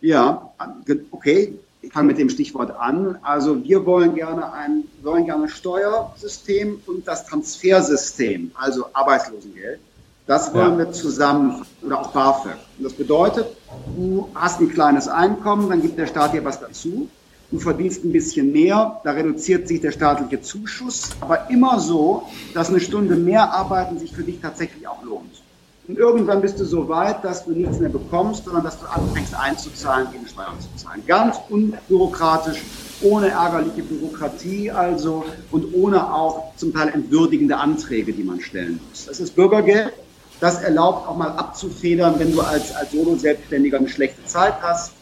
Ja, 0.00 0.50
ja 0.56 1.04
okay. 1.10 1.52
Ich 1.82 1.92
fange 1.92 2.06
mit 2.06 2.18
dem 2.18 2.30
Stichwort 2.30 2.70
an. 2.78 3.18
Also 3.20 3.62
wir 3.62 3.84
wollen 3.84 4.14
gerne 4.14 4.50
ein 4.54 4.84
wollen 5.02 5.26
gerne 5.26 5.50
Steuersystem 5.50 6.80
und 6.86 7.06
das 7.06 7.26
Transfersystem, 7.26 8.52
also 8.54 8.86
Arbeitslosengeld. 8.94 9.80
Das 10.26 10.54
wollen 10.54 10.78
ja. 10.78 10.86
wir 10.86 10.92
zusammen 10.92 11.66
oder 11.82 12.00
auch 12.00 12.12
BAföG. 12.12 12.56
Und 12.78 12.84
das 12.84 12.94
bedeutet, 12.94 13.48
du 13.94 14.30
hast 14.34 14.60
ein 14.60 14.70
kleines 14.70 15.08
Einkommen, 15.08 15.68
dann 15.68 15.82
gibt 15.82 15.98
der 15.98 16.06
Staat 16.06 16.32
dir 16.32 16.42
was 16.42 16.58
dazu 16.58 17.10
du 17.52 17.58
verdienst 17.58 18.02
ein 18.04 18.12
bisschen 18.12 18.50
mehr, 18.50 19.00
da 19.04 19.12
reduziert 19.12 19.68
sich 19.68 19.80
der 19.80 19.92
staatliche 19.92 20.40
Zuschuss, 20.40 21.10
aber 21.20 21.50
immer 21.50 21.78
so, 21.78 22.24
dass 22.54 22.70
eine 22.70 22.80
Stunde 22.80 23.14
mehr 23.14 23.52
arbeiten 23.52 23.98
sich 23.98 24.12
für 24.12 24.22
dich 24.22 24.40
tatsächlich 24.40 24.88
auch 24.88 25.04
lohnt. 25.04 25.42
Und 25.86 25.98
irgendwann 25.98 26.40
bist 26.40 26.58
du 26.58 26.64
so 26.64 26.88
weit, 26.88 27.22
dass 27.24 27.44
du 27.44 27.50
nichts 27.50 27.78
mehr 27.78 27.90
bekommst, 27.90 28.44
sondern 28.44 28.64
dass 28.64 28.80
du 28.80 28.86
anfängst 28.86 29.34
einzuzahlen, 29.34 30.08
gegen 30.12 30.26
Steuern 30.26 30.58
zu 30.60 30.82
zahlen. 30.82 31.02
Ganz 31.06 31.36
unbürokratisch, 31.50 32.62
ohne 33.02 33.28
ärgerliche 33.28 33.82
Bürokratie 33.82 34.70
also 34.70 35.24
und 35.50 35.74
ohne 35.74 36.14
auch 36.14 36.56
zum 36.56 36.72
Teil 36.72 36.88
entwürdigende 36.88 37.58
Anträge, 37.58 38.12
die 38.12 38.22
man 38.22 38.40
stellen 38.40 38.80
muss. 38.88 39.06
Das 39.06 39.20
ist 39.20 39.34
Bürgergeld. 39.36 39.92
Das 40.40 40.62
erlaubt 40.62 41.06
auch 41.06 41.16
mal 41.16 41.30
abzufedern, 41.30 42.14
wenn 42.18 42.32
du 42.32 42.40
als, 42.40 42.74
als 42.74 42.92
Solo-Selbstständiger 42.92 43.78
eine 43.78 43.88
schlechte 43.88 44.24
Zeit 44.24 44.54
hast 44.62 44.92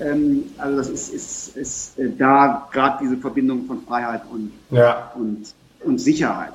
ähm, 0.00 0.44
also 0.58 0.76
das 0.78 0.88
ist, 0.88 1.08
ist, 1.12 1.56
ist 1.56 1.98
äh, 1.98 2.10
da 2.16 2.68
gerade 2.72 2.98
diese 3.02 3.16
Verbindung 3.16 3.66
von 3.66 3.82
Freiheit 3.82 4.22
und, 4.30 4.52
ja. 4.70 5.12
und, 5.14 5.54
und 5.84 5.98
Sicherheit. 5.98 6.52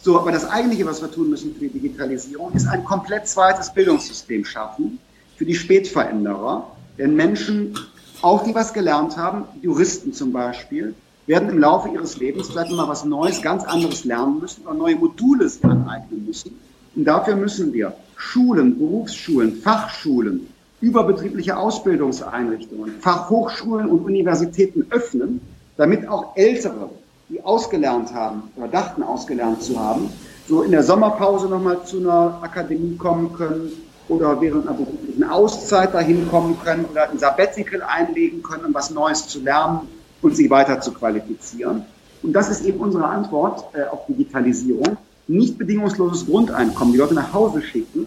So, 0.00 0.18
aber 0.18 0.32
das 0.32 0.48
Eigentliche, 0.48 0.86
was 0.86 1.02
wir 1.02 1.10
tun 1.10 1.30
müssen 1.30 1.54
für 1.54 1.60
die 1.60 1.80
Digitalisierung, 1.80 2.52
ist 2.52 2.66
ein 2.68 2.84
komplett 2.84 3.26
zweites 3.26 3.72
Bildungssystem 3.72 4.44
schaffen 4.44 4.98
für 5.36 5.44
die 5.44 5.54
Spätveränderer. 5.54 6.70
Denn 6.98 7.14
Menschen, 7.14 7.76
auch 8.22 8.44
die 8.44 8.54
was 8.54 8.72
gelernt 8.72 9.16
haben, 9.16 9.44
Juristen 9.60 10.12
zum 10.12 10.32
Beispiel, 10.32 10.94
werden 11.26 11.50
im 11.50 11.58
Laufe 11.58 11.88
ihres 11.90 12.18
Lebens 12.18 12.48
vielleicht 12.48 12.72
mal 12.72 12.88
was 12.88 13.04
Neues, 13.04 13.42
ganz 13.42 13.64
anderes 13.64 14.04
lernen 14.04 14.40
müssen 14.40 14.66
oder 14.66 14.74
neue 14.74 14.96
Module 14.96 15.48
sich 15.48 15.62
aneignen 15.64 16.24
müssen. 16.26 16.58
Und 16.94 17.04
dafür 17.04 17.36
müssen 17.36 17.72
wir 17.72 17.92
Schulen, 18.16 18.78
Berufsschulen, 18.78 19.56
Fachschulen, 19.56 20.46
überbetriebliche 20.80 21.56
Ausbildungseinrichtungen, 21.56 23.00
Fachhochschulen 23.00 23.88
und 23.88 24.04
Universitäten 24.04 24.86
öffnen, 24.90 25.40
damit 25.76 26.08
auch 26.08 26.36
Ältere, 26.36 26.90
die 27.28 27.42
ausgelernt 27.42 28.14
haben 28.14 28.44
oder 28.56 28.68
dachten 28.68 29.02
ausgelernt 29.02 29.62
zu 29.62 29.78
haben, 29.78 30.10
so 30.48 30.62
in 30.62 30.70
der 30.70 30.82
Sommerpause 30.82 31.48
nochmal 31.48 31.84
zu 31.84 31.98
einer 31.98 32.38
Akademie 32.42 32.96
kommen 32.96 33.32
können 33.34 33.72
oder 34.08 34.40
während 34.40 34.66
einer 34.66 34.76
beruflichen 34.76 35.24
Auszeit 35.24 35.92
dahin 35.92 36.28
kommen 36.28 36.58
können 36.64 36.86
oder 36.86 37.10
ein 37.10 37.18
Sabbatical 37.18 37.82
einlegen 37.82 38.42
können, 38.42 38.64
um 38.66 38.74
was 38.74 38.90
Neues 38.90 39.28
zu 39.28 39.40
lernen 39.40 39.80
und 40.22 40.36
sich 40.36 40.48
weiter 40.48 40.80
zu 40.80 40.92
qualifizieren. 40.92 41.84
Und 42.22 42.32
das 42.32 42.48
ist 42.48 42.64
eben 42.64 42.80
unsere 42.80 43.04
Antwort 43.04 43.64
äh, 43.74 43.84
auf 43.84 44.06
Digitalisierung. 44.06 44.96
Nicht 45.28 45.58
bedingungsloses 45.58 46.26
Grundeinkommen, 46.26 46.92
die 46.92 46.98
Leute 46.98 47.14
nach 47.14 47.34
Hause 47.34 47.60
schicken, 47.60 48.06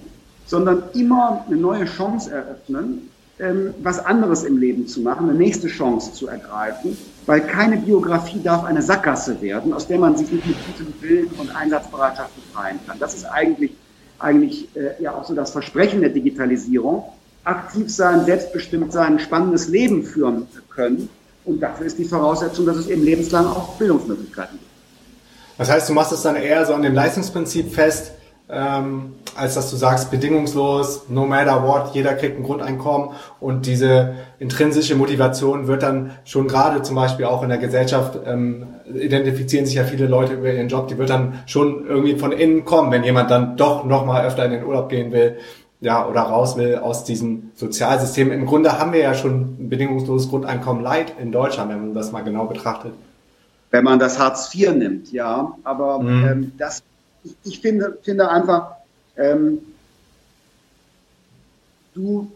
sondern 0.51 0.83
immer 0.93 1.45
eine 1.47 1.55
neue 1.55 1.85
Chance 1.85 2.29
eröffnen, 2.29 3.09
ähm, 3.39 3.73
was 3.81 4.05
anderes 4.05 4.43
im 4.43 4.57
Leben 4.57 4.85
zu 4.85 4.99
machen, 4.99 5.29
eine 5.29 5.37
nächste 5.39 5.69
Chance 5.69 6.11
zu 6.11 6.27
ergreifen, 6.27 6.97
weil 7.25 7.39
keine 7.39 7.77
Biografie 7.77 8.41
darf 8.43 8.65
eine 8.65 8.81
Sackgasse 8.81 9.41
werden, 9.41 9.71
aus 9.71 9.87
der 9.87 9.97
man 9.97 10.17
sich 10.17 10.29
nicht 10.29 10.45
mit 10.45 10.57
gutem 10.67 10.93
Willen 10.99 11.27
und 11.37 11.55
Einsatzbereitschaft 11.55 12.35
befreien 12.35 12.79
kann. 12.85 12.99
Das 12.99 13.13
ist 13.13 13.23
eigentlich, 13.23 13.71
eigentlich 14.19 14.67
äh, 14.75 15.01
ja 15.01 15.13
auch 15.13 15.23
so 15.23 15.33
das 15.33 15.51
Versprechen 15.51 16.01
der 16.01 16.09
Digitalisierung. 16.09 17.05
Aktiv 17.45 17.89
sein, 17.89 18.25
selbstbestimmt 18.25 18.91
sein, 18.91 19.13
ein 19.13 19.19
spannendes 19.19 19.69
Leben 19.69 20.03
führen 20.03 20.47
können. 20.69 21.07
Und 21.45 21.61
dafür 21.61 21.85
ist 21.85 21.97
die 21.97 22.03
Voraussetzung, 22.03 22.65
dass 22.65 22.75
es 22.75 22.87
eben 22.87 23.05
lebenslang 23.05 23.45
auch 23.47 23.77
Bildungsmöglichkeiten 23.77 24.59
gibt. 24.59 24.69
Das 25.57 25.71
heißt, 25.71 25.87
du 25.87 25.93
machst 25.93 26.11
es 26.11 26.21
dann 26.23 26.35
eher 26.35 26.65
so 26.65 26.73
an 26.73 26.81
dem 26.81 26.93
Leistungsprinzip 26.93 27.71
fest, 27.73 28.11
ähm, 28.51 29.13
als 29.35 29.55
dass 29.55 29.71
du 29.71 29.77
sagst, 29.77 30.11
bedingungslos, 30.11 31.05
no 31.07 31.25
matter 31.25 31.63
what, 31.63 31.93
jeder 31.93 32.13
kriegt 32.15 32.37
ein 32.37 32.43
Grundeinkommen 32.43 33.11
und 33.39 33.65
diese 33.65 34.15
intrinsische 34.39 34.95
Motivation 34.95 35.67
wird 35.67 35.83
dann 35.83 36.11
schon 36.25 36.47
gerade 36.47 36.81
zum 36.81 36.95
Beispiel 36.95 37.25
auch 37.25 37.41
in 37.43 37.49
der 37.49 37.57
Gesellschaft, 37.57 38.19
ähm, 38.25 38.67
identifizieren 38.93 39.65
sich 39.65 39.75
ja 39.75 39.85
viele 39.85 40.07
Leute 40.07 40.33
über 40.33 40.51
ihren 40.51 40.67
Job, 40.67 40.89
die 40.89 40.97
wird 40.97 41.09
dann 41.09 41.39
schon 41.45 41.87
irgendwie 41.87 42.17
von 42.17 42.33
innen 42.33 42.65
kommen, 42.65 42.91
wenn 42.91 43.03
jemand 43.03 43.31
dann 43.31 43.55
doch 43.55 43.85
nochmal 43.85 44.25
öfter 44.25 44.43
in 44.45 44.51
den 44.51 44.65
Urlaub 44.65 44.89
gehen 44.89 45.13
will, 45.13 45.37
ja, 45.79 46.07
oder 46.07 46.21
raus 46.21 46.57
will 46.57 46.75
aus 46.75 47.05
diesem 47.05 47.51
Sozialsystem. 47.55 48.31
Im 48.31 48.45
Grunde 48.45 48.77
haben 48.77 48.93
wir 48.93 48.99
ja 48.99 49.15
schon 49.15 49.57
ein 49.59 49.69
bedingungsloses 49.69 50.29
Grundeinkommen 50.29 50.83
Leid 50.83 51.13
in 51.19 51.31
Deutschland, 51.31 51.71
wenn 51.71 51.79
man 51.79 51.93
das 51.95 52.11
mal 52.11 52.23
genau 52.23 52.45
betrachtet. 52.45 52.93
Wenn 53.71 53.85
man 53.85 53.97
das 53.97 54.19
Hartz 54.19 54.53
IV 54.53 54.73
nimmt, 54.75 55.11
ja, 55.11 55.53
aber 55.63 55.99
mhm. 55.99 56.27
ähm, 56.27 56.51
das 56.57 56.83
ich, 57.23 57.35
ich 57.43 57.59
finde, 57.59 57.97
finde 58.01 58.29
einfach, 58.29 58.75
ähm, 59.17 59.59
du 61.93 62.31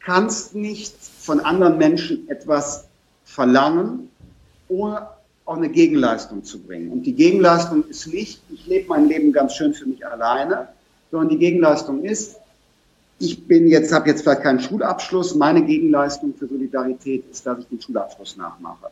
kannst 0.00 0.54
nicht 0.54 0.94
von 0.96 1.40
anderen 1.40 1.78
Menschen 1.78 2.28
etwas 2.28 2.86
verlangen, 3.24 4.10
ohne 4.68 5.08
auch 5.44 5.56
eine 5.56 5.68
Gegenleistung 5.68 6.44
zu 6.44 6.60
bringen. 6.60 6.90
Und 6.90 7.02
die 7.04 7.14
Gegenleistung 7.14 7.84
ist 7.88 8.06
nicht, 8.08 8.40
ich 8.50 8.66
lebe 8.66 8.88
mein 8.88 9.08
Leben 9.08 9.32
ganz 9.32 9.54
schön 9.54 9.74
für 9.74 9.86
mich 9.86 10.04
alleine, 10.06 10.68
sondern 11.10 11.28
die 11.28 11.38
Gegenleistung 11.38 12.02
ist, 12.02 12.36
ich 13.18 13.46
bin 13.46 13.68
jetzt, 13.68 13.92
habe 13.92 14.08
jetzt 14.10 14.22
vielleicht 14.22 14.42
keinen 14.42 14.60
Schulabschluss, 14.60 15.34
meine 15.34 15.64
Gegenleistung 15.64 16.34
für 16.34 16.46
Solidarität 16.46 17.24
ist, 17.30 17.46
dass 17.46 17.60
ich 17.60 17.66
den 17.68 17.80
Schulabschluss 17.80 18.36
nachmache. 18.36 18.88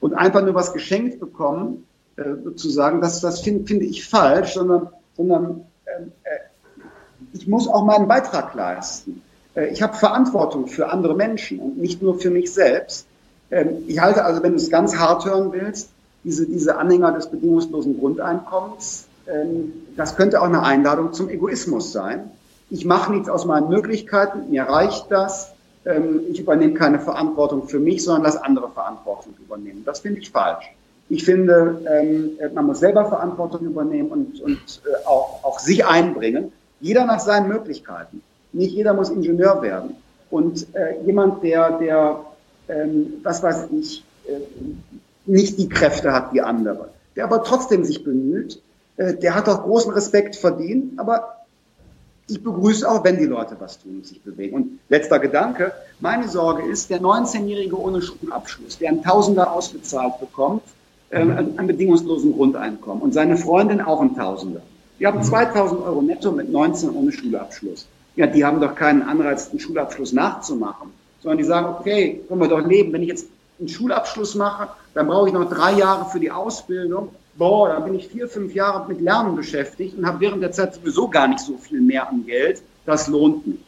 Und 0.00 0.14
einfach 0.14 0.44
nur 0.44 0.54
was 0.54 0.72
geschenkt 0.72 1.20
bekommen, 1.20 1.86
äh, 2.18 2.42
sozusagen, 2.42 3.00
das, 3.00 3.20
das 3.20 3.40
finde 3.40 3.64
find 3.64 3.82
ich 3.82 4.06
falsch, 4.08 4.54
sondern, 4.54 4.88
sondern 5.16 5.66
ähm, 5.86 6.12
äh, 6.24 6.38
ich 7.32 7.46
muss 7.46 7.68
auch 7.68 7.84
meinen 7.84 8.08
Beitrag 8.08 8.54
leisten. 8.54 9.22
Äh, 9.54 9.68
ich 9.68 9.82
habe 9.82 9.96
Verantwortung 9.96 10.66
für 10.66 10.90
andere 10.90 11.14
Menschen 11.14 11.60
und 11.60 11.78
nicht 11.78 12.02
nur 12.02 12.18
für 12.18 12.30
mich 12.30 12.52
selbst. 12.52 13.06
Ähm, 13.50 13.84
ich 13.86 14.00
halte 14.00 14.24
also, 14.24 14.42
wenn 14.42 14.52
du 14.52 14.56
es 14.56 14.70
ganz 14.70 14.96
hart 14.96 15.24
hören 15.24 15.52
willst, 15.52 15.90
diese, 16.24 16.46
diese 16.46 16.76
Anhänger 16.76 17.12
des 17.12 17.28
bedingungslosen 17.28 17.98
Grundeinkommens, 17.98 19.06
ähm, 19.26 19.72
das 19.96 20.16
könnte 20.16 20.40
auch 20.40 20.46
eine 20.46 20.62
Einladung 20.62 21.12
zum 21.12 21.28
Egoismus 21.28 21.92
sein. 21.92 22.30
Ich 22.70 22.84
mache 22.84 23.12
nichts 23.12 23.28
aus 23.28 23.44
meinen 23.44 23.68
Möglichkeiten, 23.68 24.50
mir 24.50 24.64
reicht 24.64 25.06
das. 25.10 25.52
Ähm, 25.86 26.20
ich 26.30 26.40
übernehme 26.40 26.74
keine 26.74 26.98
Verantwortung 26.98 27.68
für 27.68 27.78
mich, 27.78 28.04
sondern 28.04 28.24
lass 28.24 28.36
andere 28.36 28.70
Verantwortung 28.70 29.34
übernehmen. 29.38 29.82
Das 29.84 30.00
finde 30.00 30.20
ich 30.20 30.30
falsch. 30.30 30.66
Ich 31.08 31.24
finde, 31.24 31.80
ähm, 31.90 32.38
man 32.54 32.66
muss 32.66 32.80
selber 32.80 33.06
Verantwortung 33.06 33.66
übernehmen 33.66 34.10
und, 34.10 34.40
und 34.40 34.58
äh, 34.84 35.06
auch, 35.06 35.42
auch 35.42 35.58
sich 35.58 35.86
einbringen. 35.86 36.52
Jeder 36.80 37.06
nach 37.06 37.20
seinen 37.20 37.48
Möglichkeiten. 37.48 38.22
Nicht 38.52 38.74
jeder 38.74 38.94
muss 38.94 39.10
Ingenieur 39.10 39.62
werden. 39.62 39.96
Und 40.30 40.66
äh, 40.74 41.00
jemand, 41.04 41.42
der, 41.42 41.78
der 41.78 42.20
ähm, 42.68 43.14
was 43.22 43.42
weiß 43.42 43.68
ich, 43.72 44.04
äh, 44.26 44.40
nicht 45.26 45.58
die 45.58 45.68
Kräfte 45.68 46.12
hat 46.12 46.32
wie 46.32 46.40
andere, 46.40 46.90
der 47.16 47.24
aber 47.24 47.42
trotzdem 47.42 47.84
sich 47.84 48.04
bemüht, 48.04 48.60
äh, 48.96 49.14
der 49.14 49.34
hat 49.34 49.48
auch 49.48 49.62
großen 49.62 49.92
Respekt 49.92 50.36
verdient, 50.36 50.98
aber 50.98 51.34
ich 52.28 52.42
begrüße 52.42 52.88
auch, 52.88 53.04
wenn 53.04 53.18
die 53.18 53.24
Leute 53.24 53.56
was 53.58 53.78
tun 53.78 53.96
und 53.96 54.06
sich 54.06 54.22
bewegen. 54.22 54.54
Und 54.54 54.78
letzter 54.90 55.18
Gedanke, 55.18 55.72
meine 56.00 56.28
Sorge 56.28 56.62
ist, 56.70 56.90
der 56.90 57.00
19-Jährige 57.00 57.78
ohne 57.78 58.02
Schulabschluss, 58.02 58.76
der 58.78 58.90
einen 58.90 59.02
Tausender 59.02 59.50
ausbezahlt 59.50 60.20
bekommt, 60.20 60.62
äh, 61.10 61.18
ein 61.20 61.66
bedingungslosen 61.66 62.32
Grundeinkommen 62.34 63.02
und 63.02 63.12
seine 63.12 63.36
Freundin 63.36 63.80
auch 63.80 64.00
ein 64.00 64.16
Tausender. 64.16 64.62
Die 64.98 65.06
haben 65.06 65.22
2000 65.22 65.80
Euro 65.82 66.02
netto 66.02 66.32
mit 66.32 66.50
19 66.50 66.90
ohne 66.90 67.12
Schulabschluss. 67.12 67.86
Ja, 68.16 68.26
die 68.26 68.44
haben 68.44 68.60
doch 68.60 68.74
keinen 68.74 69.02
Anreiz, 69.02 69.50
einen 69.50 69.60
Schulabschluss 69.60 70.12
nachzumachen, 70.12 70.90
sondern 71.22 71.38
die 71.38 71.44
sagen, 71.44 71.74
okay, 71.78 72.20
können 72.26 72.40
wir 72.40 72.48
doch 72.48 72.66
leben. 72.66 72.92
Wenn 72.92 73.02
ich 73.02 73.08
jetzt 73.08 73.28
einen 73.58 73.68
Schulabschluss 73.68 74.34
mache, 74.34 74.68
dann 74.94 75.06
brauche 75.06 75.28
ich 75.28 75.34
noch 75.34 75.48
drei 75.48 75.74
Jahre 75.74 76.10
für 76.10 76.18
die 76.18 76.30
Ausbildung 76.30 77.10
boah, 77.38 77.68
da 77.68 77.80
bin 77.80 77.94
ich 77.94 78.08
vier, 78.08 78.28
fünf 78.28 78.52
Jahre 78.52 78.86
mit 78.88 79.00
Lernen 79.00 79.36
beschäftigt 79.36 79.96
und 79.96 80.06
habe 80.06 80.20
während 80.20 80.42
der 80.42 80.52
Zeit 80.52 80.74
sowieso 80.74 81.08
gar 81.08 81.28
nicht 81.28 81.40
so 81.40 81.56
viel 81.56 81.80
mehr 81.80 82.08
an 82.08 82.26
Geld. 82.26 82.62
Das 82.84 83.08
lohnt 83.08 83.46
mich. 83.46 83.60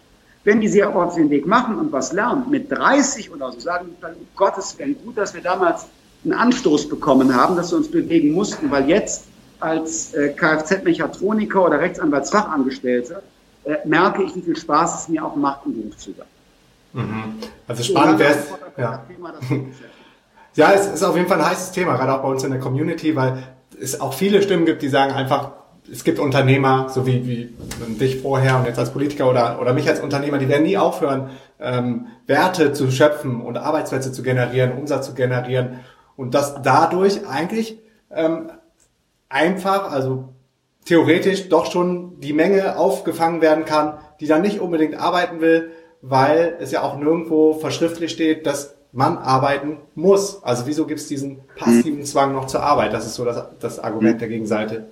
Wenn 0.43 0.61
die 0.61 0.69
sich 0.69 0.83
auf 0.83 1.15
den 1.15 1.31
Weg 1.31 1.47
machen 1.47 1.79
und 1.79 1.93
was 1.93 2.13
lernen, 2.13 2.51
mit 2.51 2.71
30 2.71 3.31
oder 3.31 3.53
so, 3.53 3.61
sagen 3.61 3.97
dann, 4.01 4.15
um 4.15 4.27
Gottes 4.37 4.79
Willen, 4.79 4.97
gut, 5.05 5.17
dass 5.17 5.35
wir 5.35 5.43
damals 5.43 5.87
einen 6.25 6.35
Anstoß 6.35 6.89
bekommen 6.89 7.35
haben, 7.35 7.57
dass 7.57 7.71
wir 7.71 7.79
uns 7.79 7.91
bewegen 7.91 8.33
mussten, 8.33 8.71
weil 8.71 8.89
jetzt 8.89 9.25
als 9.61 10.15
äh, 10.15 10.31
Kfz-Mechatroniker 10.31 11.65
oder 11.65 11.81
Rechtsanwaltsfachangestellte 11.81 13.23
äh, 13.65 13.77
merke 13.85 14.23
ich, 14.23 14.35
wie 14.35 14.43
viel 14.43 14.57
Spaß 14.57 15.03
es 15.03 15.09
mir 15.09 15.25
auch 15.25 15.37
macht, 15.37 15.67
im 15.67 15.75
Beruf 15.75 15.97
zu 15.97 16.13
sein. 16.13 16.27
Mhm. 16.93 17.35
Also 17.69 17.83
spannend 17.83 18.19
wäre 18.19 18.33
es. 18.33 18.47
Ja. 18.77 19.05
ja, 20.55 20.73
es 20.73 20.87
ist 20.87 21.03
auf 21.03 21.17
jeden 21.17 21.29
Fall 21.29 21.39
ein 21.39 21.51
heißes 21.51 21.73
Thema, 21.73 21.97
gerade 21.97 22.15
auch 22.15 22.23
bei 22.23 22.29
uns 22.29 22.43
in 22.43 22.51
der 22.51 22.61
Community, 22.61 23.15
weil 23.15 23.43
es 23.81 24.01
auch 24.01 24.15
viele 24.15 24.43
Stimmen 24.43 24.67
gibt, 24.67 24.83
die 24.83 24.89
sagen 24.89 25.13
einfach, 25.13 25.53
es 25.91 26.05
gibt 26.05 26.19
Unternehmer, 26.19 26.89
so 26.89 27.07
wie, 27.07 27.27
wie 27.27 27.55
dich 27.95 28.21
vorher 28.21 28.59
und 28.59 28.67
jetzt 28.67 28.79
als 28.79 28.93
Politiker 28.93 29.29
oder, 29.29 29.61
oder 29.61 29.73
mich 29.73 29.89
als 29.89 30.01
Unternehmer, 30.01 30.39
die 30.39 30.49
werden 30.49 30.63
nie 30.63 30.77
aufhören, 30.77 31.31
ähm, 31.59 32.07
Werte 32.27 32.73
zu 32.73 32.91
schöpfen 32.91 33.41
und 33.41 33.57
Arbeitsplätze 33.57 34.13
zu 34.13 34.23
generieren, 34.23 34.73
Umsatz 34.73 35.07
zu 35.07 35.15
generieren 35.15 35.81
und 36.21 36.35
dass 36.35 36.61
dadurch 36.61 37.27
eigentlich 37.27 37.79
ähm, 38.11 38.51
einfach, 39.31 39.91
also 39.91 40.29
theoretisch 40.85 41.49
doch 41.49 41.73
schon 41.73 42.21
die 42.21 42.35
Menge 42.35 42.77
aufgefangen 42.77 43.41
werden 43.41 43.65
kann, 43.65 43.95
die 44.21 44.27
dann 44.27 44.43
nicht 44.43 44.61
unbedingt 44.61 44.97
arbeiten 44.97 45.41
will, 45.41 45.71
weil 46.03 46.59
es 46.61 46.73
ja 46.73 46.83
auch 46.83 46.99
nirgendwo 46.99 47.55
verschriftlich 47.55 48.13
steht, 48.13 48.45
dass 48.45 48.75
man 48.93 49.17
arbeiten 49.17 49.79
muss. 49.95 50.45
Also 50.45 50.67
wieso 50.67 50.87
gibt 50.87 51.01
es 51.01 51.09
diesen 51.09 51.39
passiven 51.57 52.05
Zwang 52.05 52.35
noch 52.35 52.47
zur 52.49 52.63
Arbeit? 52.63 52.93
Das 52.93 53.07
ist 53.07 53.15
so 53.15 53.25
das, 53.25 53.43
das 53.59 53.79
Argument 53.79 54.21
der 54.21 54.29
Gegenseite. 54.29 54.89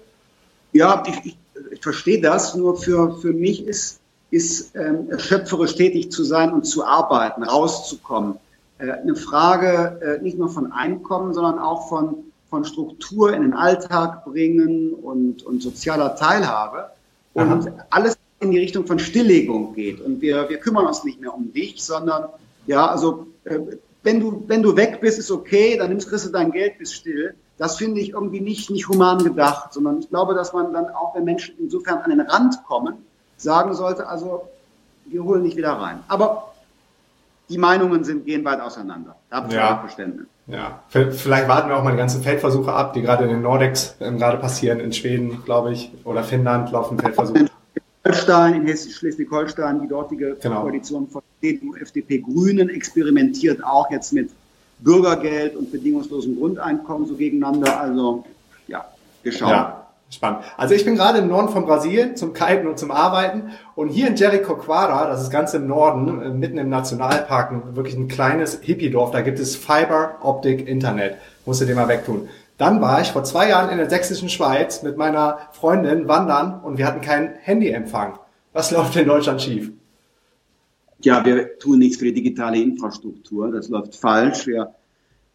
Ja, 0.73 1.03
ich, 1.07 1.27
ich, 1.27 1.37
ich 1.73 1.83
verstehe 1.83 2.23
das. 2.23 2.55
Nur 2.55 2.79
für, 2.79 3.19
für 3.21 3.35
mich 3.35 3.67
ist, 3.67 4.01
ist 4.31 4.75
ähm, 4.75 5.11
schöpferisch 5.19 5.75
tätig 5.75 6.11
zu 6.11 6.25
sein 6.25 6.55
und 6.55 6.65
zu 6.65 6.87
arbeiten, 6.87 7.43
rauszukommen. 7.43 8.39
Äh, 8.79 8.93
eine 8.93 9.17
Frage 9.17 10.01
äh, 10.01 10.23
nicht 10.23 10.39
nur 10.39 10.49
von 10.49 10.73
Einkommen, 10.73 11.35
sondern 11.35 11.59
auch 11.59 11.89
von, 11.89 12.17
von 12.51 12.65
Struktur 12.65 13.33
in 13.33 13.43
den 13.43 13.53
Alltag 13.53 14.25
bringen 14.25 14.95
und, 14.95 15.43
und 15.45 15.63
sozialer 15.63 16.17
Teilhabe. 16.17 16.91
Und 17.35 17.69
Aha. 17.69 17.87
alles 17.91 18.17
in 18.41 18.51
die 18.53 18.59
Richtung 18.59 18.87
von 18.87 18.99
Stilllegung 18.99 19.75
geht. 19.75 20.01
Und 20.01 20.21
wir, 20.21 20.49
wir 20.49 20.59
kümmern 20.59 20.87
uns 20.87 21.05
nicht 21.05 21.21
mehr 21.21 21.35
um 21.35 21.53
dich, 21.53 21.83
sondern 21.83 22.29
ja, 22.67 22.87
also 22.87 23.27
äh, 23.45 23.59
wenn 24.03 24.21
du, 24.21 24.45
wenn 24.47 24.63
du 24.63 24.77
weg 24.77 25.01
bist, 25.01 25.19
ist 25.19 25.31
okay, 25.31 25.77
dann 25.77 25.89
nimmst, 25.89 26.09
kriegst 26.09 26.27
du 26.27 26.31
dein 26.31 26.53
Geld, 26.53 26.79
bist 26.79 26.95
still. 26.95 27.35
Das 27.59 27.77
finde 27.77 28.01
ich 28.01 28.11
irgendwie 28.11 28.41
nicht, 28.41 28.71
nicht 28.71 28.89
human 28.89 29.25
gedacht, 29.25 29.73
sondern 29.73 29.99
ich 29.99 30.09
glaube, 30.09 30.35
dass 30.35 30.53
man 30.53 30.73
dann 30.73 30.87
auch, 30.91 31.17
wenn 31.17 31.25
Menschen 31.25 31.57
insofern 31.59 31.99
an 31.99 32.11
den 32.11 32.21
Rand 32.21 32.63
kommen, 32.67 32.95
sagen 33.37 33.75
sollte, 33.75 34.07
also 34.07 34.43
wir 35.07 35.25
holen 35.25 35.43
nicht 35.43 35.57
wieder 35.57 35.73
rein. 35.73 35.99
Aber 36.07 36.53
die 37.49 37.59
Meinungen 37.59 38.05
sind, 38.05 38.27
gehen 38.27 38.45
weit 38.45 38.61
auseinander. 38.61 39.17
Da 39.31 39.37
habe 39.37 39.49
ich 39.49 39.55
ja. 39.55 39.79
Verständnis. 39.79 40.27
Ja, 40.47 40.83
vielleicht 40.89 41.47
warten 41.47 41.69
wir 41.69 41.77
auch 41.77 41.85
mal 41.85 41.91
die 41.91 41.99
ganzen 41.99 42.23
Feldversuche 42.23 42.73
ab, 42.73 42.95
die 42.95 43.03
gerade 43.03 43.25
in 43.25 43.31
den 43.31 43.43
Nordex 43.43 43.97
ähm, 44.01 44.17
gerade 44.17 44.39
passieren, 44.39 44.81
in 44.81 44.95
Schweden, 44.95 45.45
glaube 45.45 45.73
ich, 45.73 45.93
oder 46.05 46.25
Finnland 46.25 46.71
laufen 46.73 46.99
Feldversuche. 46.99 47.49
Holstein, 48.07 48.67
in 48.67 48.77
Schleswig-Holstein, 48.77 49.83
die 49.83 49.89
dortige 49.89 50.37
genau. 50.41 50.63
Koalition 50.63 51.07
von 51.09 51.21
CDU, 51.41 51.75
FDP, 51.75 52.21
Grünen 52.21 52.71
experimentiert 52.71 53.63
auch 53.63 53.91
jetzt 53.91 54.13
mit 54.15 54.31
Bürgergeld 54.79 55.57
und 55.57 55.71
bedingungslosem 55.71 56.37
Grundeinkommen 56.37 57.07
so 57.07 57.15
gegeneinander. 57.15 57.79
Also 57.79 58.25
ja, 58.69 58.87
geschaut. 59.23 59.51
Ja, 59.51 59.78
spannend. 60.11 60.41
Also 60.57 60.75
ich 60.75 60.85
bin 60.85 60.97
gerade 60.97 61.19
im 61.19 61.29
Norden 61.29 61.49
von 61.49 61.67
Brasilien 61.67 62.17
zum 62.17 62.33
Kiten 62.33 62.67
und 62.67 62.79
zum 62.79 62.91
Arbeiten 62.91 63.51
und 63.75 63.89
hier 63.89 64.09
in 64.09 64.17
Jericoacoara, 64.17 65.09
das 65.09 65.23
ist 65.23 65.31
ganz 65.31 65.55
im 65.55 65.67
Norden, 65.67 66.23
äh, 66.23 66.31
mitten 66.31 66.59
im 66.59 66.69
Nationalpark, 66.69 67.77
wirklich 67.77 67.97
ein 67.97 68.09
kleines 68.09 68.61
Hippie-Dorf, 68.61 69.11
da 69.11 69.21
gibt 69.21 69.39
es 69.39 69.57
Fiber 69.57 70.17
Optic 70.23 70.67
Internet. 70.67 71.17
Musst 71.45 71.61
du 71.61 71.65
dir 71.65 71.75
mal 71.75 71.89
wegtun. 71.89 72.29
Dann 72.59 72.81
war 72.81 73.01
ich 73.01 73.09
vor 73.09 73.23
zwei 73.23 73.49
Jahren 73.49 73.71
in 73.71 73.79
der 73.79 73.89
sächsischen 73.89 74.29
Schweiz 74.29 74.83
mit 74.83 74.97
meiner 74.97 75.39
Freundin 75.53 76.09
wandern 76.09 76.61
und 76.61 76.77
wir 76.77 76.87
hatten 76.87 77.01
keinen 77.01 77.35
Handyempfang. 77.41 78.19
Was 78.53 78.73
läuft 78.73 78.97
in 78.97 79.07
Deutschland 79.07 79.41
schief? 79.41 79.71
Ja, 81.01 81.25
wir 81.25 81.59
tun 81.59 81.79
nichts 81.79 81.99
für 81.99 82.07
die 82.07 82.15
digitale 82.15 82.61
Infrastruktur. 82.61 83.53
Das 83.53 83.69
läuft 83.69 83.95
falsch. 83.95 84.49
Wir 84.49 84.75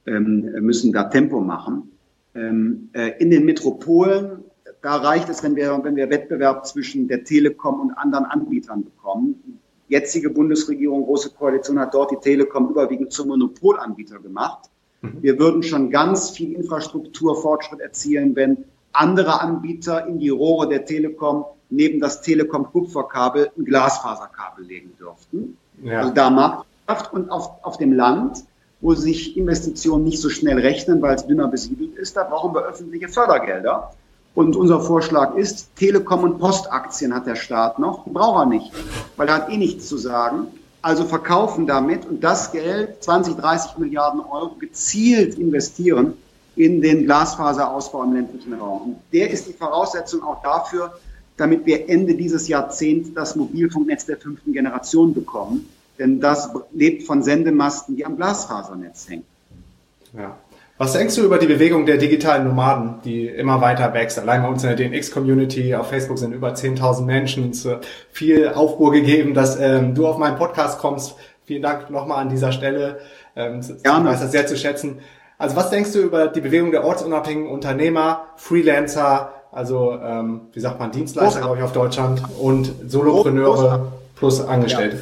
ähm, 0.05 0.51
müssen 0.59 0.91
da 0.91 1.05
Tempo 1.05 1.39
machen. 1.39 1.91
Ähm, 2.35 2.89
äh, 2.91 3.11
in 3.19 3.29
den 3.29 3.45
Metropolen, 3.45 4.43
da 4.83 4.97
reicht 4.97 5.29
es, 5.29 5.41
wenn 5.41 5.55
wir, 5.55 5.79
wenn 5.81 5.95
wir 5.95 6.09
Wettbewerb 6.09 6.67
zwischen 6.67 7.07
der 7.07 7.23
Telekom 7.23 7.79
und 7.79 7.91
anderen 7.93 8.25
Anbietern 8.25 8.83
bekommen. 8.83 9.41
Die 9.87 9.93
jetzige 9.93 10.29
Bundesregierung, 10.29 11.05
große 11.05 11.31
Koalition, 11.31 11.79
hat 11.79 11.93
dort 11.93 12.11
die 12.11 12.17
Telekom 12.17 12.69
überwiegend 12.69 13.13
zum 13.13 13.29
Monopolanbieter 13.29 14.19
gemacht. 14.19 14.69
Mhm. 15.01 15.17
Wir 15.21 15.39
würden 15.39 15.63
schon 15.63 15.89
ganz 15.89 16.31
viel 16.31 16.51
Infrastrukturfortschritt 16.53 17.79
erzielen, 17.79 18.35
wenn 18.35 18.65
andere 18.91 19.39
Anbieter 19.39 20.05
in 20.05 20.19
die 20.19 20.29
Rohre 20.29 20.67
der 20.67 20.83
Telekom 20.83 21.45
neben 21.69 22.01
das 22.01 22.21
Telekom-Kupferkabel 22.21 23.51
ein 23.57 23.63
Glasfaserkabel 23.63 24.65
legen 24.65 24.91
dürften. 24.99 25.57
Ja. 25.81 25.99
Also 25.99 26.13
da 26.13 26.29
Marktwirtschaft 26.29 27.13
und 27.13 27.31
auf, 27.31 27.63
auf 27.63 27.77
dem 27.77 27.93
Land, 27.93 28.43
wo 28.81 28.95
sich 28.95 29.37
Investitionen 29.37 30.03
nicht 30.03 30.19
so 30.19 30.29
schnell 30.29 30.59
rechnen, 30.59 31.01
weil 31.01 31.15
es 31.15 31.25
dünner 31.25 31.47
besiedelt 31.47 31.95
ist, 31.95 32.17
da 32.17 32.25
brauchen 32.25 32.53
wir 32.53 32.65
öffentliche 32.65 33.07
Fördergelder. 33.07 33.93
Und 34.35 34.55
unser 34.55 34.81
Vorschlag 34.81 35.35
ist, 35.35 35.75
Telekom- 35.75 36.23
und 36.23 36.39
Postaktien 36.39 37.13
hat 37.13 37.27
der 37.27 37.35
Staat 37.35 37.77
noch, 37.77 38.05
braucht 38.05 38.43
er 38.43 38.45
nicht, 38.47 38.71
weil 39.15 39.27
er 39.27 39.35
hat 39.35 39.49
eh 39.49 39.57
nichts 39.57 39.87
zu 39.87 39.97
sagen 39.97 40.47
also 40.83 41.05
verkaufen 41.05 41.65
damit 41.65 42.05
und 42.05 42.23
das 42.23 42.51
Geld, 42.51 43.01
20, 43.03 43.37
30 43.37 43.77
Milliarden 43.77 44.19
Euro, 44.19 44.55
gezielt 44.59 45.39
investieren 45.39 46.13
in 46.57 46.81
den 46.81 47.05
Glasfaserausbau 47.05 48.03
im 48.03 48.13
ländlichen 48.13 48.53
Raum. 48.53 48.81
Und 48.81 48.97
der 49.13 49.31
ist 49.31 49.47
die 49.47 49.53
Voraussetzung 49.53 50.21
auch 50.23 50.43
dafür, 50.43 50.93
damit 51.37 51.65
wir 51.65 51.89
Ende 51.89 52.13
dieses 52.15 52.49
Jahrzehnts 52.49 53.11
das 53.15 53.35
Mobilfunknetz 53.37 54.05
der 54.05 54.17
fünften 54.17 54.51
Generation 54.51 55.13
bekommen. 55.13 55.67
Denn 55.97 56.19
das 56.19 56.49
lebt 56.73 57.03
von 57.03 57.23
Sendemasten, 57.23 57.95
die 57.95 58.05
am 58.05 58.17
Glasfasernetz 58.17 59.07
hängen. 59.07 59.25
Ja. 60.11 60.37
Was 60.83 60.91
denkst 60.91 61.15
du 61.15 61.21
über 61.21 61.37
die 61.37 61.47
Bewegung 61.47 61.85
der 61.85 61.95
digitalen 61.95 62.43
Nomaden, 62.45 62.95
die 63.05 63.25
immer 63.25 63.61
weiter 63.61 63.93
wächst? 63.93 64.19
Allein 64.19 64.41
bei 64.41 64.49
uns 64.49 64.65
in 64.65 64.75
der 64.75 64.75
DNX-Community 64.75 65.73
auf 65.75 65.87
Facebook 65.87 66.19
sind 66.19 66.33
über 66.33 66.49
10.000 66.49 67.05
Menschen. 67.05 67.51
Es 67.51 67.63
wird 67.63 67.87
viel 68.11 68.49
Aufruhr 68.49 68.91
gegeben, 68.91 69.33
dass 69.33 69.57
ähm, 69.57 69.95
du 69.95 70.05
auf 70.05 70.17
meinen 70.17 70.35
Podcast 70.35 70.79
kommst. 70.79 71.15
Vielen 71.45 71.61
Dank 71.61 71.89
nochmal 71.89 72.23
an 72.23 72.27
dieser 72.27 72.51
Stelle. 72.51 72.99
Ähm, 73.33 73.61
ich 73.61 73.89
weiß 73.89 74.19
das 74.19 74.33
sehr 74.33 74.45
zu 74.45 74.57
schätzen. 74.57 74.99
Also 75.37 75.55
was 75.55 75.69
denkst 75.69 75.93
du 75.93 75.99
über 75.99 76.27
die 76.27 76.41
Bewegung 76.41 76.71
der 76.71 76.83
ortsunabhängigen 76.83 77.49
Unternehmer, 77.49 78.25
Freelancer, 78.35 79.31
also 79.53 79.97
ähm, 80.03 80.41
wie 80.51 80.59
sagt 80.59 80.79
man, 80.79 80.91
Dienstleister, 80.91 81.39
glaube 81.39 81.59
ich, 81.59 81.63
auf 81.63 81.71
Deutschland 81.71 82.23
und 82.41 82.73
Solopreneure 82.87 83.93
plus 84.17 84.45
Angestellte? 84.45 84.97
Ja. 84.97 85.01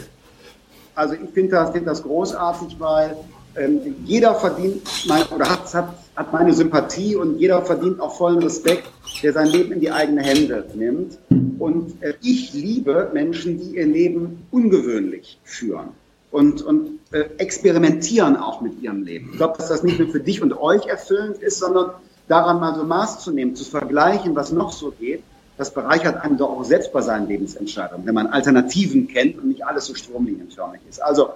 Also 0.93 1.15
ich 1.15 1.31
finde 1.33 1.53
das, 1.53 1.71
find 1.71 1.87
das 1.87 2.03
großartig, 2.03 2.75
weil 2.77 3.15
ähm, 3.55 3.95
jeder 4.05 4.35
verdient 4.35 4.81
mein, 5.07 5.23
oder 5.27 5.49
hat, 5.49 5.73
hat, 5.73 5.93
hat 6.15 6.33
meine 6.33 6.53
Sympathie 6.53 7.15
und 7.15 7.37
jeder 7.37 7.61
verdient 7.63 7.99
auch 7.99 8.15
vollen 8.15 8.41
Respekt, 8.41 8.83
der 9.23 9.33
sein 9.33 9.47
Leben 9.47 9.73
in 9.73 9.79
die 9.79 9.91
eigenen 9.91 10.23
Hände 10.23 10.65
nimmt. 10.73 11.17
Und 11.59 12.01
äh, 12.01 12.13
ich 12.21 12.53
liebe 12.53 13.09
Menschen, 13.13 13.59
die 13.59 13.77
ihr 13.77 13.85
Leben 13.85 14.45
ungewöhnlich 14.51 15.39
führen 15.43 15.89
und, 16.31 16.61
und 16.61 16.99
äh, 17.11 17.25
experimentieren 17.37 18.37
auch 18.37 18.61
mit 18.61 18.81
ihrem 18.81 19.03
Leben. 19.03 19.29
Ich 19.31 19.37
glaube, 19.37 19.57
dass 19.57 19.69
das 19.69 19.83
nicht 19.83 19.99
nur 19.99 20.09
für 20.09 20.21
dich 20.21 20.41
und 20.41 20.53
euch 20.53 20.87
erfüllend 20.87 21.37
ist, 21.37 21.59
sondern 21.59 21.91
daran 22.27 22.59
mal 22.59 22.75
so 22.75 22.83
Maß 22.83 23.19
zu 23.19 23.31
nehmen, 23.31 23.55
zu 23.55 23.65
vergleichen, 23.65 24.35
was 24.35 24.51
noch 24.51 24.71
so 24.71 24.91
geht. 24.91 25.23
Das 25.57 25.73
bereichert 25.73 26.23
einen 26.23 26.37
doch 26.37 26.49
auch 26.49 26.63
selbst 26.63 26.93
bei 26.93 27.01
seinen 27.01 27.27
Lebensentscheidungen, 27.27 28.05
wenn 28.07 28.15
man 28.15 28.27
Alternativen 28.27 29.07
kennt 29.07 29.37
und 29.37 29.49
nicht 29.49 29.65
alles 29.65 29.85
so 29.85 29.93
stromlinienförmig 29.93 30.81
ist. 30.89 31.03
Also 31.03 31.31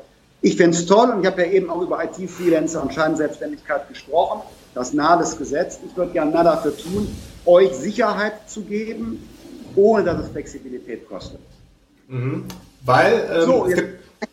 ich 0.45 0.57
finde 0.57 0.77
es 0.77 0.85
toll 0.85 1.09
und 1.09 1.21
ich 1.21 1.25
habe 1.25 1.41
ja 1.43 1.51
eben 1.51 1.71
auch 1.71 1.81
über 1.81 2.03
IT-Freelancer 2.03 2.83
und 2.83 2.93
Scheinselbstständigkeit 2.93 3.89
gesprochen. 3.89 4.41
Das 4.75 4.93
nahe 4.93 5.17
das 5.17 5.39
Gesetz. 5.39 5.79
Ich 5.83 5.97
würde 5.97 6.11
gerne 6.11 6.29
mehr 6.29 6.43
dafür 6.43 6.77
tun, 6.77 7.07
euch 7.47 7.73
Sicherheit 7.73 8.47
zu 8.47 8.61
geben, 8.61 9.27
ohne 9.75 10.03
dass 10.03 10.19
es 10.19 10.29
Flexibilität 10.29 11.09
kostet. 11.09 11.39
Mhm. 12.07 12.45
Weil 12.81 13.27
ähm, 13.33 13.41
so, 13.41 13.67
jetzt 13.67 13.83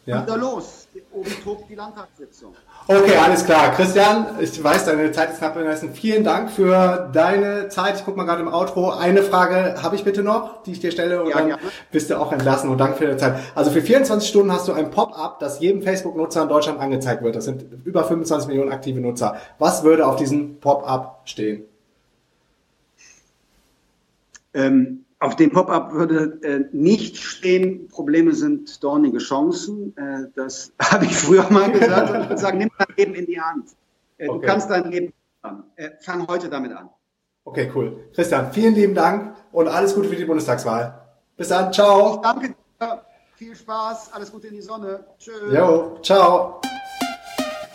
ja. 0.07 0.23
wieder 0.23 0.37
los. 0.37 0.89
Oben 1.13 1.31
tobt 1.43 1.71
die 1.71 1.75
Landtagssitzung. 1.75 2.55
Okay, 2.87 3.17
alles 3.17 3.45
klar. 3.45 3.73
Christian, 3.73 4.27
ich 4.41 4.63
weiß, 4.63 4.87
deine 4.87 5.13
Zeit 5.13 5.31
ist 5.31 5.39
knapp 5.39 5.55
bemessen. 5.55 5.95
Vielen 5.95 6.25
Dank 6.25 6.51
für 6.51 7.11
deine 7.13 7.69
Zeit. 7.69 7.97
Ich 7.97 8.05
gucke 8.05 8.17
mal 8.17 8.25
gerade 8.25 8.43
im 8.43 8.49
Outro. 8.49 8.91
Eine 8.91 9.23
Frage 9.23 9.83
habe 9.83 9.97
ich 9.97 10.05
bitte 10.05 10.23
noch, 10.23 10.63
die 10.65 10.73
ich 10.73 10.81
dir 10.81 10.91
stelle 10.91 11.23
und 11.23 11.29
ja, 11.29 11.39
dann 11.39 11.47
gerne. 11.49 11.63
bist 11.91 12.11
du 12.11 12.19
auch 12.19 12.33
entlassen 12.33 12.69
und 12.71 12.79
danke 12.79 12.99
für 12.99 13.05
deine 13.05 13.17
Zeit. 13.17 13.37
Also 13.55 13.71
für 13.71 13.83
24 13.83 14.29
Stunden 14.29 14.53
hast 14.53 14.69
du 14.69 14.73
ein 14.73 14.91
Pop-up, 14.91 15.39
das 15.39 15.61
jedem 15.61 15.83
Facebook-Nutzer 15.83 16.43
in 16.43 16.49
Deutschland 16.49 16.81
angezeigt 16.81 17.23
wird. 17.23 17.37
Das 17.37 17.45
sind 17.45 17.65
über 17.85 18.05
25 18.05 18.49
Millionen 18.49 18.73
aktive 18.73 19.01
Nutzer. 19.01 19.37
Was 19.59 19.85
würde 19.85 20.07
auf 20.07 20.17
diesem 20.17 20.59
Pop-up 20.61 21.23
stehen? 21.25 21.65
Ähm, 24.55 25.05
auf 25.23 25.37
dem 25.37 25.53
Pop-up 25.53 25.93
würde 25.93 26.41
äh, 26.43 26.65
nicht 26.73 27.17
stehen, 27.17 27.87
Probleme 27.87 28.35
sind 28.35 28.83
dornige 28.83 29.19
Chancen. 29.19 29.97
Äh, 29.97 30.29
das 30.35 30.73
habe 30.83 31.05
ich 31.05 31.17
früher 31.17 31.49
mal 31.49 31.71
gesagt. 31.71 32.11
Und 32.11 32.23
ich 32.23 32.29
würde 32.29 32.41
sagen, 32.41 32.59
nimm 32.59 32.71
dein 32.77 32.97
Leben 32.97 33.15
in 33.15 33.27
die 33.27 33.41
Hand. 33.41 33.69
Äh, 34.19 34.29
okay. 34.29 34.41
Du 34.41 34.47
kannst 34.47 34.69
dein 34.69 34.91
Leben 34.91 35.13
an. 35.43 35.63
Äh, 35.77 35.91
fang 36.01 36.27
heute 36.27 36.49
damit 36.49 36.73
an. 36.73 36.91
Okay, 37.45 37.71
cool. 37.75 38.09
Christian, 38.15 38.53
vielen 38.53 38.75
lieben 38.75 38.95
Dank 38.95 39.37
und 39.53 39.69
alles 39.69 39.95
Gute 39.95 40.09
für 40.09 40.17
die 40.17 40.25
Bundestagswahl. 40.25 41.01
Bis 41.37 41.49
dann, 41.49 41.73
ciao. 41.73 42.17
Ich 42.17 42.21
danke 42.23 42.49
dir. 42.81 43.03
Viel 43.37 43.55
Spaß, 43.55 44.13
alles 44.13 44.31
Gute 44.31 44.49
in 44.49 44.55
die 44.55 44.61
Sonne. 44.61 45.05
Tschüss. 45.19 45.35
Jo, 45.53 45.99
ciao. 46.03 46.61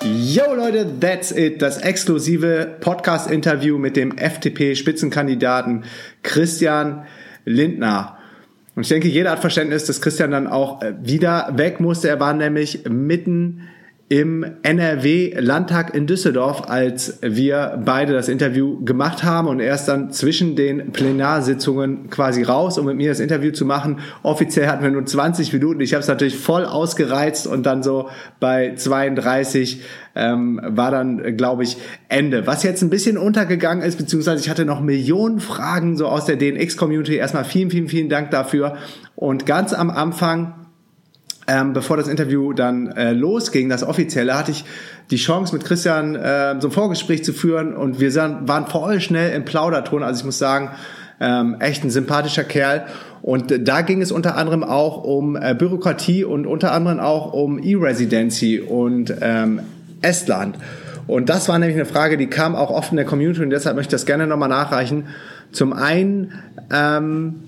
Yo 0.03 0.53
Leute, 0.53 0.99
that's 0.99 1.31
it. 1.31 1.61
Das 1.61 1.77
exklusive 1.79 2.77
Podcast-Interview 2.81 3.77
mit 3.77 3.95
dem 3.95 4.17
FDP-Spitzenkandidaten 4.17 5.85
Christian 6.23 7.07
Lindner. 7.47 8.17
Und 8.75 8.83
ich 8.83 8.89
denke, 8.89 9.07
jeder 9.07 9.31
hat 9.31 9.39
Verständnis, 9.39 9.85
dass 9.85 10.01
Christian 10.01 10.31
dann 10.31 10.45
auch 10.47 10.81
äh, 10.83 10.93
wieder 11.01 11.51
weg 11.55 11.79
musste. 11.79 12.09
Er 12.09 12.19
war 12.19 12.33
nämlich 12.33 12.83
mitten 12.87 13.67
im 14.09 14.45
NRW-Landtag 14.63 15.93
in 15.93 16.07
Düsseldorf, 16.07 16.69
als 16.69 17.19
wir 17.21 17.81
beide 17.83 18.13
das 18.13 18.29
Interview 18.29 18.81
gemacht 18.85 19.25
haben 19.25 19.49
und 19.49 19.59
er 19.59 19.75
ist 19.75 19.85
dann 19.85 20.11
zwischen 20.11 20.55
den 20.55 20.93
Plenarsitzungen 20.93 22.09
quasi 22.09 22.43
raus, 22.43 22.77
um 22.77 22.85
mit 22.85 22.95
mir 22.95 23.09
das 23.09 23.19
Interview 23.19 23.51
zu 23.51 23.65
machen. 23.65 23.99
Offiziell 24.23 24.67
hatten 24.67 24.81
wir 24.81 24.91
nur 24.91 25.05
20 25.05 25.51
Minuten. 25.51 25.81
Ich 25.81 25.93
habe 25.93 26.01
es 26.01 26.07
natürlich 26.07 26.37
voll 26.37 26.63
ausgereizt 26.63 27.47
und 27.47 27.65
dann 27.65 27.83
so 27.83 28.07
bei 28.39 28.75
32 28.75 29.81
ähm, 30.15 30.61
war 30.63 30.89
dann, 30.89 31.35
glaube 31.35 31.63
ich, 31.63 31.75
Ende. 32.07 32.47
Was 32.47 32.63
jetzt 32.63 32.81
ein 32.81 32.89
bisschen 32.89 33.17
untergegangen 33.17 33.83
ist, 33.83 33.97
beziehungsweise 33.97 34.41
ich 34.41 34.49
hatte 34.49 34.63
noch 34.63 34.79
Millionen 34.79 35.41
Fragen 35.41 35.97
so 35.97 36.07
aus 36.07 36.23
der 36.23 36.37
DNX-Community. 36.37 37.15
Erstmal 37.15 37.43
vielen, 37.43 37.69
vielen, 37.69 37.89
vielen 37.89 38.07
Dank 38.07 38.31
dafür. 38.31 38.77
Und 39.17 39.45
ganz 39.45 39.73
am 39.73 39.89
Anfang 39.89 40.66
ähm, 41.47 41.73
bevor 41.73 41.97
das 41.97 42.07
Interview 42.07 42.53
dann 42.53 42.87
äh, 42.87 43.13
losging, 43.13 43.69
das 43.69 43.83
offizielle, 43.83 44.37
hatte 44.37 44.51
ich 44.51 44.65
die 45.11 45.15
Chance 45.15 45.55
mit 45.55 45.63
Christian 45.63 46.15
äh, 46.15 46.59
so 46.59 46.67
ein 46.67 46.71
Vorgespräch 46.71 47.23
zu 47.23 47.33
führen 47.33 47.73
und 47.73 47.99
wir 47.99 48.13
waren 48.15 48.67
voll 48.67 48.99
schnell 48.99 49.33
im 49.33 49.45
Plauderton. 49.45 50.03
Also 50.03 50.19
ich 50.19 50.25
muss 50.25 50.37
sagen, 50.37 50.71
ähm, 51.19 51.55
echt 51.59 51.83
ein 51.83 51.89
sympathischer 51.89 52.43
Kerl. 52.43 52.85
Und 53.21 53.67
da 53.67 53.81
ging 53.81 54.01
es 54.01 54.11
unter 54.11 54.37
anderem 54.37 54.63
auch 54.63 55.03
um 55.03 55.35
äh, 55.35 55.55
Bürokratie 55.55 56.23
und 56.23 56.45
unter 56.45 56.71
anderem 56.71 56.99
auch 56.99 57.33
um 57.33 57.61
E-Residency 57.61 58.59
und 58.59 59.13
ähm, 59.21 59.61
Estland. 60.01 60.57
Und 61.07 61.29
das 61.29 61.47
war 61.47 61.57
nämlich 61.57 61.77
eine 61.77 61.85
Frage, 61.85 62.17
die 62.17 62.27
kam 62.27 62.55
auch 62.55 62.69
oft 62.69 62.91
in 62.91 62.97
der 62.97 63.05
Community 63.05 63.41
und 63.41 63.49
deshalb 63.49 63.75
möchte 63.77 63.95
ich 63.95 63.99
das 63.99 64.05
gerne 64.05 64.27
nochmal 64.27 64.49
nachreichen. 64.49 65.07
Zum 65.51 65.73
einen 65.73 66.33
ähm, 66.71 67.46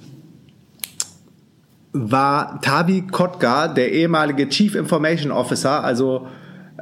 war 2.02 2.62
Tavi 2.62 3.02
Kotka, 3.08 3.68
der 3.68 3.92
ehemalige 3.92 4.48
Chief 4.50 4.76
Information 4.76 5.32
Officer, 5.32 5.84
also 5.84 6.28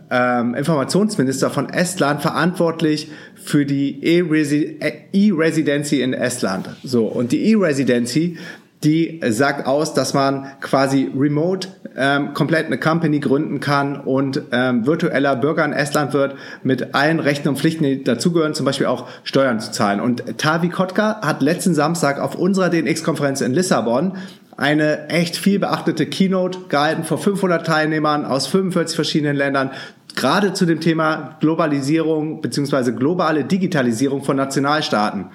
ähm, 0.09 0.53
Informationsminister 0.55 1.49
von 1.49 1.69
Estland, 1.69 2.21
verantwortlich 2.21 3.11
für 3.35 3.65
die 3.65 4.03
E-Residency 4.03 6.01
in 6.01 6.13
Estland. 6.13 6.69
So, 6.83 7.05
und 7.05 7.31
die 7.31 7.51
E-Residency, 7.51 8.37
die 8.83 9.21
sagt 9.29 9.65
aus, 9.65 9.95
dass 9.95 10.13
man 10.13 10.45
quasi 10.61 11.09
remote 11.17 11.69
ähm, 11.95 12.33
komplett 12.35 12.67
eine 12.67 12.77
Company 12.77 13.19
gründen 13.19 13.59
kann 13.59 13.99
und 13.99 14.43
ähm, 14.51 14.85
virtueller 14.85 15.35
Bürger 15.35 15.65
in 15.65 15.73
Estland 15.73 16.13
wird 16.13 16.35
mit 16.63 16.93
allen 16.93 17.19
Rechten 17.19 17.49
und 17.49 17.57
Pflichten, 17.57 17.83
die 17.83 18.03
dazugehören, 18.03 18.53
zum 18.53 18.67
Beispiel 18.67 18.85
auch 18.85 19.07
Steuern 19.23 19.59
zu 19.59 19.71
zahlen. 19.71 19.99
Und 19.99 20.37
Tavi 20.37 20.69
Kotka 20.69 21.21
hat 21.21 21.41
letzten 21.41 21.73
Samstag 21.73 22.19
auf 22.19 22.35
unserer 22.35 22.69
DNX-Konferenz 22.69 23.41
in 23.41 23.53
Lissabon 23.53 24.13
eine 24.57 25.07
echt 25.09 25.37
viel 25.37 25.59
beachtete 25.59 26.07
Keynote 26.07 26.59
gehalten 26.67 27.03
vor 27.03 27.19
500 27.19 27.65
Teilnehmern 27.65 28.25
aus 28.25 28.47
45 28.47 28.95
verschiedenen 28.95 29.35
Ländern, 29.35 29.71
gerade 30.15 30.53
zu 30.53 30.65
dem 30.65 30.81
Thema 30.81 31.37
Globalisierung 31.39 32.41
beziehungsweise 32.41 32.93
globale 32.93 33.43
Digitalisierung 33.43 34.23
von 34.23 34.35
Nationalstaaten. 34.35 35.27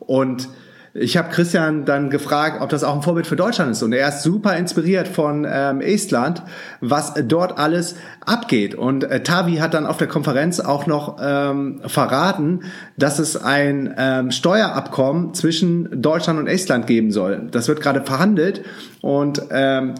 Und 0.00 0.48
ich 0.94 1.16
habe 1.16 1.30
Christian 1.30 1.84
dann 1.84 2.10
gefragt, 2.10 2.60
ob 2.60 2.70
das 2.70 2.84
auch 2.84 2.94
ein 2.94 3.02
Vorbild 3.02 3.26
für 3.26 3.36
Deutschland 3.36 3.72
ist. 3.72 3.82
Und 3.82 3.92
er 3.92 4.08
ist 4.08 4.22
super 4.22 4.56
inspiriert 4.56 5.06
von 5.06 5.46
ähm, 5.48 5.80
Estland, 5.80 6.42
was 6.80 7.14
dort 7.26 7.58
alles 7.58 7.96
abgeht. 8.24 8.74
Und 8.74 9.04
äh, 9.04 9.22
Tavi 9.22 9.56
hat 9.56 9.74
dann 9.74 9.86
auf 9.86 9.98
der 9.98 10.08
Konferenz 10.08 10.60
auch 10.60 10.86
noch 10.86 11.18
ähm, 11.20 11.80
verraten, 11.86 12.62
dass 12.96 13.18
es 13.18 13.36
ein 13.36 13.94
ähm, 13.96 14.30
Steuerabkommen 14.30 15.34
zwischen 15.34 16.02
Deutschland 16.02 16.38
und 16.38 16.46
Estland 16.46 16.86
geben 16.86 17.10
soll. 17.10 17.48
Das 17.50 17.68
wird 17.68 17.80
gerade 17.80 18.02
verhandelt 18.02 18.64
und 19.00 19.42
ähm, 19.50 19.94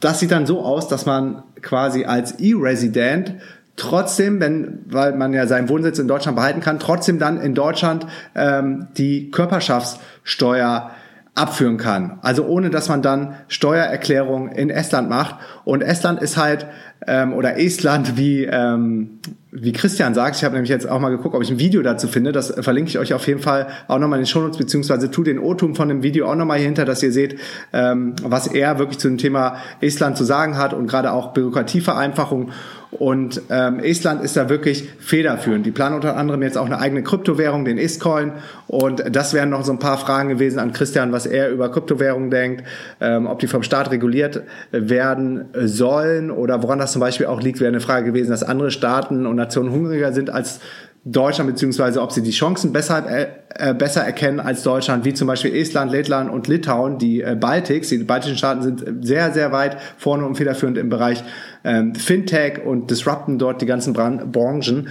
das 0.00 0.20
sieht 0.20 0.32
dann 0.32 0.44
so 0.44 0.60
aus, 0.60 0.88
dass 0.88 1.06
man 1.06 1.44
quasi 1.62 2.04
als 2.04 2.32
E-Resident 2.38 3.36
trotzdem, 3.76 4.40
wenn, 4.40 4.80
weil 4.86 5.14
man 5.14 5.32
ja 5.32 5.46
seinen 5.46 5.68
Wohnsitz 5.68 5.98
in 5.98 6.08
Deutschland 6.08 6.36
behalten 6.36 6.60
kann, 6.60 6.78
trotzdem 6.78 7.18
dann 7.18 7.40
in 7.40 7.54
Deutschland 7.54 8.06
ähm, 8.34 8.88
die 8.96 9.30
Körperschaftssteuer 9.30 10.90
abführen 11.34 11.78
kann. 11.78 12.18
Also 12.22 12.46
ohne 12.46 12.70
dass 12.70 12.88
man 12.88 13.02
dann 13.02 13.34
Steuererklärung 13.48 14.48
in 14.48 14.70
Estland 14.70 15.08
macht. 15.08 15.36
Und 15.64 15.82
Estland 15.82 16.22
ist 16.22 16.36
halt, 16.36 16.66
ähm, 17.08 17.32
oder 17.32 17.58
Estland, 17.58 18.16
wie, 18.16 18.44
ähm, 18.44 19.18
wie 19.50 19.72
Christian 19.72 20.14
sagt, 20.14 20.36
ich 20.36 20.44
habe 20.44 20.54
nämlich 20.54 20.70
jetzt 20.70 20.88
auch 20.88 21.00
mal 21.00 21.10
geguckt, 21.10 21.34
ob 21.34 21.42
ich 21.42 21.50
ein 21.50 21.58
Video 21.58 21.82
dazu 21.82 22.06
finde. 22.06 22.30
Das 22.30 22.54
verlinke 22.60 22.88
ich 22.88 22.98
euch 22.98 23.14
auf 23.14 23.26
jeden 23.26 23.40
Fall 23.40 23.66
auch 23.88 23.98
nochmal 23.98 24.20
in 24.20 24.24
den 24.24 24.28
Shownotes, 24.28 24.58
beziehungsweise 24.58 25.10
tu 25.10 25.24
den 25.24 25.40
O-Tum 25.40 25.74
von 25.74 25.88
dem 25.88 26.04
Video 26.04 26.30
auch 26.30 26.36
nochmal 26.36 26.58
hier 26.58 26.66
hinter, 26.66 26.84
dass 26.84 27.02
ihr 27.02 27.12
seht, 27.12 27.40
ähm, 27.72 28.14
was 28.22 28.46
er 28.46 28.78
wirklich 28.78 28.98
zu 28.98 29.08
dem 29.08 29.18
Thema 29.18 29.56
Estland 29.80 30.16
zu 30.16 30.22
sagen 30.22 30.56
hat 30.56 30.72
und 30.72 30.86
gerade 30.86 31.10
auch 31.10 31.32
Bürokratievereinfachung. 31.32 32.52
Und 32.98 33.42
ähm, 33.50 33.80
Estland 33.80 34.22
ist 34.22 34.36
da 34.36 34.48
wirklich 34.48 34.88
federführend. 34.98 35.66
Die 35.66 35.72
planen 35.72 35.96
unter 35.96 36.16
anderem 36.16 36.42
jetzt 36.42 36.56
auch 36.56 36.66
eine 36.66 36.78
eigene 36.78 37.02
Kryptowährung, 37.02 37.64
den 37.64 37.76
Estcoin. 37.76 38.32
Und 38.68 39.04
das 39.10 39.34
wären 39.34 39.50
noch 39.50 39.64
so 39.64 39.72
ein 39.72 39.80
paar 39.80 39.98
Fragen 39.98 40.28
gewesen 40.28 40.58
an 40.60 40.72
Christian, 40.72 41.12
was 41.12 41.26
er 41.26 41.50
über 41.50 41.70
Kryptowährungen 41.70 42.30
denkt, 42.30 42.64
ähm, 43.00 43.26
ob 43.26 43.40
die 43.40 43.48
vom 43.48 43.62
Staat 43.62 43.90
reguliert 43.90 44.42
werden 44.70 45.46
sollen 45.54 46.30
oder 46.30 46.62
woran 46.62 46.78
das 46.78 46.92
zum 46.92 47.00
Beispiel 47.00 47.26
auch 47.26 47.40
liegt, 47.40 47.60
wäre 47.60 47.68
eine 47.68 47.80
Frage 47.80 48.06
gewesen, 48.06 48.30
dass 48.30 48.42
andere 48.42 48.70
Staaten 48.70 49.26
und 49.26 49.36
Nationen 49.36 49.72
hungriger 49.72 50.12
sind 50.12 50.30
als 50.30 50.60
Deutschland, 51.06 51.50
beziehungsweise 51.50 52.00
ob 52.00 52.12
sie 52.12 52.22
die 52.22 52.30
Chancen 52.30 52.72
besser, 52.72 53.06
äh, 53.06 53.26
äh, 53.56 53.74
besser 53.74 54.02
erkennen 54.02 54.40
als 54.40 54.62
Deutschland, 54.62 55.04
wie 55.04 55.12
zum 55.12 55.28
Beispiel 55.28 55.54
Estland, 55.54 55.92
Lettland 55.92 56.30
und 56.30 56.48
Litauen, 56.48 56.96
die 56.96 57.20
äh, 57.20 57.36
Baltics, 57.38 57.90
die 57.90 57.98
baltischen 57.98 58.38
Staaten 58.38 58.62
sind 58.62 59.04
sehr, 59.04 59.30
sehr 59.32 59.52
weit 59.52 59.76
vorne 59.98 60.24
und 60.24 60.36
federführend 60.36 60.78
im 60.78 60.88
Bereich 60.88 61.22
ähm, 61.62 61.94
Fintech 61.94 62.64
und 62.64 62.90
disrupten 62.90 63.38
dort 63.38 63.60
die 63.60 63.66
ganzen 63.66 63.92
Bran 63.92 64.32
Branchen. 64.32 64.88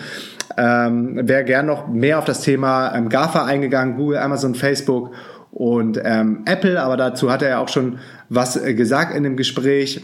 Ähm, 0.55 1.28
Wäre 1.28 1.45
gern 1.45 1.66
noch 1.66 1.88
mehr 1.88 2.20
auf 2.20 2.26
das 2.26 2.41
Thema 2.41 2.95
ähm, 2.95 3.09
GAFA 3.09 3.45
eingegangen, 3.45 3.97
Google, 3.97 4.20
Amazon, 4.20 4.53
Facebook 4.53 5.16
und 5.49 5.99
ähm, 6.03 6.43
Apple, 6.45 6.80
aber 6.80 6.95
dazu 6.95 7.32
hat 7.32 7.41
er 7.41 7.49
ja 7.49 7.57
auch 7.57 7.70
schon 7.70 7.97
was 8.30 8.55
äh, 8.55 8.76
gesagt 8.76 9.16
in 9.16 9.24
dem 9.24 9.36
Gespräch 9.36 10.01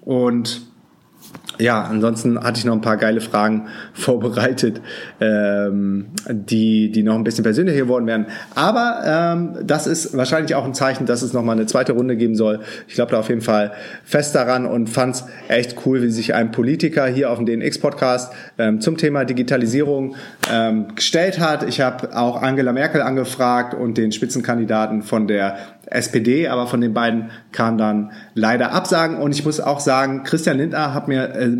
und 0.00 0.71
ja, 1.58 1.82
ansonsten 1.82 2.42
hatte 2.42 2.58
ich 2.58 2.64
noch 2.64 2.74
ein 2.74 2.80
paar 2.80 2.96
geile 2.96 3.20
Fragen 3.20 3.68
vorbereitet, 3.92 4.80
ähm, 5.20 6.06
die, 6.28 6.90
die 6.90 7.02
noch 7.02 7.14
ein 7.14 7.24
bisschen 7.24 7.44
persönlicher 7.44 7.78
geworden 7.78 8.06
wären. 8.06 8.26
Aber 8.54 9.02
ähm, 9.04 9.66
das 9.66 9.86
ist 9.86 10.16
wahrscheinlich 10.16 10.54
auch 10.54 10.64
ein 10.64 10.74
Zeichen, 10.74 11.06
dass 11.06 11.22
es 11.22 11.32
nochmal 11.32 11.56
eine 11.56 11.66
zweite 11.66 11.92
Runde 11.92 12.16
geben 12.16 12.34
soll. 12.34 12.60
Ich 12.88 12.94
glaube 12.94 13.12
da 13.12 13.18
auf 13.18 13.28
jeden 13.28 13.42
Fall 13.42 13.72
fest 14.04 14.34
daran 14.34 14.66
und 14.66 14.88
fand 14.88 15.16
es 15.16 15.24
echt 15.48 15.76
cool, 15.86 16.02
wie 16.02 16.10
sich 16.10 16.34
ein 16.34 16.50
Politiker 16.50 17.06
hier 17.06 17.30
auf 17.30 17.38
dem 17.38 17.46
DNX-Podcast 17.46 18.32
ähm, 18.58 18.80
zum 18.80 18.96
Thema 18.96 19.24
Digitalisierung 19.24 20.16
ähm, 20.50 20.94
gestellt 20.94 21.38
hat. 21.38 21.68
Ich 21.68 21.80
habe 21.80 22.16
auch 22.16 22.42
Angela 22.42 22.72
Merkel 22.72 23.02
angefragt 23.02 23.74
und 23.74 23.98
den 23.98 24.12
Spitzenkandidaten 24.12 25.02
von 25.02 25.26
der 25.26 25.56
SPD, 25.94 26.48
aber 26.48 26.66
von 26.66 26.80
den 26.80 26.94
beiden 26.94 27.30
kam 27.52 27.78
dann 27.78 28.10
leider 28.34 28.72
Absagen. 28.72 29.18
Und 29.18 29.32
ich 29.32 29.44
muss 29.44 29.60
auch 29.60 29.80
sagen, 29.80 30.24
Christian 30.24 30.58
Lindner 30.58 30.94
hat 30.94 31.08
mir 31.08 31.34
äh, 31.34 31.50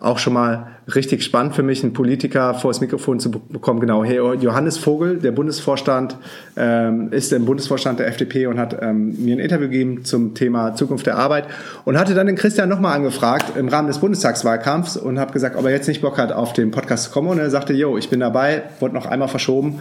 auch 0.00 0.18
schon 0.18 0.32
mal 0.32 0.78
richtig 0.94 1.22
spannend 1.22 1.54
für 1.54 1.62
mich, 1.62 1.82
einen 1.82 1.92
Politiker 1.92 2.54
vor 2.54 2.70
das 2.70 2.80
Mikrofon 2.80 3.20
zu 3.20 3.30
bekommen. 3.30 3.80
Genau, 3.80 4.04
hey, 4.04 4.18
Johannes 4.40 4.78
Vogel, 4.78 5.18
der 5.18 5.32
Bundesvorstand, 5.32 6.16
ähm, 6.56 7.12
ist 7.12 7.32
im 7.32 7.44
Bundesvorstand 7.44 8.00
der 8.00 8.08
FDP 8.08 8.46
und 8.46 8.58
hat 8.58 8.76
ähm, 8.80 9.24
mir 9.24 9.36
ein 9.36 9.38
Interview 9.38 9.68
gegeben 9.68 10.04
zum 10.04 10.34
Thema 10.34 10.74
Zukunft 10.74 11.06
der 11.06 11.16
Arbeit 11.16 11.46
und 11.84 11.98
hatte 11.98 12.14
dann 12.14 12.26
den 12.26 12.36
Christian 12.36 12.68
nochmal 12.68 12.96
angefragt 12.96 13.56
im 13.56 13.68
Rahmen 13.68 13.88
des 13.88 13.98
Bundestagswahlkampfs 13.98 14.96
und 14.96 15.18
habe 15.18 15.32
gesagt, 15.32 15.56
ob 15.56 15.64
er 15.64 15.70
jetzt 15.70 15.88
nicht 15.88 16.02
Bock 16.02 16.18
hat, 16.18 16.32
auf 16.32 16.52
den 16.52 16.70
Podcast 16.70 17.04
zu 17.04 17.10
kommen. 17.10 17.28
Und 17.28 17.38
er 17.38 17.50
sagte, 17.50 17.72
yo, 17.72 17.96
ich 17.96 18.10
bin 18.10 18.20
dabei, 18.20 18.62
wurde 18.80 18.94
noch 18.94 19.06
einmal 19.06 19.28
verschoben 19.28 19.80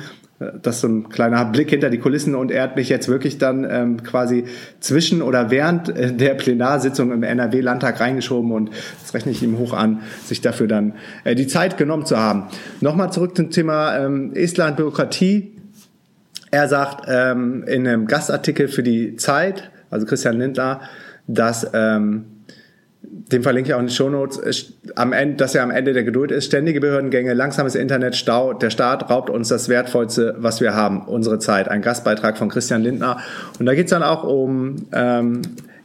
das 0.62 0.76
ist 0.76 0.82
so 0.82 0.88
ein 0.88 1.10
kleiner 1.10 1.46
Blick 1.46 1.70
hinter 1.70 1.90
die 1.90 2.00
Kulissen 2.00 2.36
und 2.36 2.52
er 2.52 2.64
hat 2.64 2.76
mich 2.76 2.90
jetzt 2.90 3.08
wirklich 3.08 3.38
dann 3.38 3.68
ähm, 3.70 4.04
quasi 4.04 4.46
zwischen 4.80 5.22
oder 5.22 5.52
während 5.52 5.90
äh, 5.90 6.14
der 6.14 6.34
Plenarsitzung 6.34 7.12
im 7.12 7.24
NRW-Landtag 7.24 8.00
reingeschoben 8.00 8.52
und 8.52 8.72
das 9.02 9.14
rechne 9.14 9.32
ich 9.32 9.44
ihm 9.44 9.58
hoch 9.58 9.74
an, 9.74 10.02
sich 10.26 10.42
dafür 10.42 10.68
dann 10.68 10.91
äh, 11.24 11.36
die 11.36 11.48
Zeit 11.48 11.78
genommen 11.78 12.06
zu 12.06 12.18
haben. 12.18 12.48
Nochmal 12.82 13.12
zurück 13.12 13.36
zum 13.36 13.50
Thema 13.50 13.98
ähm, 13.98 14.34
Estland 14.34 14.78
Bürokratie. 14.78 15.56
Er 16.52 16.68
sagt 16.68 17.06
ähm, 17.08 17.64
in 17.68 17.88
einem 17.88 18.08
Gastartikel 18.08 18.68
für 18.68 18.84
die 18.84 19.16
Zeit, 19.16 19.72
also 19.90 20.06
Christian 20.06 20.38
Lindner, 20.38 20.82
dass 21.28 21.68
ähm, 21.74 22.26
den 23.04 23.44
verlinke 23.44 23.70
ich 23.70 23.74
auch 23.74 23.80
in 23.80 23.88
den 23.88 23.92
Shownotes, 23.92 24.74
am 24.96 25.12
Ende, 25.14 25.36
dass 25.38 25.56
er 25.56 25.64
am 25.64 25.72
Ende 25.72 25.94
der 25.94 26.04
Geduld 26.04 26.32
ist. 26.32 26.46
Ständige 26.46 26.80
Behördengänge, 26.80 27.34
langsames 27.34 27.76
Internet, 27.76 28.16
Stau. 28.16 28.54
Der 28.54 28.70
Staat 28.70 29.10
raubt 29.10 29.30
uns 29.30 29.50
das 29.50 29.70
Wertvollste, 29.70 30.36
was 30.38 30.62
wir 30.62 30.76
haben, 30.76 31.08
unsere 31.08 31.40
Zeit. 31.40 31.68
Ein 31.68 31.82
Gastbeitrag 31.82 32.38
von 32.38 32.50
Christian 32.50 32.82
Lindner. 32.82 33.18
Und 33.60 33.66
da 33.66 33.74
geht 33.74 33.86
es 33.86 33.90
dann 33.90 34.04
auch 34.04 34.24
um 34.24 34.88
ähm, 34.94 35.42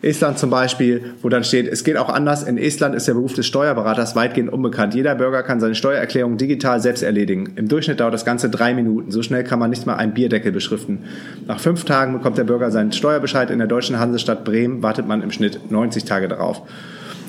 Estland 0.07 0.39
zum 0.39 0.51
Beispiel, 0.51 1.15
wo 1.21 1.29
dann 1.29 1.45
steht, 1.45 1.67
es 1.67 1.85
geht 1.85 1.97
auch 1.97 2.09
anders. 2.09 2.45
In 2.45 2.57
Estland 2.57 2.95
ist 2.95 3.09
der 3.09 3.15
Beruf 3.15 3.35
des 3.35 3.47
Steuerberaters 3.47 4.15
weitgehend 4.17 4.53
unbekannt. 4.53 4.95
Jeder 4.95 5.15
Bürger 5.15 5.43
kann 5.43 5.61
seine 5.61 5.75
Steuererklärung 5.75 6.37
digital 6.37 6.81
selbst 6.81 7.03
erledigen. 7.03 7.53
Im 7.57 7.69
Durchschnitt 7.69 8.01
dauert 8.01 8.15
das 8.15 8.25
Ganze 8.25 8.49
drei 8.49 8.73
Minuten. 8.73 9.11
So 9.11 9.23
schnell 9.23 9.45
kann 9.45 9.59
man 9.59 9.71
nicht 9.71 9.85
mal 9.85 9.97
einen 9.97 10.15
Bierdeckel 10.15 10.53
beschriften. 10.53 11.05
Nach 11.47 11.61
fünf 11.61 11.85
Tagen 11.85 12.13
bekommt 12.13 12.39
der 12.39 12.45
Bürger 12.45 12.71
seinen 12.71 12.93
Steuerbescheid. 12.93 13.51
In 13.51 13.59
der 13.59 13.67
deutschen 13.67 13.99
Hansestadt 13.99 14.45
Bremen 14.45 14.83
wartet 14.83 15.07
man 15.07 15.23
im 15.23 15.33
Schnitt 15.33 15.71
90 15.71 16.05
Tage 16.05 16.29
darauf. 16.29 16.63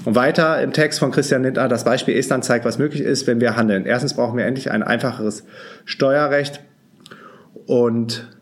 Und 0.06 0.16
weiter 0.16 0.62
im 0.62 0.72
Text 0.72 1.00
von 1.00 1.12
Christian 1.12 1.44
Lindner, 1.44 1.68
das 1.68 1.84
Beispiel 1.84 2.16
Estland 2.16 2.46
zeigt, 2.46 2.64
was 2.64 2.78
möglich 2.78 3.02
ist, 3.02 3.28
wenn 3.28 3.42
wir 3.42 3.58
handeln. 3.58 3.86
Erstens 3.86 4.14
brauchen 4.14 4.38
wir 4.38 4.46
endlich 4.46 4.72
ein 4.72 4.84
einfacheres 4.84 5.44
Steuerrecht 5.84 6.62
und 7.66 8.37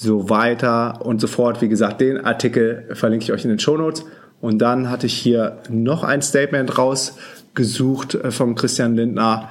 so 0.00 0.30
weiter 0.30 1.04
und 1.04 1.20
so 1.20 1.26
fort. 1.26 1.60
Wie 1.60 1.68
gesagt, 1.68 2.00
den 2.00 2.24
Artikel 2.24 2.88
verlinke 2.94 3.24
ich 3.24 3.32
euch 3.32 3.44
in 3.44 3.50
den 3.50 3.58
Show 3.58 3.76
Notes. 3.76 4.06
Und 4.40 4.58
dann 4.58 4.88
hatte 4.88 5.04
ich 5.04 5.12
hier 5.12 5.58
noch 5.68 6.04
ein 6.04 6.22
Statement 6.22 6.78
rausgesucht 6.78 8.14
äh, 8.14 8.30
von 8.30 8.54
Christian 8.54 8.96
Lindner. 8.96 9.50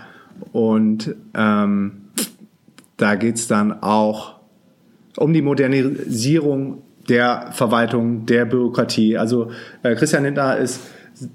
Und 0.51 1.13
ähm, 1.35 2.05
da 2.97 3.13
geht's 3.13 3.47
dann 3.47 3.83
auch 3.83 4.39
um 5.17 5.33
die 5.33 5.43
Modernisierung 5.43 6.81
der 7.09 7.51
Verwaltung, 7.51 8.25
der 8.25 8.45
Bürokratie. 8.45 9.19
Also 9.19 9.51
äh, 9.83 9.93
Christian 9.93 10.23
Lindner 10.23 10.57
ist 10.57 10.81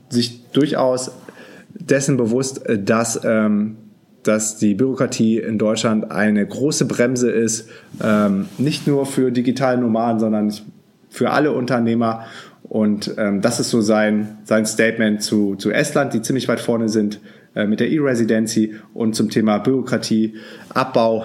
sich 0.09 0.51
durchaus 0.51 1.13
dessen 1.69 2.17
bewusst, 2.17 2.67
äh, 2.67 2.83
dass, 2.83 3.21
ähm, 3.25 3.77
dass 4.25 4.57
die 4.57 4.75
Bürokratie 4.75 5.39
in 5.39 5.59
Deutschland 5.59 6.11
eine 6.11 6.47
große 6.47 6.87
Bremse 6.87 7.31
ist, 7.31 7.69
ähm, 8.03 8.47
nicht 8.59 8.87
nur 8.87 9.07
für 9.07 9.31
digitale 9.31 9.79
Nomaden, 9.79 10.19
sondern 10.19 10.53
für 11.11 11.31
alle 11.31 11.53
Unternehmer. 11.53 12.25
Und 12.65 13.15
ähm, 13.19 13.41
das 13.41 13.61
ist 13.61 13.71
so 13.71 13.81
sein, 13.81 14.39
sein 14.45 14.67
Statement 14.67 15.23
zu, 15.23 15.55
zu 15.57 15.71
Estland, 15.71 16.15
die 16.15 16.23
ziemlich 16.23 16.49
weit 16.49 16.61
vorne 16.61 16.89
sind 16.89 17.21
äh, 17.55 17.67
mit 17.67 17.81
der 17.81 17.91
E-Residency 17.91 18.75
und 18.95 19.15
zum 19.15 19.31
Thema 19.31 19.59
Bürokratieabbau 19.59 21.25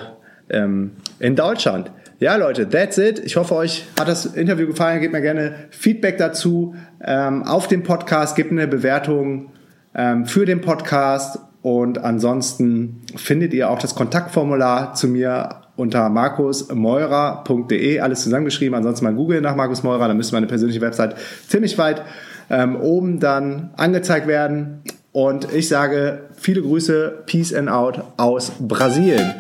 ähm, 0.50 0.92
in 1.20 1.36
Deutschland. 1.36 1.92
Ja, 2.20 2.36
Leute, 2.36 2.68
that's 2.68 2.98
it. 2.98 3.20
Ich 3.20 3.38
hoffe, 3.38 3.56
euch 3.56 3.86
hat 3.98 4.10
das 4.10 4.26
Interview 4.26 4.68
gefallen. 4.68 5.00
Gebt 5.00 5.14
mir 5.14 5.22
gerne 5.22 5.56
Feedback 5.70 6.18
dazu 6.18 6.76
ähm, 7.02 7.44
auf 7.44 7.70
dem 7.70 7.84
Podcast. 7.84 8.36
Gebt 8.36 8.52
eine 8.52 8.68
Bewertung 8.68 9.52
ähm, 9.96 10.26
für 10.26 10.46
den 10.46 10.60
Podcast. 10.60 11.40
Und 11.62 11.98
ansonsten 12.04 13.02
findet 13.16 13.54
ihr 13.54 13.70
auch 13.70 13.80
das 13.80 13.96
Kontaktformular 13.96 14.94
zu 14.94 15.08
mir 15.08 15.62
unter 15.76 16.10
markusmeurer.de, 16.10 18.00
alles 18.00 18.24
zusammengeschrieben. 18.24 18.76
Ansonsten 18.76 19.06
mal 19.06 19.14
googeln 19.14 19.44
nach 19.44 19.56
Markus 19.56 19.84
Meurer, 19.84 20.08
dann 20.08 20.18
müsste 20.18 20.36
meine 20.36 20.48
persönliche 20.48 20.82
Website 20.82 21.16
ziemlich 21.48 21.78
weit 21.78 22.02
ähm, 22.50 22.76
oben 22.76 23.20
dann 23.20 23.72
angezeigt 23.76 24.28
werden. 24.28 24.82
Und 25.12 25.52
ich 25.54 25.68
sage 25.68 26.30
viele 26.36 26.62
Grüße, 26.62 27.24
Peace 27.26 27.54
and 27.54 27.70
Out 27.70 28.04
aus 28.18 28.52
Brasilien. 28.60 29.34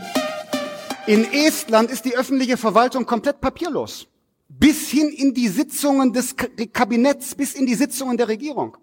In 1.07 1.25
Estland 1.31 1.91
ist 1.91 2.05
die 2.05 2.17
öffentliche 2.17 2.57
Verwaltung 2.57 3.05
komplett 3.05 3.39
papierlos. 3.41 4.07
Bis 4.47 4.89
hin 4.89 5.09
in 5.09 5.33
die 5.33 5.47
Sitzungen 5.47 6.11
des 6.11 6.35
Kabinetts, 6.73 7.35
bis 7.35 7.53
in 7.53 7.65
die 7.65 7.75
Sitzungen 7.75 8.17
der 8.17 8.27
Regierung. 8.27 8.77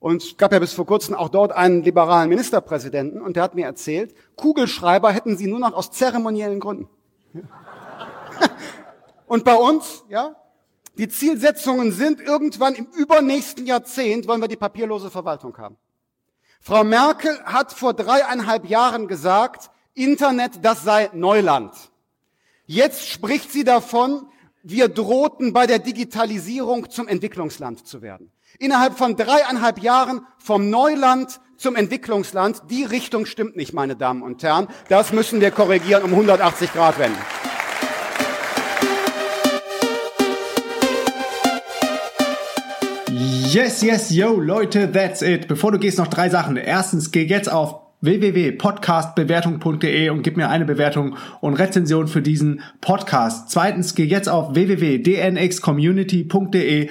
Und 0.00 0.22
es 0.22 0.36
gab 0.36 0.52
ja 0.52 0.58
bis 0.60 0.72
vor 0.72 0.86
kurzem 0.86 1.14
auch 1.14 1.28
dort 1.28 1.52
einen 1.52 1.82
liberalen 1.82 2.28
Ministerpräsidenten 2.28 3.20
und 3.20 3.34
der 3.36 3.42
hat 3.42 3.54
mir 3.54 3.66
erzählt, 3.66 4.14
Kugelschreiber 4.36 5.10
hätten 5.10 5.36
sie 5.36 5.48
nur 5.48 5.58
noch 5.58 5.72
aus 5.72 5.90
zeremoniellen 5.90 6.60
Gründen. 6.60 6.88
Und 9.26 9.44
bei 9.44 9.54
uns, 9.54 10.04
ja, 10.08 10.36
die 10.96 11.08
Zielsetzungen 11.08 11.92
sind 11.92 12.20
irgendwann 12.20 12.74
im 12.74 12.86
übernächsten 12.86 13.66
Jahrzehnt 13.66 14.26
wollen 14.26 14.40
wir 14.40 14.48
die 14.48 14.56
papierlose 14.56 15.10
Verwaltung 15.10 15.56
haben. 15.58 15.76
Frau 16.60 16.82
Merkel 16.82 17.38
hat 17.44 17.72
vor 17.72 17.94
dreieinhalb 17.94 18.68
Jahren 18.68 19.06
gesagt, 19.06 19.70
Internet, 19.94 20.64
das 20.64 20.82
sei 20.82 21.10
Neuland. 21.12 21.72
Jetzt 22.66 23.08
spricht 23.08 23.52
sie 23.52 23.64
davon, 23.64 24.26
wir 24.62 24.88
drohten 24.88 25.52
bei 25.52 25.66
der 25.66 25.78
Digitalisierung 25.78 26.90
zum 26.90 27.06
Entwicklungsland 27.06 27.86
zu 27.86 28.02
werden. 28.02 28.32
Innerhalb 28.60 28.98
von 28.98 29.14
dreieinhalb 29.14 29.80
Jahren 29.80 30.22
vom 30.36 30.68
Neuland 30.68 31.38
zum 31.56 31.76
Entwicklungsland. 31.76 32.62
Die 32.68 32.82
Richtung 32.82 33.24
stimmt 33.24 33.54
nicht, 33.54 33.72
meine 33.72 33.94
Damen 33.94 34.22
und 34.22 34.42
Herren. 34.42 34.66
Das 34.88 35.12
müssen 35.12 35.40
wir 35.40 35.52
korrigieren 35.52 36.02
um 36.02 36.10
180 36.10 36.72
Grad 36.72 36.98
wenden. 36.98 37.18
Yes, 43.12 43.82
yes, 43.82 44.10
yo, 44.10 44.40
Leute, 44.40 44.90
that's 44.90 45.22
it. 45.22 45.46
Bevor 45.46 45.70
du 45.70 45.78
gehst, 45.78 45.98
noch 45.98 46.08
drei 46.08 46.28
Sachen. 46.28 46.56
Erstens, 46.56 47.12
geh 47.12 47.22
jetzt 47.22 47.50
auf 47.50 47.76
www.podcastbewertung.de 48.00 50.10
und 50.10 50.22
gib 50.22 50.36
mir 50.36 50.48
eine 50.48 50.64
Bewertung 50.64 51.16
und 51.40 51.54
Rezension 51.54 52.06
für 52.08 52.22
diesen 52.22 52.62
Podcast. 52.80 53.50
Zweitens, 53.50 53.94
geh 53.94 54.04
jetzt 54.04 54.28
auf 54.28 54.54
www.dnxcommunity.de 54.54 56.90